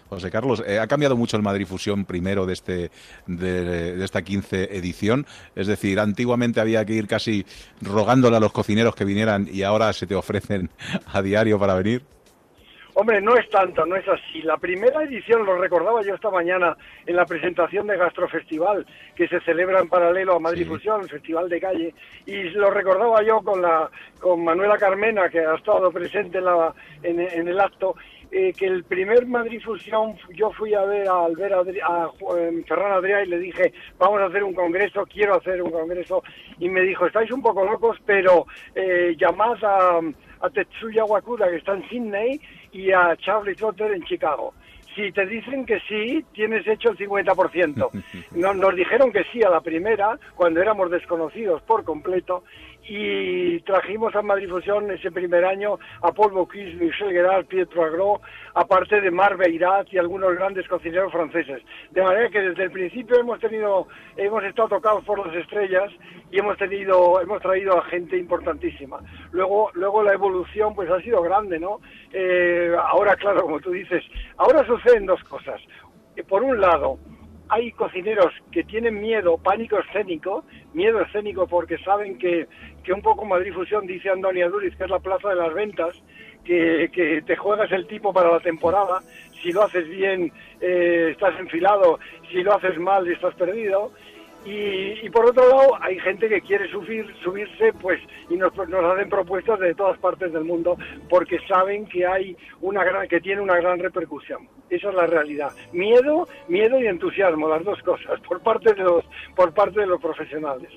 José 0.09 0.31
Carlos, 0.31 0.63
eh, 0.65 0.79
ha 0.79 0.87
cambiado 0.87 1.15
mucho 1.15 1.37
el 1.37 1.43
Madrid 1.43 1.67
Fusión 1.67 2.05
primero 2.05 2.45
de, 2.45 2.53
este, 2.53 2.91
de, 3.27 3.95
de 3.95 4.05
esta 4.05 4.23
15 4.23 4.75
edición. 4.75 5.25
Es 5.55 5.67
decir, 5.67 5.99
antiguamente 5.99 6.59
había 6.59 6.83
que 6.83 6.93
ir 6.93 7.07
casi 7.07 7.45
rogándole 7.81 8.37
a 8.37 8.39
los 8.39 8.51
cocineros 8.51 8.95
que 8.95 9.05
vinieran 9.05 9.47
y 9.51 9.63
ahora 9.63 9.93
se 9.93 10.07
te 10.07 10.15
ofrecen 10.15 10.69
a 11.13 11.21
diario 11.21 11.59
para 11.59 11.75
venir. 11.75 12.01
Hombre, 12.99 13.21
no 13.21 13.33
es 13.37 13.49
tanto, 13.49 13.85
no 13.85 13.95
es 13.95 14.05
así. 14.09 14.41
La 14.41 14.57
primera 14.57 15.03
edición, 15.03 15.45
lo 15.45 15.57
recordaba 15.57 16.01
yo 16.01 16.15
esta 16.15 16.29
mañana 16.29 16.75
en 17.05 17.15
la 17.15 17.23
presentación 17.25 17.87
de 17.87 17.95
Gastrofestival, 17.95 18.85
que 19.15 19.25
se 19.29 19.39
celebra 19.39 19.79
en 19.79 19.87
paralelo 19.87 20.35
a 20.35 20.39
Madrid 20.39 20.67
Fusión, 20.67 21.03
el 21.03 21.09
Festival 21.09 21.47
de 21.47 21.61
Calle, 21.61 21.93
y 22.25 22.49
lo 22.49 22.69
recordaba 22.71 23.23
yo 23.23 23.41
con, 23.41 23.61
la, 23.61 23.89
con 24.19 24.43
Manuela 24.43 24.77
Carmena, 24.77 25.29
que 25.29 25.39
ha 25.39 25.55
estado 25.55 25.89
presente 25.93 26.39
en, 26.39 26.43
la, 26.43 26.73
en, 27.01 27.21
en 27.21 27.47
el 27.47 27.61
acto, 27.61 27.95
eh, 28.31 28.53
que 28.53 28.65
el 28.67 28.83
primer 28.83 29.25
Madrid 29.25 29.61
Fusión 29.63 30.15
yo 30.35 30.51
fui 30.51 30.73
a 30.73 30.83
ver 30.83 31.07
a, 31.07 31.25
Albert 31.25 31.53
Adri- 31.55 31.81
a 31.83 32.09
eh, 32.37 32.63
Ferran 32.67 32.91
Adrià 32.93 33.23
y 33.25 33.29
le 33.29 33.39
dije, 33.39 33.73
vamos 33.97 34.21
a 34.21 34.25
hacer 34.25 34.43
un 34.43 34.53
congreso, 34.53 35.05
quiero 35.05 35.35
hacer 35.35 35.61
un 35.61 35.71
congreso, 35.71 36.23
y 36.59 36.69
me 36.69 36.81
dijo, 36.81 37.05
estáis 37.07 37.31
un 37.31 37.41
poco 37.41 37.65
locos, 37.65 37.97
pero 38.05 38.45
eh, 38.75 39.15
llamad 39.17 39.57
a, 39.63 39.99
a 40.41 40.49
Tetsuya 40.49 41.05
Wakura, 41.05 41.49
que 41.49 41.57
está 41.57 41.73
en 41.73 41.87
Sydney, 41.89 42.39
y 42.71 42.91
a 42.91 43.15
Charlie 43.17 43.55
Trotter 43.55 43.91
en 43.93 44.03
Chicago. 44.03 44.53
Si 44.95 45.11
te 45.11 45.25
dicen 45.27 45.65
que 45.65 45.79
sí, 45.87 46.25
tienes 46.33 46.67
hecho 46.67 46.89
el 46.89 46.97
50%. 46.97 47.89
Nos, 48.35 48.55
nos 48.55 48.75
dijeron 48.75 49.11
que 49.11 49.23
sí 49.31 49.41
a 49.43 49.49
la 49.49 49.61
primera, 49.61 50.17
cuando 50.35 50.61
éramos 50.61 50.89
desconocidos 50.91 51.61
por 51.63 51.83
completo, 51.83 52.43
y 52.89 53.59
trajimos 53.61 54.15
a 54.15 54.23
Madrid 54.23 54.49
Fusión 54.49 54.89
ese 54.89 55.11
primer 55.11 55.45
año 55.45 55.77
a 56.01 56.11
Paul 56.11 56.33
Bocuse, 56.33 56.73
Michel 56.73 57.11
Gerard, 57.11 57.45
Pietro 57.45 57.83
Agro, 57.83 58.21
aparte 58.55 58.99
de 58.99 59.11
Mar 59.11 59.37
Beirat 59.37 59.93
y 59.93 59.99
algunos 59.99 60.33
grandes 60.33 60.67
cocineros 60.67 61.11
franceses. 61.11 61.61
De 61.91 62.01
manera 62.01 62.29
que 62.29 62.41
desde 62.41 62.63
el 62.63 62.71
principio 62.71 63.19
hemos 63.19 63.39
tenido, 63.39 63.87
hemos 64.17 64.43
estado 64.43 64.69
tocados 64.69 65.05
por 65.05 65.25
las 65.25 65.35
estrellas 65.35 65.91
y 66.31 66.39
hemos 66.39 66.57
tenido, 66.57 67.21
hemos 67.21 67.39
traído 67.43 67.77
a 67.77 67.83
gente 67.85 68.17
importantísima. 68.17 68.99
Luego, 69.31 69.69
luego 69.73 70.01
la 70.01 70.13
evolución 70.13 70.73
pues 70.73 70.89
ha 70.89 70.99
sido 71.01 71.21
grande, 71.21 71.59
¿no? 71.59 71.81
Eh, 72.11 72.75
ahora, 72.75 73.15
claro, 73.17 73.43
como 73.43 73.59
tú 73.59 73.69
dices, 73.69 74.03
ahora 74.37 74.65
suceden 74.65 75.05
dos 75.05 75.23
cosas. 75.25 75.61
Por 76.27 76.43
un 76.43 76.59
lado, 76.59 76.97
hay 77.49 77.71
cocineros 77.71 78.33
que 78.51 78.63
tienen 78.63 79.01
miedo, 79.01 79.37
pánico 79.37 79.79
escénico, 79.79 80.45
miedo 80.73 81.01
escénico 81.01 81.47
porque 81.47 81.77
saben 81.79 82.17
que, 82.17 82.47
que 82.83 82.93
un 82.93 83.01
poco 83.01 83.25
Madrid 83.25 83.53
Fusión, 83.53 83.87
dice 83.87 84.09
Antonia 84.09 84.47
Duriz, 84.49 84.75
que 84.75 84.83
es 84.83 84.89
la 84.89 84.99
plaza 84.99 85.29
de 85.29 85.35
las 85.35 85.53
ventas, 85.53 86.01
que, 86.43 86.89
que 86.93 87.21
te 87.23 87.35
juegas 87.35 87.71
el 87.71 87.87
tipo 87.87 88.13
para 88.13 88.31
la 88.31 88.39
temporada, 88.39 89.01
si 89.41 89.51
lo 89.51 89.63
haces 89.63 89.87
bien 89.89 90.31
eh, 90.61 91.09
estás 91.11 91.39
enfilado, 91.39 91.99
si 92.31 92.43
lo 92.43 92.55
haces 92.55 92.77
mal 92.77 93.07
estás 93.07 93.33
perdido, 93.35 93.91
y, 94.45 95.05
y, 95.05 95.09
por 95.09 95.25
otro 95.25 95.47
lado, 95.49 95.77
hay 95.81 95.99
gente 95.99 96.29
que 96.29 96.41
quiere 96.41 96.69
subir, 96.71 97.05
subirse, 97.23 97.73
pues, 97.81 97.99
y 98.29 98.35
nos, 98.35 98.55
nos 98.55 98.85
hacen 98.85 99.09
propuestas 99.09 99.59
de 99.59 99.75
todas 99.75 99.97
partes 99.99 100.31
del 100.31 100.45
mundo 100.45 100.77
porque 101.09 101.39
saben 101.47 101.85
que 101.87 102.05
hay 102.05 102.37
una 102.61 102.83
gran, 102.83 103.07
que 103.07 103.19
tiene 103.19 103.41
una 103.41 103.57
gran 103.57 103.79
repercusión. 103.79 104.47
Esa 104.69 104.89
es 104.89 104.95
la 104.95 105.07
realidad. 105.07 105.51
Miedo, 105.73 106.27
miedo 106.47 106.79
y 106.79 106.87
entusiasmo, 106.87 107.49
las 107.49 107.63
dos 107.63 107.81
cosas, 107.83 108.19
por 108.27 108.41
parte 108.41 108.73
de 108.73 108.83
los, 108.83 109.03
por 109.35 109.53
parte 109.53 109.81
de 109.81 109.87
los 109.87 110.01
profesionales. 110.01 110.69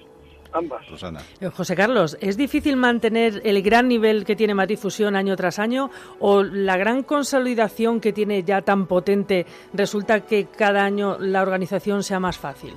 Ambas. 0.55 0.85
Susana. 0.85 1.21
Eh, 1.41 1.49
José 1.49 1.75
Carlos, 1.75 2.19
¿es 2.21 2.37
difícil 2.37 2.77
mantener 2.77 3.41
el 3.43 3.63
gran 3.63 3.89
nivel 3.89 4.27
que 4.27 4.37
tiene 4.37 4.55
Madrid 4.55 4.77
Fusión 4.77 5.17
año 5.17 5.35
tras 5.35 5.59
año 5.59 5.91
o 6.19 6.43
la 6.43 6.77
gran 6.77 7.05
consolidación 7.05 8.01
que 8.01 8.13
tiene 8.13 8.43
ya 8.43 8.61
tan 8.61 8.87
potente 8.87 9.47
resulta 9.73 10.27
que 10.27 10.49
cada 10.49 10.85
año 10.85 11.17
la 11.19 11.41
organización 11.41 12.03
sea 12.03 12.21
más 12.21 12.37
fácil? 12.37 12.75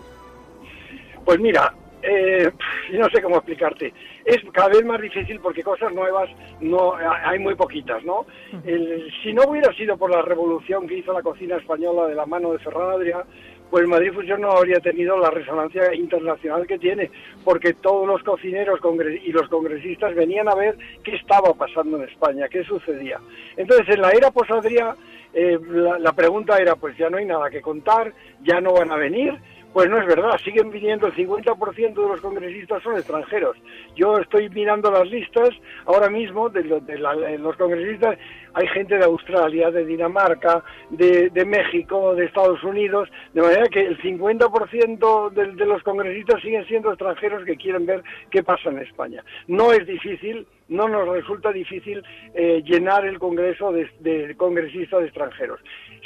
Pues 1.25 1.39
mira, 1.39 1.73
eh, 2.03 2.51
no 2.93 3.09
sé 3.09 3.21
cómo 3.21 3.37
explicarte. 3.37 3.91
Es 4.23 4.37
cada 4.53 4.69
vez 4.69 4.85
más 4.85 5.01
difícil 5.01 5.39
porque 5.39 5.63
cosas 5.63 5.91
nuevas 5.91 6.29
no 6.61 6.93
hay 6.95 7.39
muy 7.39 7.55
poquitas, 7.55 8.03
¿no? 8.03 8.25
El, 8.63 9.11
si 9.23 9.33
no 9.33 9.43
hubiera 9.47 9.73
sido 9.73 9.97
por 9.97 10.11
la 10.11 10.21
revolución 10.21 10.87
que 10.87 10.99
hizo 10.99 11.11
la 11.13 11.23
cocina 11.23 11.57
española 11.57 12.07
de 12.07 12.15
la 12.15 12.27
mano 12.27 12.51
de 12.51 12.59
Ferran 12.59 12.91
Adrià, 12.91 13.23
pues 13.71 13.87
Madrid 13.87 14.13
Fusión 14.13 14.41
no 14.41 14.51
habría 14.51 14.79
tenido 14.79 15.17
la 15.17 15.31
resonancia 15.31 15.93
internacional 15.95 16.67
que 16.67 16.77
tiene, 16.77 17.09
porque 17.43 17.73
todos 17.73 18.07
los 18.07 18.21
cocineros 18.21 18.79
y 19.23 19.31
los 19.31 19.49
congresistas 19.49 20.13
venían 20.13 20.47
a 20.47 20.55
ver 20.55 20.77
qué 21.03 21.15
estaba 21.15 21.53
pasando 21.55 21.97
en 21.97 22.07
España, 22.07 22.47
qué 22.47 22.63
sucedía. 22.63 23.19
Entonces, 23.57 23.95
en 23.95 24.01
la 24.01 24.11
era 24.11 24.29
posadria, 24.29 24.95
eh, 25.33 25.57
la, 25.67 25.97
la 25.97 26.13
pregunta 26.13 26.57
era, 26.57 26.75
pues 26.75 26.95
ya 26.97 27.09
no 27.09 27.17
hay 27.17 27.25
nada 27.25 27.49
que 27.49 27.61
contar, 27.61 28.13
ya 28.43 28.61
no 28.61 28.73
van 28.73 28.91
a 28.91 28.97
venir, 28.97 29.33
pues 29.75 29.89
no 29.89 29.99
es 29.99 30.07
verdad, 30.07 30.39
siguen 30.41 30.71
viniendo, 30.71 31.07
el 31.07 31.13
50% 31.15 31.95
de 31.95 32.07
los 32.07 32.21
congresistas 32.21 32.81
son 32.81 32.95
extranjeros. 32.95 33.57
Yo 33.93 34.17
estoy 34.19 34.49
mirando 34.49 34.89
las 34.89 35.05
listas 35.05 35.49
ahora 35.85 36.09
mismo 36.09 36.47
de, 36.47 36.63
de, 36.63 36.97
la, 36.97 37.13
de 37.13 37.37
los 37.37 37.57
congresistas, 37.57 38.17
hay 38.53 38.67
gente 38.69 38.97
de 38.97 39.03
Australia, 39.03 39.71
de 39.71 39.85
Dinamarca, 39.85 40.63
de, 40.91 41.29
de, 41.29 41.43
México, 41.43 42.15
de 42.15 42.23
Estados 42.23 42.63
Unidos, 42.63 43.09
de 43.33 43.41
manera 43.41 43.67
que 43.67 43.81
el 43.81 44.01
50% 44.01 45.31
de, 45.31 45.51
de 45.51 45.65
los 45.65 45.83
congresistas 45.83 46.41
siguen 46.41 46.65
siendo 46.67 46.91
extranjeros 46.91 47.43
que 47.43 47.57
quieren 47.57 47.85
ver 47.85 48.01
qué 48.31 48.43
pasa 48.43 48.69
en 48.69 48.79
España. 48.79 49.25
No 49.47 49.73
es 49.73 49.85
difícil, 49.85 50.47
no 50.67 50.87
nos 50.87 51.07
resulta 51.07 51.51
difícil 51.51 52.03
eh, 52.33 52.63
llenar 52.65 53.05
el 53.05 53.19
Congreso 53.19 53.71
de, 53.71 53.89
de, 53.99 54.35
congresistas 54.35 55.03
extranjeros. 55.03 55.59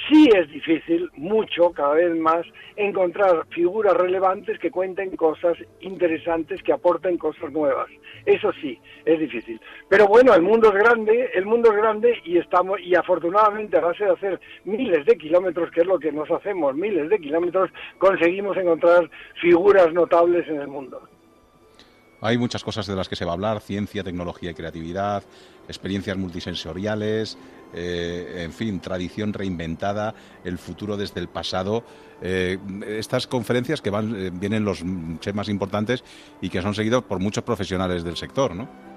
Sí 0.08 0.30
es 0.34 0.50
difícil, 0.50 1.10
mucho, 1.18 1.72
cada 1.72 1.96
vez 1.96 2.16
más, 2.16 2.46
encontrar 2.76 3.46
figuras 3.50 3.94
relevantes 3.96 4.58
que 4.60 4.72
cuenten 4.72 5.16
cosas 5.16 5.58
interesantes, 5.82 6.64
que 6.64 6.72
aporten 6.72 7.18
cosas 7.18 7.52
nuevas. 7.52 7.90
Eso 8.26 8.52
sí, 8.62 8.80
es 9.06 9.20
difícil. 9.20 9.60
Pero 9.90 10.08
bueno, 10.08 10.34
el 10.34 10.42
mundo 10.42 10.70
es 10.70 10.76
grande, 10.76 11.30
el 11.34 11.46
mundo 11.46 11.72
es 11.72 11.78
grande 11.78 12.18
y 12.24 12.38
estamos, 12.38 12.80
y 12.80 12.96
afortunadamente 12.96 13.78
a 13.78 13.82
base 13.82 14.06
de 14.06 14.12
hacer 14.12 14.40
miles 14.64 15.06
de 15.06 15.18
kilómetros, 15.18 15.70
que 15.72 15.82
es 15.82 15.88
lo 15.88 16.00
que 16.00 16.12
nos 16.12 16.32
hacemos, 16.32 16.76
miles 16.76 17.10
de 17.10 17.20
kilómetros, 17.20 17.70
conseguimos 17.98 18.56
encontrar 18.58 19.10
figuras 19.42 19.92
notables 19.94 20.48
en 20.48 20.62
el 20.62 20.68
mundo. 20.68 21.02
Hay 22.22 22.38
muchas 22.38 22.64
cosas 22.64 22.86
de 22.86 22.96
las 22.96 23.08
que 23.08 23.16
se 23.16 23.26
va 23.26 23.32
a 23.32 23.34
hablar, 23.36 23.62
ciencia, 23.62 24.04
tecnología 24.04 24.52
y 24.52 24.54
creatividad, 24.54 25.24
experiencias 25.68 26.18
multisensoriales, 26.18 27.38
eh, 27.74 28.44
en 28.44 28.52
fin, 28.52 28.80
tradición 28.80 29.32
reinventada, 29.32 30.14
el 30.44 30.58
futuro 30.58 30.98
desde 30.98 31.22
el 31.22 31.30
pasado. 31.30 31.84
Eh, 32.22 32.58
estas 32.88 33.28
conferencias 33.28 33.82
que 33.82 33.90
van, 33.90 34.16
eh, 34.16 34.32
vienen 34.34 34.66
los 34.66 34.84
más 34.84 35.48
importantes 35.48 36.04
y 36.42 36.50
que 36.50 36.62
son 36.62 36.74
seguidos 36.74 37.04
por 37.04 37.20
muchos 37.20 37.44
profesionales 37.44 38.04
del 38.04 38.18
sector, 38.18 38.56
¿no? 38.56 38.89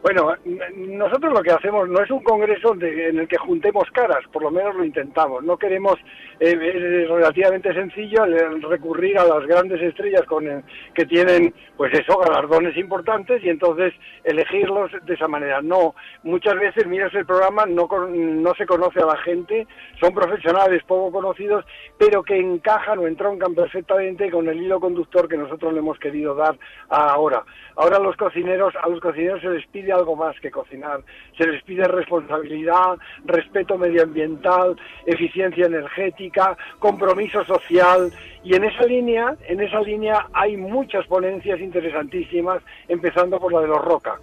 Bueno, 0.00 0.32
nosotros 0.76 1.32
lo 1.32 1.42
que 1.42 1.50
hacemos 1.50 1.88
no 1.88 2.00
es 2.00 2.10
un 2.10 2.22
congreso 2.22 2.74
en 2.80 3.18
el 3.18 3.26
que 3.26 3.36
juntemos 3.36 3.90
caras, 3.90 4.24
por 4.32 4.42
lo 4.42 4.50
menos 4.50 4.76
lo 4.76 4.84
intentamos. 4.84 5.42
No 5.42 5.56
queremos, 5.56 5.96
eh, 6.38 6.52
es 6.52 7.08
relativamente 7.08 7.74
sencillo 7.74 8.24
recurrir 8.68 9.18
a 9.18 9.24
las 9.24 9.44
grandes 9.46 9.82
estrellas 9.82 10.22
con 10.26 10.64
que 10.94 11.04
tienen, 11.04 11.52
pues 11.76 11.92
eso, 11.94 12.16
galardones 12.16 12.76
importantes 12.76 13.42
y 13.42 13.48
entonces 13.48 13.92
elegirlos 14.22 14.92
de 15.04 15.14
esa 15.14 15.26
manera. 15.26 15.60
No, 15.62 15.96
muchas 16.22 16.54
veces 16.54 16.86
miras 16.86 17.12
el 17.14 17.26
programa, 17.26 17.66
no, 17.66 17.88
no 17.88 18.54
se 18.54 18.66
conoce 18.66 19.00
a 19.00 19.06
la 19.06 19.16
gente, 19.18 19.66
son 19.98 20.14
profesionales 20.14 20.82
poco 20.84 21.10
conocidos, 21.10 21.64
pero 21.98 22.22
que 22.22 22.38
encajan 22.38 23.00
o 23.00 23.08
entroncan 23.08 23.52
perfectamente 23.52 24.30
con 24.30 24.48
el 24.48 24.62
hilo 24.62 24.78
conductor 24.78 25.28
que 25.28 25.36
nosotros 25.36 25.72
le 25.72 25.80
hemos 25.80 25.98
querido 25.98 26.36
dar 26.36 26.56
ahora. 26.88 27.42
Ahora 27.74 27.98
los 27.98 28.16
cocineros, 28.16 28.74
a 28.80 28.88
los 28.88 29.00
cocineros 29.00 29.40
se 29.40 29.50
les 29.50 29.66
pide 29.66 29.87
algo 29.90 30.16
más 30.16 30.38
que 30.40 30.50
cocinar. 30.50 31.00
Se 31.36 31.46
les 31.46 31.62
pide 31.62 31.86
responsabilidad, 31.86 32.98
respeto 33.24 33.78
medioambiental, 33.78 34.76
eficiencia 35.06 35.66
energética, 35.66 36.56
compromiso 36.78 37.44
social 37.44 38.12
y 38.44 38.54
en 38.54 38.64
esa 38.64 38.84
línea, 38.84 39.36
en 39.46 39.60
esa 39.60 39.80
línea 39.80 40.26
hay 40.32 40.56
muchas 40.56 41.06
ponencias 41.06 41.60
interesantísimas, 41.60 42.62
empezando 42.88 43.38
por 43.38 43.52
la 43.52 43.60
de 43.60 43.68
los 43.68 43.84
Roca 43.84 44.18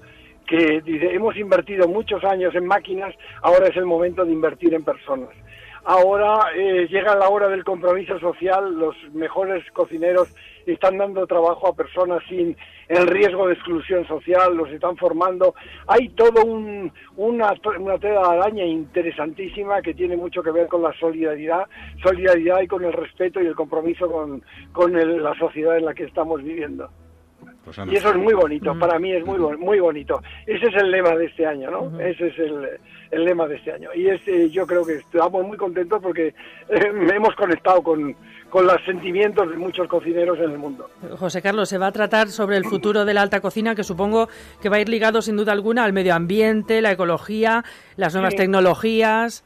que 0.45 0.81
dice, 0.81 1.11
hemos 1.11 1.35
invertido 1.37 1.87
muchos 1.87 2.23
años 2.23 2.53
en 2.53 2.67
máquinas, 2.67 3.15
ahora 3.41 3.67
es 3.67 3.75
el 3.75 3.85
momento 3.85 4.23
de 4.23 4.31
invertir 4.31 4.73
en 4.73 4.83
personas. 4.83 5.29
Ahora 5.87 6.47
eh, 6.55 6.87
llega 6.89 7.15
la 7.15 7.29
hora 7.29 7.47
del 7.47 7.63
compromiso 7.63 8.19
social, 8.19 8.73
los 8.73 8.95
mejores 9.13 9.63
cocineros 9.71 10.33
están 10.65 10.97
dando 10.97 11.27
trabajo 11.27 11.67
a 11.67 11.75
personas 11.75 12.23
sin 12.27 12.57
el 12.87 13.05
riesgo 13.05 13.47
de 13.47 13.53
exclusión 13.53 14.07
social, 14.07 14.55
los 14.55 14.69
están 14.71 14.97
formando. 14.97 15.53
Hay 15.85 16.09
todo 16.09 16.43
un, 16.43 16.91
una, 17.17 17.53
una 17.79 17.99
tela 17.99 18.21
de 18.21 18.37
araña 18.37 18.65
interesantísima 18.65 19.83
que 19.83 19.93
tiene 19.93 20.17
mucho 20.17 20.41
que 20.41 20.49
ver 20.49 20.67
con 20.67 20.81
la 20.81 20.93
solidaridad, 20.93 21.67
solidaridad 22.01 22.61
y 22.61 22.67
con 22.67 22.83
el 22.83 22.93
respeto 22.93 23.39
y 23.39 23.45
el 23.45 23.55
compromiso 23.55 24.09
con, 24.11 24.43
con 24.71 24.97
el, 24.97 25.21
la 25.21 25.35
sociedad 25.35 25.77
en 25.77 25.85
la 25.85 25.93
que 25.93 26.05
estamos 26.05 26.41
viviendo. 26.43 26.89
Rosana. 27.63 27.91
Y 27.91 27.95
eso 27.95 28.09
es 28.09 28.15
muy 28.15 28.33
bonito, 28.33 28.77
para 28.77 28.99
mí 28.99 29.11
es 29.11 29.25
muy 29.25 29.39
muy 29.57 29.79
bonito. 29.79 30.21
Ese 30.45 30.67
es 30.67 30.75
el 30.75 30.91
lema 30.91 31.15
de 31.15 31.25
este 31.25 31.45
año, 31.45 31.71
¿no? 31.71 31.99
Ese 31.99 32.27
es 32.27 32.39
el, 32.39 32.79
el, 33.15 33.25
lema 33.25 33.47
de 33.47 33.55
este 33.55 33.71
año. 33.71 33.89
Y 33.95 34.07
este, 34.07 34.49
yo 34.49 34.65
creo 34.67 34.85
que 34.85 34.95
estamos 34.95 35.45
muy 35.45 35.57
contentos 35.57 36.01
porque 36.01 36.27
eh, 36.69 36.91
hemos 37.13 37.35
conectado 37.35 37.81
con, 37.81 38.15
con 38.49 38.65
los 38.67 38.81
sentimientos 38.85 39.49
de 39.49 39.57
muchos 39.57 39.87
cocineros 39.87 40.37
en 40.39 40.51
el 40.51 40.57
mundo. 40.57 40.89
José 41.17 41.41
Carlos, 41.41 41.69
se 41.69 41.77
va 41.77 41.87
a 41.87 41.91
tratar 41.91 42.27
sobre 42.29 42.57
el 42.57 42.65
futuro 42.65 43.05
de 43.05 43.13
la 43.13 43.21
alta 43.21 43.41
cocina, 43.41 43.75
que 43.75 43.83
supongo 43.83 44.29
que 44.61 44.69
va 44.69 44.77
a 44.77 44.79
ir 44.81 44.89
ligado 44.89 45.21
sin 45.21 45.37
duda 45.37 45.51
alguna 45.51 45.83
al 45.83 45.93
medio 45.93 46.13
ambiente, 46.15 46.81
la 46.81 46.91
ecología, 46.91 47.63
las 47.97 48.13
nuevas 48.13 48.33
Sí. 48.33 48.37
tecnologías. 48.37 49.43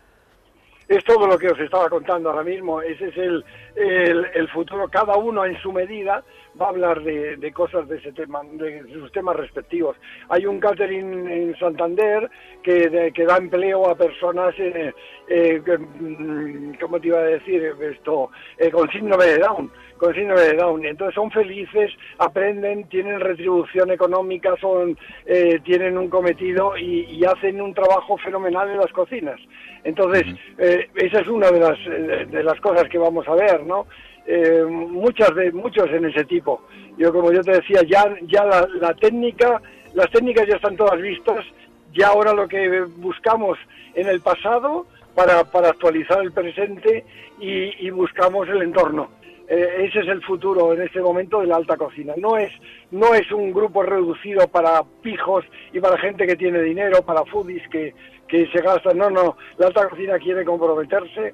Es 0.87 1.03
todo 1.03 1.27
lo 1.27 1.37
que 1.37 1.49
os 1.49 1.59
estaba 1.59 1.87
contando 1.87 2.31
ahora 2.31 2.43
mismo. 2.43 2.81
Ese 2.81 3.09
es 3.09 3.17
el, 3.17 3.45
el, 3.75 4.25
el 4.33 4.47
futuro. 4.49 4.87
Cada 4.87 5.15
uno 5.17 5.45
en 5.45 5.55
su 5.61 5.71
medida 5.71 6.23
va 6.61 6.67
a 6.67 6.69
hablar 6.69 7.01
de, 7.03 7.37
de 7.37 7.51
cosas 7.51 7.87
de 7.87 7.97
ese 7.97 8.11
tema, 8.11 8.41
de 8.53 8.83
sus 8.93 9.11
temas 9.11 9.35
respectivos. 9.35 9.95
Hay 10.29 10.45
un 10.45 10.59
catering 10.59 11.27
en 11.29 11.55
Santander 11.57 12.29
que, 12.63 12.89
de- 12.89 13.11
que 13.13 13.25
da 13.25 13.37
empleo 13.37 13.89
a 13.89 13.95
personas, 13.95 14.53
eh, 14.59 14.93
eh, 15.29 15.61
mm, 15.99 16.73
¿cómo 16.79 16.99
te 16.99 17.07
iba 17.07 17.19
a 17.19 17.23
decir 17.23 17.63
esto? 17.81 18.31
Eh, 18.57 18.69
con 18.71 18.89
síndrome 18.91 19.25
de 19.25 19.37
Down, 19.39 19.71
con 19.97 20.13
síndrome 20.13 20.41
de 20.41 20.53
Down. 20.53 20.85
Entonces 20.85 21.15
son 21.15 21.31
felices, 21.31 21.91
aprenden, 22.17 22.87
tienen 22.89 23.19
retribución 23.19 23.91
económica, 23.91 24.55
son, 24.59 24.97
eh, 25.25 25.59
tienen 25.63 25.97
un 25.97 26.09
cometido 26.09 26.77
y, 26.77 27.05
y 27.09 27.23
hacen 27.25 27.61
un 27.61 27.73
trabajo 27.73 28.17
fenomenal 28.17 28.69
en 28.69 28.77
las 28.77 28.91
cocinas. 28.91 29.39
Entonces, 29.83 30.23
eh, 30.57 30.89
esa 30.95 31.21
es 31.21 31.27
una 31.29 31.49
de 31.51 31.59
las, 31.59 32.29
de 32.29 32.43
las 32.43 32.59
cosas 32.59 32.89
que 32.89 32.97
vamos 32.97 33.25
a 33.29 33.35
ver, 33.35 33.65
¿no? 33.65 33.87
Eh, 34.25 34.63
muchas 34.67 35.33
de 35.35 35.51
muchos 35.51 35.89
en 35.89 36.05
ese 36.05 36.25
tipo. 36.25 36.61
Yo 36.97 37.11
como 37.11 37.31
yo 37.31 37.41
te 37.41 37.51
decía, 37.51 37.81
ya 37.83 38.03
ya 38.23 38.45
la, 38.45 38.93
técnica, 38.93 39.61
las 39.93 40.09
técnicas 40.11 40.47
ya 40.47 40.55
están 40.55 40.75
todas 40.75 41.01
vistas. 41.01 41.45
Ya 41.93 42.09
ahora 42.09 42.33
lo 42.33 42.47
que 42.47 42.81
buscamos 42.97 43.57
en 43.95 44.07
el 44.07 44.21
pasado 44.21 44.85
para, 45.15 45.43
para 45.45 45.69
actualizar 45.69 46.21
el 46.21 46.31
presente 46.31 47.03
y, 47.39 47.87
y 47.87 47.89
buscamos 47.89 48.47
el 48.49 48.61
entorno. 48.61 49.09
Eh, 49.47 49.85
ese 49.87 50.01
es 50.01 50.07
el 50.07 50.21
futuro 50.21 50.73
en 50.73 50.83
este 50.83 51.01
momento 51.01 51.41
de 51.41 51.47
la 51.47 51.55
alta 51.55 51.75
cocina. 51.75 52.13
No 52.17 52.37
es, 52.37 52.51
no 52.91 53.15
es 53.15 53.31
un 53.31 53.51
grupo 53.51 53.81
reducido 53.81 54.47
para 54.47 54.83
pijos 55.01 55.43
y 55.73 55.79
para 55.79 55.97
gente 55.97 56.27
que 56.27 56.35
tiene 56.35 56.61
dinero, 56.61 57.01
para 57.01 57.25
foodies 57.25 57.67
que, 57.69 57.95
que 58.27 58.45
se 58.51 58.61
gastan. 58.61 58.99
No, 58.99 59.09
no, 59.09 59.37
la 59.57 59.67
alta 59.67 59.89
cocina 59.89 60.19
quiere 60.19 60.45
comprometerse 60.45 61.33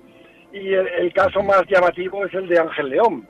y 0.55 0.73
el, 0.73 0.87
el 0.87 1.13
caso 1.13 1.43
más 1.43 1.63
llamativo 1.67 2.25
es 2.25 2.33
el 2.33 2.47
de 2.47 2.59
Ángel 2.59 2.89
León. 2.89 3.27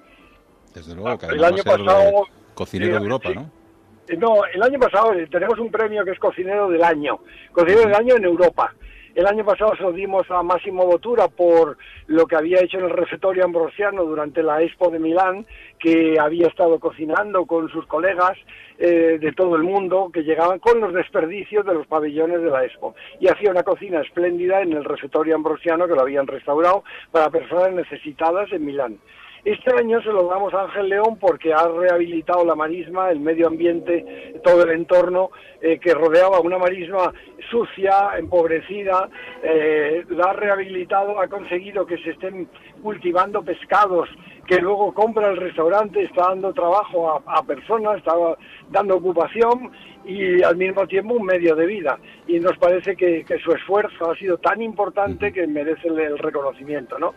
Desde 0.74 0.94
luego, 0.94 1.18
que 1.18 1.26
El 1.28 1.44
año 1.44 1.58
de 1.58 1.64
pasado, 1.64 2.28
cocinero 2.54 2.92
eh, 2.92 3.00
de 3.00 3.04
Europa. 3.04 3.30
¿no? 3.34 3.52
Eh, 4.08 4.18
No, 4.18 4.46
el 4.46 4.62
año 4.62 4.80
pasado 4.80 5.14
eh, 5.14 5.28
tenemos 5.32 5.58
un 5.58 5.72
premio 5.72 6.06
que 6.06 6.12
es 6.12 6.20
cocinero 6.20 6.70
del 6.70 6.84
año, 6.84 7.20
cocinero 7.52 7.82
del 7.82 7.96
año 7.96 8.16
en 8.16 8.26
Europa. 8.26 8.74
El 9.16 9.28
año 9.28 9.46
pasado 9.46 9.74
se 9.78 9.82
lo 9.82 9.94
dimos 9.94 10.30
a 10.30 10.44
Máximo 10.44 10.86
Botura 10.86 11.30
por 11.30 11.78
lo 12.08 12.28
que 12.28 12.36
había 12.36 12.60
hecho 12.60 12.80
en 12.80 12.84
el 12.84 12.90
refectorio 12.90 13.46
ambrosiano 13.46 14.04
durante 14.04 14.44
la 14.44 14.62
Expo 14.62 14.90
de 14.90 15.00
Milán, 15.00 15.46
que 15.80 16.18
había 16.20 16.48
estado 16.48 16.82
cocinando 16.82 17.46
con 17.46 17.70
sus 17.70 17.86
colegas 17.88 18.38
eh, 18.78 19.18
de 19.18 19.32
todo 19.32 19.56
el 19.56 19.64
mundo 19.64 20.12
que 20.14 20.24
llegaban 20.24 20.60
con 20.60 20.82
los 20.82 20.94
desperdicios 20.94 21.66
de 21.66 21.76
los 21.76 21.88
pabellones 21.88 22.42
de 22.42 22.50
la 22.50 22.66
Expo. 22.66 22.94
Y 23.22 23.30
hacía 23.30 23.52
una 23.52 23.64
cocina 23.64 24.02
espléndida 24.02 24.62
en 24.62 24.74
el 24.74 24.84
refectorio 24.84 25.36
ambrosiano 25.36 25.88
que 25.88 25.96
lo 25.96 26.02
habían 26.02 26.28
restaurado 26.28 26.84
para 27.12 27.30
personas 27.30 27.72
necesitadas 27.72 28.52
en 28.52 28.66
Milán. 28.66 28.98
Este 29.46 29.72
año 29.80 30.02
se 30.02 30.12
lo 30.12 30.28
damos 30.28 30.52
a 30.56 30.64
Ángel 30.64 30.90
León 30.90 31.20
porque 31.20 31.54
ha 31.54 31.68
rehabilitado 31.68 32.44
la 32.44 32.56
marisma, 32.56 33.12
el 33.12 33.20
medio 33.20 33.46
ambiente, 33.46 34.42
todo 34.44 34.64
el 34.64 34.72
entorno 34.72 35.30
eh, 35.62 35.78
que 35.78 35.94
rodeaba 35.94 36.40
una 36.40 36.58
marisma 36.58 37.14
sucia, 37.52 38.18
empobrecida, 38.18 39.08
eh, 39.44 40.04
la 40.10 40.32
ha 40.32 40.34
rehabilitado, 40.34 41.22
ha 41.22 41.28
conseguido 41.28 41.86
que 41.86 42.00
se 42.00 42.10
estén 42.10 42.50
cultivando 42.82 43.44
pescados 43.44 44.10
que 44.48 44.58
luego 44.58 44.92
compra 44.96 45.30
el 45.30 45.38
restaurante, 45.38 46.02
está 46.02 46.30
dando 46.30 46.52
trabajo 46.52 47.12
a, 47.12 47.38
a 47.38 47.44
personas, 47.44 47.98
está 47.98 48.14
dando 48.72 48.96
ocupación 48.96 49.72
y 50.06 50.42
al 50.42 50.58
mismo 50.58 50.88
tiempo 50.88 51.14
un 51.14 51.26
medio 51.26 51.56
de 51.56 51.68
vida. 51.68 52.00
Y 52.28 52.40
nos 52.40 52.58
parece 52.58 52.96
que, 52.96 53.24
que 53.24 53.38
su 53.38 53.52
esfuerzo 53.52 54.10
ha 54.10 54.16
sido 54.16 54.40
tan 54.40 54.64
importante 54.64 55.32
que 55.32 55.46
merece 55.46 55.88
el, 55.88 56.00
el 56.00 56.18
reconocimiento, 56.18 56.98
¿no? 56.98 57.14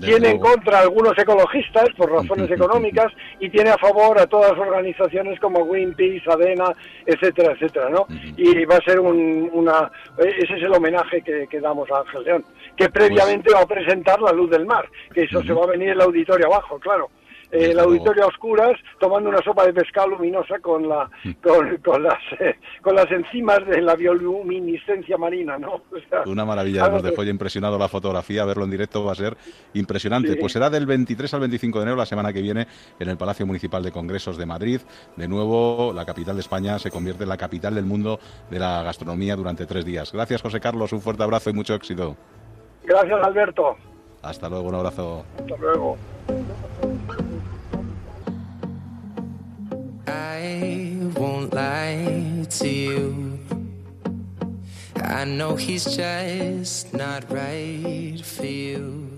Tiene 0.00 0.30
en 0.30 0.38
contra 0.38 0.78
a 0.78 0.82
algunos 0.82 1.16
ecologistas 1.18 1.88
por 1.96 2.10
razones 2.10 2.50
económicas 2.50 3.12
y 3.40 3.50
tiene 3.50 3.70
a 3.70 3.78
favor 3.78 4.18
a 4.18 4.26
todas 4.26 4.52
organizaciones 4.52 5.38
como 5.38 5.66
Greenpeace, 5.66 6.30
ADENA, 6.30 6.72
etcétera, 7.06 7.52
etcétera, 7.52 7.90
¿no? 7.90 8.06
Y 8.36 8.64
va 8.64 8.76
a 8.76 8.84
ser 8.84 9.00
un, 9.00 9.50
una... 9.52 9.90
Ese 10.18 10.54
es 10.54 10.62
el 10.62 10.72
homenaje 10.72 11.22
que, 11.22 11.46
que 11.48 11.60
damos 11.60 11.90
a 11.90 12.00
Ángel 12.00 12.24
León, 12.24 12.44
que 12.76 12.88
previamente 12.88 13.52
va 13.52 13.60
a 13.60 13.66
presentar 13.66 14.20
La 14.20 14.32
Luz 14.32 14.50
del 14.50 14.66
Mar, 14.66 14.88
que 15.12 15.24
eso 15.24 15.42
se 15.42 15.52
va 15.52 15.64
a 15.64 15.68
venir 15.68 15.88
en 15.88 15.94
el 15.94 16.00
auditorio 16.00 16.46
abajo, 16.46 16.78
claro. 16.78 17.10
Eh, 17.52 17.70
el 17.72 17.78
auditorio 17.78 18.24
a 18.24 18.28
oscuras 18.28 18.72
tomando 18.98 19.28
una 19.28 19.42
sopa 19.42 19.66
de 19.66 19.74
pescado 19.74 20.08
luminosa 20.08 20.58
con 20.60 20.88
la 20.88 21.10
con, 21.42 21.76
con 21.84 22.02
las 22.02 22.18
eh, 22.40 22.56
con 22.80 22.96
las 22.96 23.10
enzimas 23.10 23.66
de 23.66 23.82
la 23.82 23.94
bioluminiscencia 23.94 25.18
marina 25.18 25.58
no 25.58 25.74
O 25.92 26.08
sea, 26.08 26.22
Una 26.24 26.46
maravilla, 26.46 26.88
nos 26.88 27.02
dejó 27.02 27.22
impresionado 27.24 27.78
la 27.78 27.88
fotografía, 27.88 28.44
verlo 28.46 28.64
en 28.64 28.70
directo 28.70 29.04
va 29.04 29.12
a 29.12 29.14
ser 29.14 29.36
impresionante. 29.74 30.32
Sí. 30.32 30.38
Pues 30.40 30.52
será 30.52 30.70
del 30.70 30.86
23 30.86 31.34
al 31.34 31.40
25 31.40 31.78
de 31.78 31.82
enero, 31.82 31.96
la 31.96 32.06
semana 32.06 32.32
que 32.32 32.40
viene, 32.40 32.66
en 32.98 33.08
el 33.08 33.16
Palacio 33.16 33.46
Municipal 33.46 33.82
de 33.82 33.92
Congresos 33.92 34.38
de 34.38 34.46
Madrid. 34.46 34.80
De 35.16 35.28
nuevo, 35.28 35.92
la 35.94 36.04
capital 36.06 36.36
de 36.36 36.40
España 36.40 36.78
se 36.78 36.90
convierte 36.90 37.24
en 37.24 37.28
la 37.28 37.36
capital 37.36 37.74
del 37.74 37.84
mundo 37.84 38.18
de 38.50 38.58
la 38.58 38.82
gastronomía 38.82 39.36
durante 39.36 39.66
tres 39.66 39.84
días. 39.84 40.12
Gracias, 40.12 40.40
José 40.40 40.60
Carlos, 40.60 40.92
un 40.92 41.00
fuerte 41.00 41.22
abrazo 41.22 41.50
y 41.50 41.52
mucho 41.52 41.74
éxito. 41.74 42.16
gracias 42.84 43.22
Alberto 43.22 43.76
Hasta 44.22 44.48
luego, 44.48 44.68
un 44.68 44.74
abrazo. 44.74 45.24
hasta 45.38 45.56
luego 45.56 45.96
I 50.06 50.98
won't 51.16 51.54
lie 51.54 52.46
to 52.48 52.68
you. 52.68 53.38
I 54.96 55.24
know 55.24 55.56
he's 55.56 55.84
just 55.96 56.92
not 56.94 57.30
right 57.30 58.20
for 58.24 58.46
you. 58.46 59.11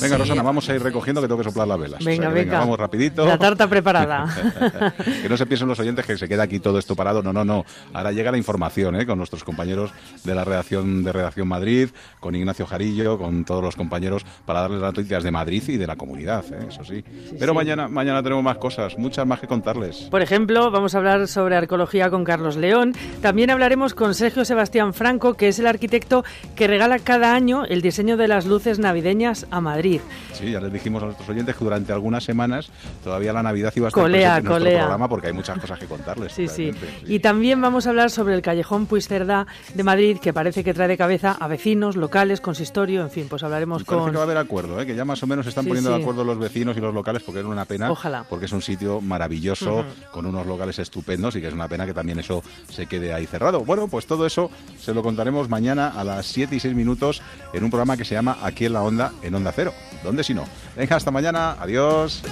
Venga, 0.00 0.16
Rosana, 0.16 0.42
vamos 0.42 0.66
a 0.68 0.74
ir 0.74 0.82
recogiendo 0.82 1.20
que 1.20 1.28
tengo 1.28 1.38
que 1.38 1.44
soplar 1.44 1.68
las 1.68 1.78
velas. 1.78 2.00
O 2.00 2.02
sea 2.02 2.12
Venga, 2.12 2.28
venga. 2.30 2.58
Vamos 2.60 2.78
rapidito. 2.78 3.26
La 3.26 3.36
tarta 3.36 3.68
preparada. 3.68 4.26
que 5.22 5.28
no 5.28 5.36
se 5.36 5.44
piensen 5.44 5.68
los 5.68 5.78
oyentes 5.78 6.06
que 6.06 6.16
se 6.16 6.26
queda 6.26 6.44
aquí 6.44 6.58
todo 6.58 6.78
esto 6.78 6.96
parado. 6.96 7.22
No, 7.22 7.34
no, 7.34 7.44
no. 7.44 7.66
Ahora 7.92 8.12
llega 8.12 8.30
la 8.30 8.38
información 8.38 8.98
¿eh? 8.98 9.04
con 9.04 9.18
nuestros 9.18 9.44
compañeros 9.44 9.92
de 10.24 10.34
la 10.34 10.44
redacción 10.44 11.04
de 11.04 11.12
Redacción 11.12 11.46
Madrid, 11.46 11.90
con 12.18 12.34
Ignacio 12.34 12.66
Jarillo, 12.66 13.18
con 13.18 13.44
todos 13.44 13.62
los 13.62 13.76
compañeros 13.76 14.24
para 14.46 14.62
darles 14.62 14.80
las 14.80 14.94
noticias 14.94 15.22
de 15.22 15.30
Madrid 15.30 15.62
y 15.68 15.76
de 15.76 15.86
la 15.86 15.96
comunidad, 15.96 16.44
¿eh? 16.52 16.68
eso 16.68 16.84
sí. 16.84 17.04
Pero 17.38 17.52
sí. 17.52 17.56
mañana 17.56 17.86
mañana 17.88 18.22
tenemos 18.22 18.42
más 18.42 18.56
cosas, 18.56 18.96
muchas 18.96 19.26
más 19.26 19.40
que 19.40 19.46
contarles. 19.46 20.08
Por 20.10 20.22
ejemplo, 20.22 20.70
vamos 20.70 20.94
a 20.94 20.98
hablar 20.98 21.28
sobre 21.28 21.56
arqueología 21.56 22.08
con 22.08 22.24
Carlos 22.24 22.56
León. 22.56 22.94
También 23.20 23.50
hablaremos 23.50 23.92
con 23.92 24.14
Sergio 24.14 24.46
Sebastián 24.46 24.94
Franco, 24.94 25.34
que 25.34 25.48
es 25.48 25.58
el 25.58 25.66
arquitecto 25.66 26.24
que 26.54 26.66
regala 26.66 26.98
cada 26.98 27.34
año 27.34 27.64
el 27.64 27.82
diseño 27.82 28.05
de 28.16 28.28
las 28.28 28.46
luces 28.46 28.78
navideñas 28.78 29.46
a 29.50 29.60
Madrid. 29.60 30.00
Sí, 30.34 30.52
ya 30.52 30.60
les 30.60 30.72
dijimos 30.72 31.02
a 31.02 31.06
nuestros 31.06 31.28
oyentes 31.28 31.56
que 31.56 31.64
durante 31.64 31.92
algunas 31.92 32.22
semanas 32.22 32.70
todavía 33.02 33.32
la 33.32 33.42
Navidad 33.42 33.72
iba 33.74 33.86
a 33.86 33.88
estar 33.88 34.02
Colea, 34.04 34.34
presente 34.34 34.38
en 34.38 34.44
nuestro 34.44 34.64
colea. 34.64 34.78
programa 34.82 35.08
porque 35.08 35.26
hay 35.28 35.32
muchas 35.32 35.58
cosas 35.58 35.78
que 35.78 35.86
contarles. 35.86 36.32
Sí, 36.32 36.46
sí. 36.46 36.70
Y 37.06 37.18
también 37.20 37.60
vamos 37.60 37.86
a 37.86 37.90
hablar 37.90 38.10
sobre 38.10 38.34
el 38.34 38.42
callejón 38.42 38.86
Puigcerdá 38.86 39.46
de 39.74 39.82
Madrid, 39.82 40.18
que 40.18 40.32
parece 40.32 40.62
que 40.62 40.74
trae 40.74 40.88
de 40.88 40.96
cabeza 40.96 41.32
a 41.40 41.48
vecinos, 41.48 41.96
locales, 41.96 42.40
consistorio, 42.40 43.00
en 43.02 43.10
fin, 43.10 43.26
pues 43.28 43.42
hablaremos 43.42 43.82
parece 43.82 44.02
con... 44.04 44.10
que 44.12 44.16
va 44.16 44.22
a 44.22 44.26
haber 44.26 44.36
acuerdo, 44.36 44.80
¿eh? 44.80 44.86
que 44.86 44.94
ya 44.94 45.04
más 45.04 45.22
o 45.22 45.26
menos 45.26 45.44
se 45.46 45.48
están 45.48 45.64
Sí, 45.64 45.68
poniendo 45.70 45.90
de 45.90 46.02
acuerdo 46.02 46.22
los 46.22 46.38
vecinos 46.38 46.76
y 46.76 46.80
los 46.80 46.92
locales 46.94 47.22
porque 47.22 47.40
es 47.40 47.46
una 47.46 47.64
pena, 47.64 47.90
Ojalá. 47.90 48.24
porque 48.28 48.44
es 48.44 48.52
un 48.52 48.60
sitio 48.62 49.00
maravilloso, 49.00 49.84
con 50.12 50.26
unos 50.26 50.46
locales 50.46 50.78
estupendos 50.78 51.34
y 51.36 51.40
que 51.40 51.48
es 51.48 51.54
una 51.54 51.66
pena 51.68 51.86
que 51.86 51.94
también 51.94 52.18
eso 52.18 52.42
se 52.68 52.86
quede 52.86 53.14
ahí 53.14 53.26
cerrado. 53.26 53.64
Bueno, 53.64 53.88
pues 53.88 54.06
todo 54.06 54.26
eso 54.26 54.50
se 54.78 54.92
lo 54.92 55.02
contaremos 55.02 55.48
mañana 55.48 55.88
a 55.88 56.04
las 56.04 56.26
7 56.26 56.54
y 56.56 56.60
6 56.60 56.74
minutos 56.74 57.22
en 57.52 57.64
un 57.64 57.70
programa 57.70 57.95
que 57.96 58.04
se 58.04 58.14
llama 58.14 58.38
Aquí 58.42 58.66
en 58.66 58.72
la 58.72 58.82
Onda, 58.82 59.12
en 59.22 59.34
Onda 59.34 59.52
Cero. 59.54 59.72
¿Dónde 60.02 60.24
si 60.24 60.34
no? 60.34 60.44
Venga, 60.76 60.96
hasta 60.96 61.10
mañana, 61.10 61.56
adiós. 61.58 62.22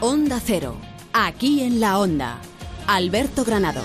Onda 0.00 0.38
Cero, 0.44 0.76
aquí 1.12 1.62
en 1.62 1.80
la 1.80 1.98
Onda. 1.98 2.38
Alberto 2.86 3.44
Granados. 3.44 3.84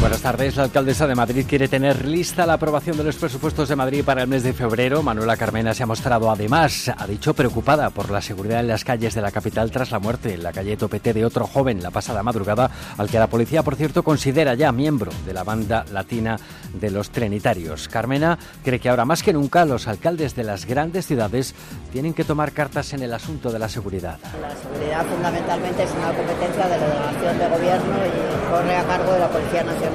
Buenas 0.00 0.22
tardes. 0.22 0.56
La 0.56 0.62
alcaldesa 0.62 1.06
de 1.06 1.14
Madrid 1.14 1.44
quiere 1.46 1.68
tener 1.68 2.06
lista 2.06 2.46
la 2.46 2.54
aprobación 2.54 2.96
de 2.96 3.04
los 3.04 3.16
presupuestos 3.16 3.68
de 3.68 3.76
Madrid 3.76 4.02
para 4.02 4.22
el 4.22 4.28
mes 4.28 4.42
de 4.42 4.54
febrero. 4.54 5.02
Manuela 5.02 5.36
Carmena 5.36 5.74
se 5.74 5.82
ha 5.82 5.86
mostrado 5.86 6.30
además, 6.30 6.90
ha 6.96 7.06
dicho, 7.06 7.34
preocupada 7.34 7.90
por 7.90 8.10
la 8.10 8.22
seguridad 8.22 8.60
en 8.60 8.68
las 8.68 8.82
calles 8.82 9.14
de 9.14 9.20
la 9.20 9.30
capital 9.30 9.70
tras 9.70 9.90
la 9.90 9.98
muerte 9.98 10.32
en 10.32 10.42
la 10.42 10.52
calle 10.52 10.78
Topete 10.78 11.12
de 11.12 11.26
otro 11.26 11.46
joven 11.46 11.82
la 11.82 11.90
pasada 11.90 12.22
madrugada, 12.22 12.70
al 12.96 13.10
que 13.10 13.18
la 13.18 13.26
policía, 13.26 13.62
por 13.62 13.76
cierto, 13.76 14.02
considera 14.02 14.54
ya 14.54 14.72
miembro 14.72 15.12
de 15.26 15.34
la 15.34 15.44
banda 15.44 15.84
latina 15.92 16.38
de 16.72 16.90
los 16.90 17.10
Trinitarios. 17.10 17.86
Carmena 17.88 18.38
cree 18.64 18.80
que 18.80 18.88
ahora 18.88 19.04
más 19.04 19.22
que 19.22 19.34
nunca 19.34 19.66
los 19.66 19.86
alcaldes 19.86 20.34
de 20.34 20.44
las 20.44 20.64
grandes 20.64 21.06
ciudades 21.06 21.54
tienen 21.92 22.14
que 22.14 22.24
tomar 22.24 22.52
cartas 22.52 22.94
en 22.94 23.02
el 23.02 23.12
asunto 23.12 23.52
de 23.52 23.58
la 23.58 23.68
seguridad. 23.68 24.18
La 24.40 24.56
seguridad 24.56 25.04
fundamentalmente 25.04 25.82
es 25.82 25.90
una 25.90 26.12
competencia 26.16 26.64
de 26.64 26.78
la 26.78 26.86
delegación 26.86 27.38
de 27.38 27.48
gobierno 27.48 27.96
y 28.06 28.50
corre 28.50 28.76
a 28.76 28.84
cargo 28.84 29.12
de 29.12 29.18
la 29.18 29.28
Policía 29.28 29.62
Nacional. 29.62 29.89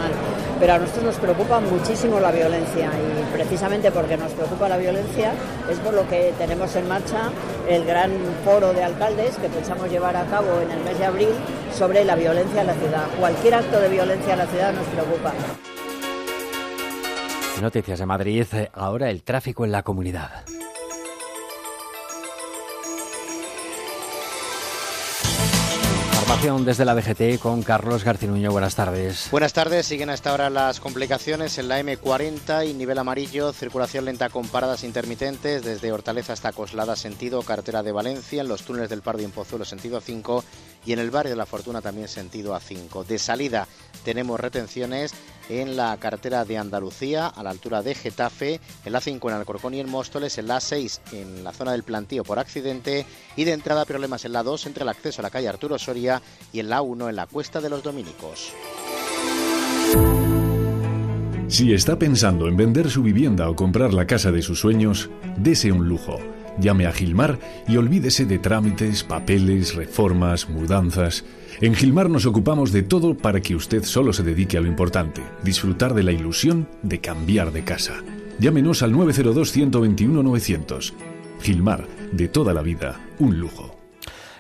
Pero 0.60 0.74
a 0.74 0.78
nosotros 0.80 1.04
nos 1.06 1.16
preocupa 1.16 1.60
muchísimo 1.60 2.20
la 2.20 2.32
violencia 2.32 2.90
y 2.90 3.34
precisamente 3.36 3.92
porque 3.92 4.18
nos 4.18 4.32
preocupa 4.32 4.70
la 4.70 4.78
violencia 4.78 5.34
es 5.70 5.80
por 5.80 5.94
lo 5.94 6.08
que 6.08 6.34
tenemos 6.38 6.76
en 6.76 6.88
marcha 6.88 7.30
el 7.68 7.86
gran 7.86 8.12
foro 8.44 8.74
de 8.74 8.84
alcaldes 8.84 9.36
que 9.38 9.50
pensamos 9.50 9.90
llevar 9.90 10.16
a 10.16 10.26
cabo 10.26 10.62
en 10.62 10.72
el 10.72 10.84
mes 10.84 10.98
de 10.98 11.06
abril 11.06 11.30
sobre 11.74 12.06
la 12.06 12.16
violencia 12.16 12.62
en 12.62 12.68
la 12.68 12.74
ciudad. 12.74 13.06
Cualquier 13.20 13.56
acto 13.56 13.80
de 13.80 13.90
violencia 13.90 14.34
en 14.34 14.40
la 14.40 14.48
ciudad 14.48 14.74
nos 14.74 14.86
preocupa. 14.88 15.34
Noticias 17.62 18.00
de 18.00 18.06
Madrid, 18.06 18.46
ahora 18.74 19.10
el 19.10 19.24
tráfico 19.24 19.66
en 19.66 19.72
la 19.72 19.84
comunidad. 19.84 20.46
Desde 26.44 26.86
la 26.86 26.94
DGT 26.94 27.40
con 27.40 27.64
Carlos 27.64 28.04
Garcinuño. 28.04 28.52
Buenas 28.52 28.76
tardes. 28.76 29.30
Buenas 29.32 29.54
tardes. 29.54 29.88
Siguen 29.88 30.12
hasta 30.12 30.30
ahora 30.30 30.52
las 30.52 30.80
complicaciones 30.80 31.58
en 31.58 31.68
la 31.68 31.80
M40 31.80 32.70
y 32.70 32.74
nivel 32.74 33.00
amarillo. 33.00 33.52
Circulación 33.52 34.06
lenta 34.06 34.30
con 34.30 34.48
paradas 34.48 34.84
intermitentes 34.84 35.64
desde 35.64 35.92
Hortaleza 35.92 36.34
hasta 36.34 36.52
Coslada, 36.52 36.96
sentido 36.96 37.42
carretera 37.42 37.82
de 37.82 37.92
Valencia. 37.92 38.42
En 38.42 38.48
los 38.48 38.62
túneles 38.62 38.90
del 38.90 39.02
Pardo 39.02 39.24
y 39.24 39.26
en 39.26 39.32
Pozuelo, 39.32 39.66
sentido 39.66 40.00
5. 40.02 40.44
Y 40.86 40.94
en 40.94 41.00
el 41.00 41.10
barrio 41.10 41.32
de 41.32 41.38
la 41.38 41.48
Fortuna 41.48 41.82
también 41.82 42.08
sentido 42.08 42.54
A5. 42.54 43.06
De 43.06 43.18
salida 43.18 43.68
tenemos 44.04 44.40
retenciones 44.40 45.14
en 45.50 45.76
la 45.76 45.98
carretera 45.98 46.46
de 46.46 46.58
Andalucía, 46.58 47.28
a 47.28 47.44
la 47.44 47.50
altura 47.50 47.82
de 47.82 47.96
Getafe, 47.96 48.60
en 48.84 48.94
la 48.94 49.02
5 49.02 49.30
en 49.30 49.36
Alcorcón 49.36 49.74
y 49.74 49.80
en 49.80 49.90
Móstoles, 49.90 50.38
en 50.38 50.48
la 50.48 50.60
6 50.60 51.02
en 51.12 51.44
la 51.44 51.52
zona 51.52 51.72
del 51.72 51.84
plantío 51.84 52.24
por 52.24 52.40
accidente 52.40 53.06
y 53.36 53.44
de 53.44 53.54
entrada 53.54 53.86
problemas 53.86 54.26
en 54.26 54.34
la 54.34 54.44
2 54.44 54.66
entre 54.68 54.84
el 54.84 54.90
acceso 54.90 55.22
a 55.22 55.24
la 55.24 55.30
calle 55.30 55.48
Arturo 55.48 55.78
Soria 55.78 56.22
y 56.52 56.60
en 56.60 56.70
la 56.70 56.82
1 56.82 57.10
en 57.10 57.16
la 57.16 57.28
Cuesta 57.28 57.62
de 57.62 57.70
los 57.70 57.84
Dominicos. 57.84 58.54
Si 61.48 61.74
está 61.74 61.98
pensando 61.98 62.48
en 62.48 62.58
vender 62.58 62.90
su 62.90 63.04
vivienda 63.04 63.50
o 63.50 63.56
comprar 63.56 63.94
la 63.94 64.08
casa 64.08 64.32
de 64.32 64.42
sus 64.42 64.60
sueños, 64.60 65.10
dese 65.38 65.72
un 65.72 65.88
lujo. 65.88 66.20
Llame 66.60 66.88
a 66.88 66.92
Gilmar 66.92 67.40
y 67.68 67.78
olvídese 67.78 68.26
de 68.26 68.40
trámites, 68.40 69.04
papeles, 69.04 69.76
reformas, 69.76 70.50
mudanzas. 70.50 71.24
En 71.62 71.76
Gilmar 71.76 72.10
nos 72.10 72.26
ocupamos 72.26 72.72
de 72.72 72.84
todo 72.84 73.16
para 73.16 73.42
que 73.42 73.56
usted 73.56 73.84
solo 73.84 74.14
se 74.14 74.24
dedique 74.24 74.58
a 74.58 74.62
lo 74.62 74.68
importante, 74.68 75.22
disfrutar 75.44 75.94
de 75.94 76.04
la 76.04 76.12
ilusión 76.12 76.68
de 76.82 77.00
cambiar 77.00 77.52
de 77.52 77.64
casa. 77.64 78.04
Llámenos 78.40 78.84
al 78.84 78.94
902-121-900. 78.94 80.94
Gilmar, 81.42 81.88
de 82.12 82.28
toda 82.28 82.54
la 82.54 82.62
vida, 82.62 83.00
un 83.20 83.40
lujo. 83.40 83.75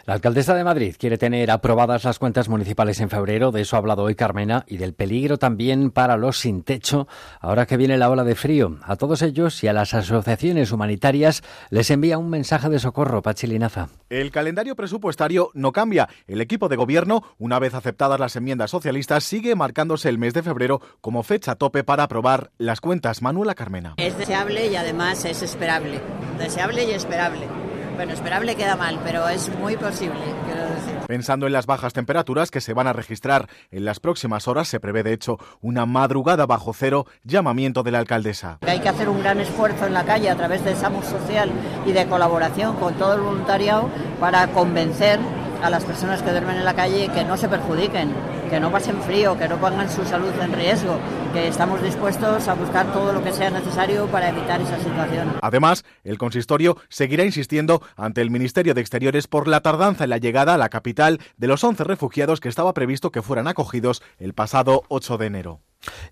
La 0.05 0.13
alcaldesa 0.13 0.53
de 0.53 0.63
Madrid 0.63 0.95
quiere 0.99 1.17
tener 1.17 1.49
aprobadas 1.49 2.03
las 2.03 2.19
cuentas 2.19 2.47
municipales 2.47 2.99
en 2.99 3.09
febrero, 3.09 3.51
de 3.51 3.61
eso 3.61 3.75
ha 3.75 3.79
hablado 3.79 4.03
hoy 4.03 4.13
Carmena, 4.13 4.63
y 4.67 4.77
del 4.77 4.93
peligro 4.93 5.39
también 5.39 5.89
para 5.89 6.15
los 6.15 6.37
sin 6.37 6.61
techo, 6.61 7.07
ahora 7.41 7.65
que 7.65 7.75
viene 7.75 7.97
la 7.97 8.11
ola 8.11 8.23
de 8.23 8.35
frío. 8.35 8.77
A 8.83 8.97
todos 8.97 9.23
ellos 9.23 9.63
y 9.63 9.67
a 9.67 9.73
las 9.73 9.95
asociaciones 9.95 10.71
humanitarias 10.71 11.41
les 11.71 11.89
envía 11.89 12.19
un 12.19 12.29
mensaje 12.29 12.69
de 12.69 12.77
socorro, 12.77 13.23
Pachilinaza. 13.23 13.89
El 14.07 14.29
calendario 14.29 14.75
presupuestario 14.75 15.49
no 15.55 15.71
cambia. 15.71 16.07
El 16.27 16.39
equipo 16.39 16.69
de 16.69 16.75
gobierno, 16.75 17.23
una 17.39 17.57
vez 17.57 17.73
aceptadas 17.73 18.19
las 18.19 18.35
enmiendas 18.35 18.69
socialistas, 18.69 19.23
sigue 19.23 19.55
marcándose 19.55 20.07
el 20.09 20.19
mes 20.19 20.35
de 20.35 20.43
febrero 20.43 20.81
como 21.01 21.23
fecha 21.23 21.55
tope 21.55 21.83
para 21.83 22.03
aprobar 22.03 22.51
las 22.59 22.79
cuentas. 22.79 23.23
Manuela 23.23 23.55
Carmena. 23.55 23.95
Es 23.97 24.15
deseable 24.19 24.67
y 24.67 24.75
además 24.75 25.25
es 25.25 25.41
esperable. 25.41 25.99
Deseable 26.37 26.83
y 26.83 26.91
esperable. 26.91 27.47
Bueno, 27.95 28.11
esperable 28.11 28.55
queda 28.55 28.75
mal, 28.75 28.99
pero 29.03 29.27
es 29.29 29.49
muy 29.57 29.77
posible, 29.77 30.19
quiero 30.45 30.61
decir. 30.61 30.95
Pensando 31.07 31.47
en 31.47 31.53
las 31.53 31.65
bajas 31.65 31.93
temperaturas 31.93 32.51
que 32.51 32.59
se 32.59 32.73
van 32.73 32.87
a 32.87 32.93
registrar 32.93 33.47
en 33.71 33.85
las 33.85 33.99
próximas 33.99 34.47
horas, 34.47 34.67
se 34.67 34.79
prevé 34.79 35.03
de 35.03 35.13
hecho 35.13 35.37
una 35.61 35.85
madrugada 35.85 36.45
bajo 36.45 36.73
cero, 36.73 37.05
llamamiento 37.23 37.83
de 37.83 37.91
la 37.91 37.99
alcaldesa. 37.99 38.59
Hay 38.67 38.79
que 38.79 38.89
hacer 38.89 39.07
un 39.07 39.21
gran 39.21 39.39
esfuerzo 39.39 39.85
en 39.85 39.93
la 39.93 40.03
calle 40.03 40.29
a 40.29 40.35
través 40.35 40.65
de 40.65 40.75
SAMUS 40.75 41.05
social 41.05 41.49
y 41.85 41.93
de 41.93 42.05
colaboración 42.07 42.75
con 42.75 42.95
todo 42.95 43.13
el 43.13 43.21
voluntariado 43.21 43.89
para 44.19 44.47
convencer 44.47 45.19
a 45.65 45.69
las 45.71 45.83
personas 45.83 46.21
que 46.21 46.29
duermen 46.29 46.57
en 46.57 46.65
la 46.65 46.75
calle 46.75 47.09
que 47.09 47.23
no 47.23 47.37
se 47.37 47.49
perjudiquen, 47.49 48.13
que 48.51 48.59
no 48.59 48.71
pasen 48.71 49.01
frío, 49.01 49.35
que 49.35 49.47
no 49.47 49.57
pongan 49.57 49.89
su 49.89 50.05
salud 50.05 50.31
en 50.39 50.53
riesgo, 50.53 50.99
que 51.33 51.47
estamos 51.47 51.81
dispuestos 51.81 52.47
a 52.47 52.53
buscar 52.53 52.93
todo 52.93 53.11
lo 53.11 53.23
que 53.23 53.33
sea 53.33 53.49
necesario 53.49 54.05
para 54.05 54.29
evitar 54.29 54.61
esa 54.61 54.77
situación. 54.77 55.33
Además, 55.41 55.83
el 56.03 56.19
consistorio 56.19 56.77
seguirá 56.89 57.25
insistiendo 57.25 57.81
ante 57.97 58.21
el 58.21 58.29
Ministerio 58.29 58.75
de 58.75 58.81
Exteriores 58.81 59.27
por 59.27 59.47
la 59.47 59.61
tardanza 59.61 60.03
en 60.03 60.11
la 60.11 60.19
llegada 60.19 60.53
a 60.53 60.57
la 60.59 60.69
capital 60.69 61.19
de 61.37 61.47
los 61.47 61.63
11 61.63 61.83
refugiados 61.83 62.39
que 62.39 62.49
estaba 62.49 62.75
previsto 62.75 63.11
que 63.11 63.23
fueran 63.23 63.47
acogidos 63.47 64.03
el 64.19 64.33
pasado 64.33 64.83
8 64.89 65.17
de 65.17 65.25
enero. 65.25 65.61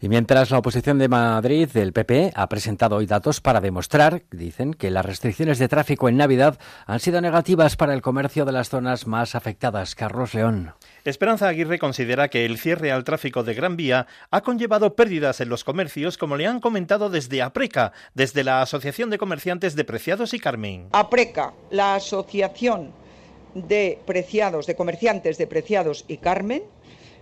Y 0.02 0.10
mientras 0.10 0.52
la 0.52 0.60
oposición 0.60 1.00
de 1.00 1.08
Madrid 1.08 1.70
del 1.70 1.94
PP 1.94 2.34
ha 2.36 2.48
presentado 2.48 2.98
hoy 2.98 3.06
datos 3.06 3.42
para 3.42 3.62
demostrar, 3.62 4.24
dicen, 4.32 4.74
que 4.74 4.92
las 4.92 5.06
restricciones 5.06 5.60
de 5.60 5.68
tráfico 5.68 6.10
en 6.10 6.18
Navidad 6.18 6.60
han 6.86 7.00
sido 7.00 7.22
negativas 7.22 7.76
para 7.76 7.94
el 7.94 8.02
comercio 8.02 8.46
de 8.46 8.52
las 8.52 8.70
zonas 8.70 9.08
más 9.08 9.36
afectadas. 9.36 9.96
Carlos 9.96 10.34
León. 10.34 10.74
Esperanza 11.06 11.48
Aguirre 11.48 11.80
considera 11.80 12.30
que 12.30 12.46
el 12.46 12.58
cierre 12.58 12.92
al 12.92 13.04
tráfico 13.04 13.44
de 13.44 13.54
Gran 13.54 13.76
Vía 13.76 14.08
ha 14.32 14.42
conllevado 14.42 14.96
pérdidas 14.96 15.42
en 15.42 15.50
los 15.50 15.64
comercios, 15.64 16.18
como 16.18 16.38
le 16.38 16.48
han 16.48 16.60
comentado 16.60 17.10
desde 17.10 17.42
APRECA, 17.42 17.94
desde 18.14 18.44
la 18.44 18.62
Asociación 18.62 19.10
de 19.10 19.18
Comerciantes 19.18 19.76
de 19.76 19.84
Preciados 19.84 20.34
y 20.34 20.40
Carmen. 20.40 20.88
APRECA, 20.92 21.54
la 21.72 21.96
Asociación 21.96 22.92
de 23.56 24.00
Preciados, 24.06 24.66
de 24.66 24.76
Comerciantes 24.76 25.38
de 25.38 25.48
Preciados 25.48 26.06
y 26.08 26.18
Carmen, 26.18 26.64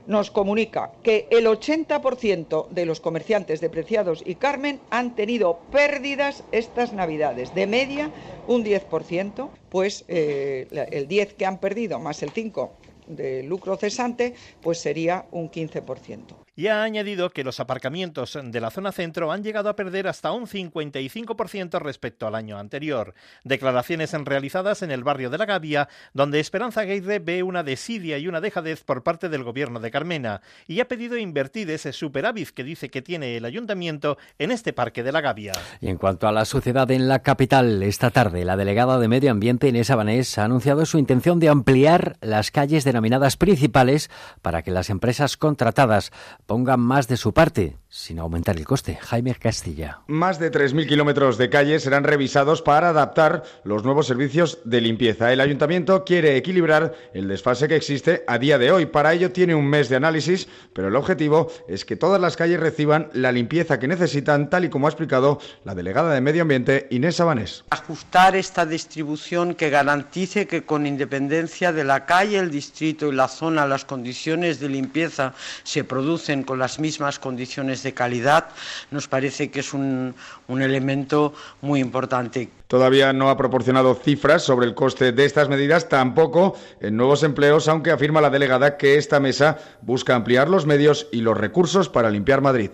nos 0.07 0.31
comunica 0.31 0.91
que 1.03 1.27
el 1.31 1.45
80% 1.45 2.69
de 2.69 2.85
los 2.85 2.99
comerciantes 2.99 3.61
de 3.61 3.69
Preciados 3.69 4.23
y 4.25 4.35
Carmen 4.35 4.79
han 4.89 5.15
tenido 5.15 5.59
pérdidas 5.71 6.43
estas 6.51 6.93
Navidades. 6.93 7.53
De 7.53 7.67
media, 7.67 8.11
un 8.47 8.63
10%, 8.63 9.49
pues 9.69 10.05
eh, 10.07 10.67
el 10.91 11.07
10% 11.07 11.33
que 11.33 11.45
han 11.45 11.59
perdido 11.59 11.99
más 11.99 12.23
el 12.23 12.33
5% 12.33 12.69
de 13.07 13.43
lucro 13.43 13.75
cesante, 13.75 14.35
pues 14.61 14.79
sería 14.79 15.25
un 15.31 15.51
15% 15.51 16.41
y 16.55 16.67
ha 16.67 16.83
añadido 16.83 17.29
que 17.29 17.43
los 17.43 17.59
aparcamientos 17.59 18.37
de 18.41 18.59
la 18.59 18.71
zona 18.71 18.91
centro 18.91 19.31
han 19.31 19.43
llegado 19.43 19.69
a 19.69 19.75
perder 19.75 20.07
hasta 20.07 20.31
un 20.31 20.47
55% 20.47 21.79
respecto 21.79 22.27
al 22.27 22.35
año 22.35 22.57
anterior. 22.57 23.13
Declaraciones 23.43 24.11
realizadas 24.11 24.81
en 24.81 24.91
el 24.91 25.03
barrio 25.03 25.29
de 25.29 25.37
la 25.37 25.45
Gavia, 25.45 25.87
donde 26.13 26.39
Esperanza 26.39 26.81
Aguirre 26.81 27.19
ve 27.19 27.43
una 27.43 27.63
desidia 27.63 28.17
y 28.17 28.27
una 28.27 28.41
dejadez 28.41 28.83
por 28.83 29.03
parte 29.03 29.29
del 29.29 29.43
gobierno 29.43 29.79
de 29.79 29.91
Carmena 29.91 30.41
y 30.67 30.79
ha 30.79 30.87
pedido 30.87 31.17
invertir 31.17 31.69
ese 31.71 31.93
superávit 31.93 32.49
que 32.49 32.63
dice 32.63 32.89
que 32.89 33.01
tiene 33.01 33.37
el 33.37 33.45
ayuntamiento 33.45 34.17
en 34.37 34.51
este 34.51 34.73
parque 34.73 35.03
de 35.03 35.11
la 35.11 35.21
Gavia. 35.21 35.53
Y 35.79 35.87
en 35.87 35.97
cuanto 35.97 36.27
a 36.27 36.31
la 36.31 36.45
suciedad 36.45 36.89
en 36.91 37.07
la 37.07 37.19
capital, 37.19 37.81
esta 37.83 38.09
tarde 38.09 38.45
la 38.45 38.57
delegada 38.57 38.99
de 38.99 39.07
Medio 39.07 39.31
Ambiente 39.31 39.67
Inés 39.67 39.89
Abanés 39.89 40.37
ha 40.37 40.45
anunciado 40.45 40.85
su 40.85 40.97
intención 40.97 41.39
de 41.39 41.49
ampliar 41.49 42.17
las 42.21 42.51
calles 42.51 42.83
denominadas 42.83 43.37
principales 43.37 44.09
para 44.41 44.61
que 44.61 44.71
las 44.71 44.89
empresas 44.89 45.37
contratadas 45.37 46.11
pongan 46.45 46.79
más 46.79 47.07
de 47.07 47.17
su 47.17 47.33
parte 47.33 47.77
sin 47.93 48.19
aumentar 48.19 48.55
el 48.55 48.65
coste. 48.65 48.97
Jaime 49.01 49.35
Castilla. 49.35 49.99
Más 50.07 50.39
de 50.39 50.49
3.000 50.49 50.87
kilómetros 50.87 51.37
de 51.37 51.49
calles 51.49 51.83
serán 51.83 52.05
revisados 52.05 52.61
para 52.61 52.89
adaptar 52.89 53.43
los 53.65 53.83
nuevos 53.83 54.07
servicios 54.07 54.59
de 54.63 54.79
limpieza. 54.79 55.33
El 55.33 55.41
ayuntamiento 55.41 56.05
quiere 56.05 56.37
equilibrar 56.37 56.95
el 57.13 57.27
desfase 57.27 57.67
que 57.67 57.75
existe 57.75 58.23
a 58.27 58.37
día 58.39 58.57
de 58.57 58.71
hoy. 58.71 58.85
Para 58.85 59.13
ello 59.13 59.33
tiene 59.33 59.55
un 59.55 59.67
mes 59.67 59.89
de 59.89 59.97
análisis, 59.97 60.47
pero 60.71 60.87
el 60.87 60.95
objetivo 60.95 61.51
es 61.67 61.83
que 61.83 61.97
todas 61.97 62.21
las 62.21 62.37
calles 62.37 62.61
reciban 62.61 63.09
la 63.11 63.33
limpieza 63.33 63.77
que 63.77 63.89
necesitan, 63.89 64.49
tal 64.49 64.63
y 64.63 64.69
como 64.69 64.87
ha 64.87 64.89
explicado 64.89 65.41
la 65.65 65.75
delegada 65.75 66.13
de 66.13 66.21
Medio 66.21 66.43
Ambiente, 66.43 66.87
Inés 66.91 67.17
Sabanés. 67.17 67.65
Ajustar 67.71 68.37
esta 68.37 68.65
distribución 68.65 69.53
que 69.53 69.69
garantice 69.69 70.47
que 70.47 70.63
con 70.63 70.87
independencia 70.87 71.73
de 71.73 71.83
la 71.83 72.05
calle, 72.05 72.39
el 72.39 72.51
distrito 72.51 73.09
y 73.09 73.15
la 73.15 73.27
zona, 73.27 73.67
las 73.67 73.83
condiciones 73.83 74.61
de 74.61 74.69
limpieza 74.69 75.33
se 75.63 75.83
producen 75.83 76.43
con 76.43 76.57
las 76.57 76.79
mismas 76.79 77.19
condiciones 77.19 77.80
de 77.83 77.93
calidad, 77.93 78.49
nos 78.89 79.07
parece 79.07 79.51
que 79.51 79.61
es 79.61 79.73
un, 79.73 80.15
un 80.47 80.61
elemento 80.61 81.33
muy 81.61 81.79
importante. 81.79 82.49
Todavía 82.67 83.13
no 83.13 83.29
ha 83.29 83.37
proporcionado 83.37 83.95
cifras 83.95 84.43
sobre 84.43 84.65
el 84.65 84.73
coste 84.73 85.11
de 85.11 85.25
estas 85.25 85.49
medidas, 85.49 85.89
tampoco 85.89 86.55
en 86.79 86.95
nuevos 86.95 87.23
empleos, 87.23 87.67
aunque 87.67 87.91
afirma 87.91 88.21
la 88.21 88.29
delegada 88.29 88.77
que 88.77 88.97
esta 88.97 89.19
mesa 89.19 89.57
busca 89.81 90.15
ampliar 90.15 90.49
los 90.49 90.65
medios 90.65 91.07
y 91.11 91.21
los 91.21 91.37
recursos 91.37 91.89
para 91.89 92.09
limpiar 92.09 92.41
Madrid. 92.41 92.71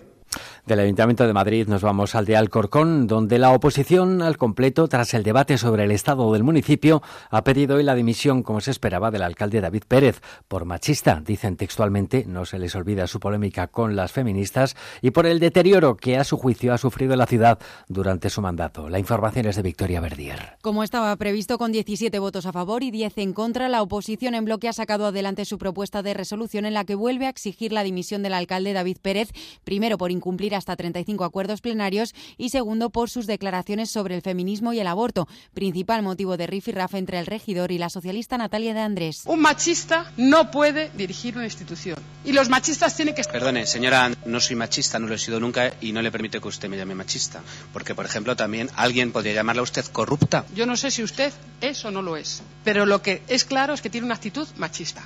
Del 0.68 0.80
Ayuntamiento 0.80 1.26
de 1.26 1.32
Madrid 1.32 1.66
nos 1.66 1.80
vamos 1.80 2.14
al 2.14 2.26
de 2.26 2.36
Alcorcón, 2.36 3.06
donde 3.06 3.38
la 3.38 3.52
oposición 3.52 4.20
al 4.20 4.36
completo, 4.36 4.86
tras 4.86 5.14
el 5.14 5.22
debate 5.22 5.56
sobre 5.56 5.84
el 5.84 5.90
estado 5.90 6.30
del 6.30 6.42
municipio, 6.42 7.00
ha 7.30 7.42
pedido 7.42 7.76
hoy 7.76 7.84
la 7.84 7.94
dimisión, 7.94 8.42
como 8.42 8.60
se 8.60 8.70
esperaba, 8.70 9.10
del 9.10 9.22
alcalde 9.22 9.62
David 9.62 9.84
Pérez, 9.88 10.20
por 10.46 10.66
machista, 10.66 11.22
dicen 11.24 11.56
textualmente, 11.56 12.26
no 12.26 12.44
se 12.44 12.58
les 12.58 12.74
olvida 12.74 13.06
su 13.06 13.18
polémica 13.18 13.68
con 13.68 13.96
las 13.96 14.12
feministas, 14.12 14.76
y 15.00 15.10
por 15.10 15.24
el 15.24 15.40
deterioro 15.40 15.96
que 15.96 16.18
a 16.18 16.24
su 16.24 16.36
juicio 16.36 16.74
ha 16.74 16.78
sufrido 16.78 17.16
la 17.16 17.24
ciudad 17.24 17.58
durante 17.88 18.28
su 18.28 18.42
mandato. 18.42 18.90
La 18.90 18.98
información 18.98 19.46
es 19.46 19.56
de 19.56 19.62
Victoria 19.62 20.02
Verdier. 20.02 20.58
Como 20.60 20.82
estaba 20.82 21.16
previsto, 21.16 21.56
con 21.56 21.72
17 21.72 22.18
votos 22.18 22.44
a 22.44 22.52
favor 22.52 22.82
y 22.82 22.90
10 22.90 23.16
en 23.16 23.32
contra, 23.32 23.70
la 23.70 23.80
oposición 23.80 24.34
en 24.34 24.44
bloque 24.44 24.68
ha 24.68 24.74
sacado 24.74 25.06
adelante 25.06 25.46
su 25.46 25.56
propuesta 25.56 26.02
de 26.02 26.12
resolución 26.12 26.66
en 26.66 26.74
la 26.74 26.84
que 26.84 26.94
vuelve 26.94 27.24
a 27.24 27.30
exigir 27.30 27.72
la 27.72 27.84
dimisión 27.84 28.22
del 28.22 28.34
alcalde 28.34 28.74
David 28.74 28.98
Pérez, 29.00 29.30
primero 29.64 29.96
por 29.96 30.10
incumplir 30.10 30.57
hasta 30.58 30.76
35 30.76 31.24
acuerdos 31.24 31.60
plenarios 31.60 32.14
y 32.36 32.50
segundo 32.50 32.90
por 32.90 33.08
sus 33.08 33.26
declaraciones 33.26 33.90
sobre 33.90 34.14
el 34.14 34.22
feminismo 34.22 34.72
y 34.72 34.80
el 34.80 34.86
aborto, 34.86 35.26
principal 35.54 36.02
motivo 36.02 36.36
de 36.36 36.46
rifirrafe 36.46 36.98
entre 36.98 37.18
el 37.18 37.26
regidor 37.26 37.72
y 37.72 37.78
la 37.78 37.88
socialista 37.88 38.36
Natalia 38.36 38.74
de 38.74 38.80
Andrés. 38.80 39.22
Un 39.26 39.40
machista 39.40 40.12
no 40.16 40.50
puede 40.50 40.90
dirigir 40.90 41.36
una 41.36 41.46
institución 41.46 41.96
y 42.24 42.32
los 42.32 42.48
machistas 42.48 42.94
tienen 42.94 43.14
que... 43.14 43.22
Perdone, 43.24 43.66
señora, 43.66 44.10
no 44.26 44.40
soy 44.40 44.56
machista, 44.56 44.98
no 44.98 45.06
lo 45.06 45.14
he 45.14 45.18
sido 45.18 45.40
nunca 45.40 45.72
y 45.80 45.92
no 45.92 46.02
le 46.02 46.10
permite 46.10 46.40
que 46.40 46.48
usted 46.48 46.68
me 46.68 46.76
llame 46.76 46.94
machista, 46.94 47.40
porque 47.72 47.94
por 47.94 48.04
ejemplo 48.04 48.36
también 48.36 48.68
alguien 48.76 49.12
podría 49.12 49.32
llamarla 49.32 49.60
a 49.60 49.64
usted 49.64 49.84
corrupta. 49.86 50.44
Yo 50.54 50.66
no 50.66 50.76
sé 50.76 50.90
si 50.90 51.02
usted 51.02 51.32
es 51.60 51.84
o 51.84 51.90
no 51.90 52.02
lo 52.02 52.16
es, 52.16 52.42
pero 52.64 52.86
lo 52.86 53.02
que 53.02 53.22
es 53.28 53.44
claro 53.44 53.74
es 53.74 53.80
que 53.80 53.90
tiene 53.90 54.06
una 54.06 54.14
actitud 54.14 54.48
machista, 54.56 55.02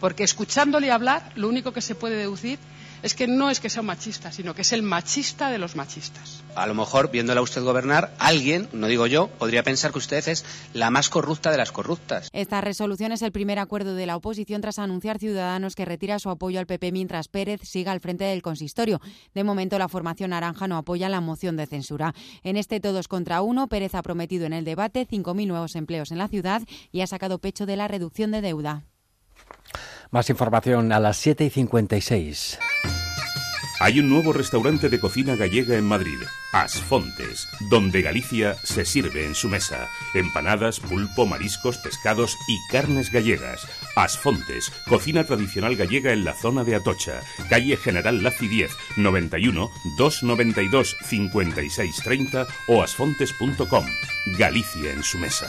porque 0.00 0.24
escuchándole 0.24 0.90
hablar 0.90 1.32
lo 1.34 1.48
único 1.48 1.72
que 1.72 1.80
se 1.80 1.94
puede 1.94 2.16
deducir 2.16 2.58
es 3.02 3.14
que 3.14 3.26
no 3.26 3.50
es 3.50 3.60
que 3.60 3.68
sea 3.68 3.80
un 3.80 3.86
machista, 3.86 4.32
sino 4.32 4.54
que 4.54 4.62
es 4.62 4.72
el 4.72 4.82
machista 4.82 5.50
de 5.50 5.58
los 5.58 5.76
machistas. 5.76 6.42
A 6.54 6.66
lo 6.66 6.74
mejor, 6.74 7.10
viéndola 7.10 7.40
a 7.40 7.42
usted 7.42 7.62
gobernar, 7.62 8.14
alguien, 8.18 8.68
no 8.72 8.86
digo 8.86 9.06
yo, 9.06 9.28
podría 9.28 9.62
pensar 9.62 9.92
que 9.92 9.98
usted 9.98 10.26
es 10.28 10.44
la 10.74 10.90
más 10.90 11.08
corrupta 11.08 11.50
de 11.50 11.56
las 11.56 11.72
corruptas. 11.72 12.28
Esta 12.32 12.60
resolución 12.60 13.12
es 13.12 13.22
el 13.22 13.32
primer 13.32 13.58
acuerdo 13.58 13.94
de 13.94 14.06
la 14.06 14.16
oposición 14.16 14.60
tras 14.60 14.78
anunciar 14.78 15.18
Ciudadanos 15.18 15.74
que 15.74 15.84
retira 15.84 16.18
su 16.18 16.30
apoyo 16.30 16.60
al 16.60 16.66
PP 16.66 16.92
mientras 16.92 17.28
Pérez 17.28 17.60
siga 17.64 17.92
al 17.92 18.00
frente 18.00 18.24
del 18.24 18.42
consistorio. 18.42 19.00
De 19.34 19.44
momento, 19.44 19.78
la 19.78 19.88
formación 19.88 20.30
naranja 20.30 20.68
no 20.68 20.76
apoya 20.76 21.08
la 21.08 21.20
moción 21.20 21.56
de 21.56 21.66
censura. 21.66 22.14
En 22.42 22.56
este 22.56 22.80
todos 22.80 23.08
contra 23.08 23.42
uno, 23.42 23.68
Pérez 23.68 23.94
ha 23.94 24.02
prometido 24.02 24.46
en 24.46 24.52
el 24.52 24.64
debate 24.64 25.06
5.000 25.08 25.46
nuevos 25.46 25.76
empleos 25.76 26.10
en 26.10 26.18
la 26.18 26.28
ciudad 26.28 26.62
y 26.90 27.00
ha 27.00 27.06
sacado 27.06 27.38
pecho 27.38 27.66
de 27.66 27.76
la 27.76 27.88
reducción 27.88 28.30
de 28.30 28.42
deuda. 28.42 28.84
Más 30.12 30.28
información 30.28 30.92
a 30.92 31.00
las 31.00 31.16
7 31.16 31.46
y 31.46 31.48
56. 31.48 32.58
Hay 33.80 33.98
un 33.98 34.10
nuevo 34.10 34.34
restaurante 34.34 34.90
de 34.90 35.00
cocina 35.00 35.36
gallega 35.36 35.78
en 35.78 35.86
Madrid, 35.86 36.18
Asfontes, 36.52 37.48
donde 37.70 38.02
Galicia 38.02 38.54
se 38.62 38.84
sirve 38.84 39.24
en 39.24 39.34
su 39.34 39.48
mesa. 39.48 39.88
Empanadas, 40.12 40.80
pulpo, 40.80 41.24
mariscos, 41.24 41.78
pescados 41.78 42.36
y 42.46 42.58
carnes 42.70 43.10
gallegas. 43.10 43.66
Asfontes, 43.96 44.70
cocina 44.86 45.24
tradicional 45.24 45.76
gallega 45.76 46.12
en 46.12 46.26
la 46.26 46.34
zona 46.34 46.62
de 46.62 46.74
Atocha, 46.74 47.22
calle 47.48 47.78
General 47.78 48.22
Laci 48.22 48.48
10, 48.48 48.70
91 48.98 49.70
292 49.96 50.94
5630 51.08 52.46
o 52.68 52.82
asfontes.com. 52.82 53.86
Galicia 54.38 54.92
en 54.92 55.02
su 55.02 55.18
mesa. 55.18 55.48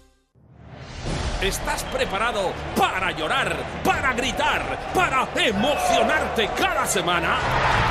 ¿Estás 1.41 1.83
preparado 1.85 2.53
para 2.77 3.09
llorar, 3.09 3.55
para 3.83 4.13
gritar, 4.13 4.91
para 4.93 5.27
emocionarte 5.35 6.47
cada 6.55 6.85
semana? 6.85 7.39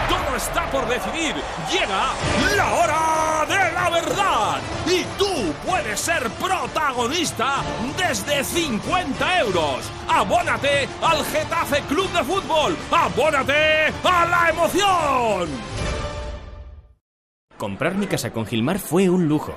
Todo 0.08 0.36
está 0.36 0.70
por 0.70 0.86
decidir. 0.86 1.34
Llega 1.68 2.12
la 2.56 2.74
hora 2.74 3.46
de 3.48 3.72
la 3.72 3.90
verdad. 3.90 4.60
Y 4.86 5.02
tú 5.18 5.52
puedes 5.66 5.98
ser 5.98 6.30
protagonista 6.30 7.56
desde 7.98 8.44
50 8.44 9.40
euros. 9.40 9.90
Abónate 10.08 10.88
al 11.02 11.24
Getafe 11.24 11.80
Club 11.88 12.08
de 12.12 12.22
Fútbol. 12.22 12.76
Abónate 12.92 13.86
a 14.04 14.26
la 14.26 14.50
emoción. 14.50 15.48
Comprar 17.58 17.96
mi 17.96 18.06
casa 18.06 18.30
con 18.30 18.46
Gilmar 18.46 18.78
fue 18.78 19.10
un 19.10 19.26
lujo. 19.26 19.56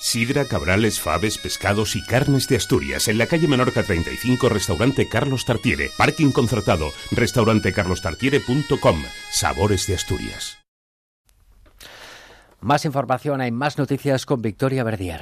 Sidra, 0.00 0.44
cabrales, 0.44 1.00
faves, 1.00 1.38
pescados 1.38 1.96
y 1.96 2.02
carnes 2.02 2.46
de 2.46 2.56
Asturias. 2.56 3.08
En 3.08 3.18
la 3.18 3.26
calle 3.26 3.48
Menorca 3.48 3.82
35, 3.82 4.48
restaurante 4.48 5.08
Carlos 5.08 5.44
Tartiere. 5.44 5.90
Parking 5.98 6.30
concertado. 6.30 6.92
Restaurantecarlostartiere.com. 7.10 9.02
Sabores 9.32 9.88
de 9.88 9.94
Asturias. 9.94 10.58
Más 12.60 12.84
información, 12.84 13.40
hay 13.40 13.50
más 13.50 13.76
noticias 13.76 14.24
con 14.24 14.40
Victoria 14.40 14.84
Verdier. 14.84 15.20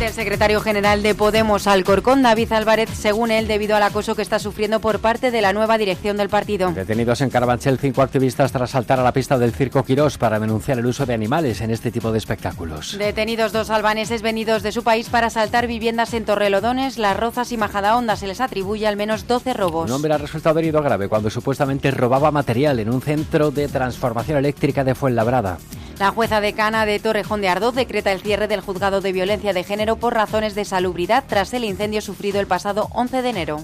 El 0.00 0.12
secretario 0.12 0.60
general 0.60 1.02
de 1.02 1.16
Podemos 1.16 1.66
Alcorcón, 1.66 2.22
David 2.22 2.52
Álvarez, 2.52 2.88
según 2.92 3.32
él, 3.32 3.48
debido 3.48 3.74
al 3.74 3.82
acoso 3.82 4.14
que 4.14 4.22
está 4.22 4.38
sufriendo 4.38 4.78
por 4.80 5.00
parte 5.00 5.32
de 5.32 5.42
la 5.42 5.52
nueva 5.52 5.76
dirección 5.76 6.16
del 6.16 6.28
partido. 6.28 6.70
Detenidos 6.70 7.20
en 7.20 7.30
Carabanchel 7.30 7.78
cinco 7.78 8.02
activistas 8.02 8.52
tras 8.52 8.70
saltar 8.70 9.00
a 9.00 9.02
la 9.02 9.12
pista 9.12 9.36
del 9.38 9.52
Circo 9.52 9.82
Quirós 9.82 10.16
para 10.16 10.38
denunciar 10.38 10.78
el 10.78 10.86
uso 10.86 11.04
de 11.04 11.14
animales 11.14 11.60
en 11.62 11.72
este 11.72 11.90
tipo 11.90 12.12
de 12.12 12.18
espectáculos. 12.18 12.96
Detenidos 12.96 13.52
dos 13.52 13.70
albaneses 13.70 14.22
venidos 14.22 14.62
de 14.62 14.70
su 14.70 14.84
país 14.84 15.08
para 15.08 15.30
saltar 15.30 15.66
viviendas 15.66 16.14
en 16.14 16.24
Torrelodones, 16.24 16.96
Las 16.96 17.16
Rozas 17.16 17.50
y 17.50 17.56
Majadahonda. 17.56 18.14
Se 18.14 18.28
les 18.28 18.40
atribuye 18.40 18.86
al 18.86 18.96
menos 18.96 19.26
12 19.26 19.52
robos. 19.52 19.90
Un 19.90 19.96
hombre 19.96 20.14
ha 20.14 20.18
resultado 20.18 20.60
herido 20.60 20.80
grave 20.80 21.08
cuando 21.08 21.28
supuestamente 21.28 21.90
robaba 21.90 22.30
material 22.30 22.78
en 22.78 22.88
un 22.88 23.02
centro 23.02 23.50
de 23.50 23.66
transformación 23.66 24.38
eléctrica 24.38 24.84
de 24.84 24.94
Fuenlabrada. 24.94 25.58
La 25.98 26.12
jueza 26.12 26.40
decana 26.40 26.86
de 26.86 27.00
Torrejón 27.00 27.40
de 27.40 27.48
Ardoz 27.48 27.74
decreta 27.74 28.12
el 28.12 28.20
cierre 28.20 28.46
del 28.46 28.60
juzgado 28.60 29.00
de 29.00 29.10
violencia 29.10 29.52
de 29.52 29.64
género 29.64 29.96
por 29.96 30.14
razones 30.14 30.54
de 30.54 30.64
salubridad 30.64 31.24
tras 31.26 31.52
el 31.54 31.64
incendio 31.64 32.00
sufrido 32.00 32.38
el 32.38 32.46
pasado 32.46 32.88
11 32.92 33.20
de 33.22 33.28
enero. 33.28 33.60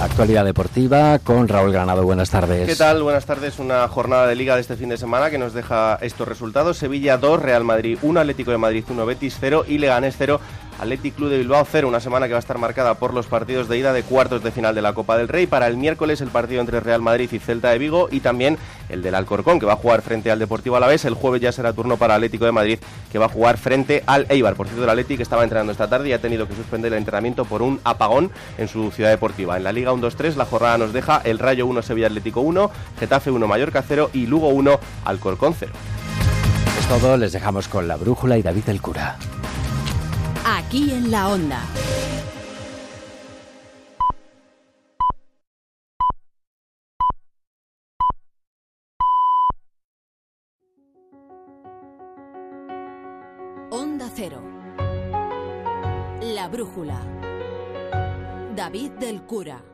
Actualidad 0.00 0.46
deportiva 0.46 1.18
con 1.18 1.46
Raúl 1.48 1.70
Granado. 1.70 2.04
Buenas 2.04 2.30
tardes. 2.30 2.66
¿Qué 2.66 2.74
tal? 2.74 3.02
Buenas 3.02 3.26
tardes. 3.26 3.58
Una 3.58 3.86
jornada 3.86 4.26
de 4.26 4.34
liga 4.34 4.54
de 4.54 4.62
este 4.62 4.76
fin 4.76 4.88
de 4.88 4.96
semana 4.96 5.30
que 5.30 5.38
nos 5.38 5.52
deja 5.52 5.96
estos 6.00 6.26
resultados. 6.26 6.78
Sevilla 6.78 7.18
2, 7.18 7.40
Real 7.40 7.64
Madrid 7.64 7.98
1, 8.00 8.18
Atlético 8.18 8.50
de 8.50 8.58
Madrid 8.58 8.84
1, 8.88 9.06
Betis 9.06 9.36
0 9.38 9.64
y 9.68 9.78
Leganés 9.78 10.16
0. 10.18 10.40
Athletic 10.82 11.14
Club 11.14 11.30
de 11.30 11.38
Bilbao 11.38 11.64
0, 11.64 11.86
una 11.86 12.00
semana 12.00 12.26
que 12.26 12.32
va 12.32 12.38
a 12.38 12.40
estar 12.40 12.58
marcada 12.58 12.94
por 12.94 13.14
los 13.14 13.26
partidos 13.26 13.68
de 13.68 13.78
ida 13.78 13.92
de 13.92 14.02
cuartos 14.02 14.42
de 14.42 14.50
final 14.50 14.74
de 14.74 14.82
la 14.82 14.92
Copa 14.92 15.16
del 15.16 15.28
Rey. 15.28 15.46
Para 15.46 15.68
el 15.68 15.76
miércoles 15.76 16.20
el 16.20 16.28
partido 16.28 16.60
entre 16.60 16.80
Real 16.80 17.00
Madrid 17.00 17.30
y 17.30 17.38
Celta 17.38 17.70
de 17.70 17.78
Vigo 17.78 18.08
y 18.10 18.18
también 18.18 18.58
el 18.88 19.00
del 19.00 19.14
Alcorcón 19.14 19.60
que 19.60 19.66
va 19.66 19.74
a 19.74 19.76
jugar 19.76 20.02
frente 20.02 20.32
al 20.32 20.40
Deportivo 20.40 20.74
Alavés. 20.74 21.04
El 21.04 21.14
jueves 21.14 21.40
ya 21.40 21.52
será 21.52 21.72
turno 21.72 21.98
para 21.98 22.16
Atlético 22.16 22.46
de 22.46 22.52
Madrid 22.52 22.78
que 23.12 23.18
va 23.20 23.26
a 23.26 23.28
jugar 23.28 23.58
frente 23.58 24.02
al 24.06 24.26
Eibar. 24.28 24.56
Por 24.56 24.66
cierto, 24.66 24.82
el 24.82 24.90
Atlético 24.90 25.18
que 25.18 25.22
estaba 25.22 25.44
entrenando 25.44 25.70
esta 25.70 25.88
tarde 25.88 26.08
y 26.08 26.14
ha 26.14 26.20
tenido 26.20 26.48
que 26.48 26.56
suspender 26.56 26.92
el 26.92 26.98
entrenamiento 26.98 27.44
por 27.44 27.62
un 27.62 27.80
apagón 27.84 28.32
en 28.58 28.66
su 28.66 28.90
ciudad 28.90 29.10
deportiva. 29.10 29.56
En 29.56 29.62
la 29.62 29.70
Liga 29.70 29.92
1-2-3 29.92 30.34
la 30.34 30.46
jornada 30.46 30.78
nos 30.78 30.92
deja 30.92 31.20
el 31.22 31.38
Rayo 31.38 31.64
1, 31.66 31.80
Sevilla 31.82 32.08
Atlético 32.08 32.40
1, 32.40 32.70
Getafe 32.98 33.30
1, 33.30 33.46
Mallorca 33.46 33.84
0 33.86 34.10
y 34.14 34.26
Lugo 34.26 34.48
1, 34.48 34.80
Alcorcón 35.04 35.54
0. 35.56 35.72
Es 36.80 36.88
todo, 36.88 37.16
les 37.16 37.30
dejamos 37.30 37.68
con 37.68 37.86
la 37.86 37.94
brújula 37.94 38.36
y 38.36 38.42
David 38.42 38.68
el 38.68 38.82
cura. 38.82 39.16
Aquí 40.54 40.90
en 40.90 41.10
la 41.10 41.30
onda. 41.30 41.62
Onda 53.70 54.10
Cero. 54.14 54.42
La 56.20 56.48
brújula. 56.48 57.00
David 58.54 58.90
del 59.00 59.22
Cura. 59.22 59.71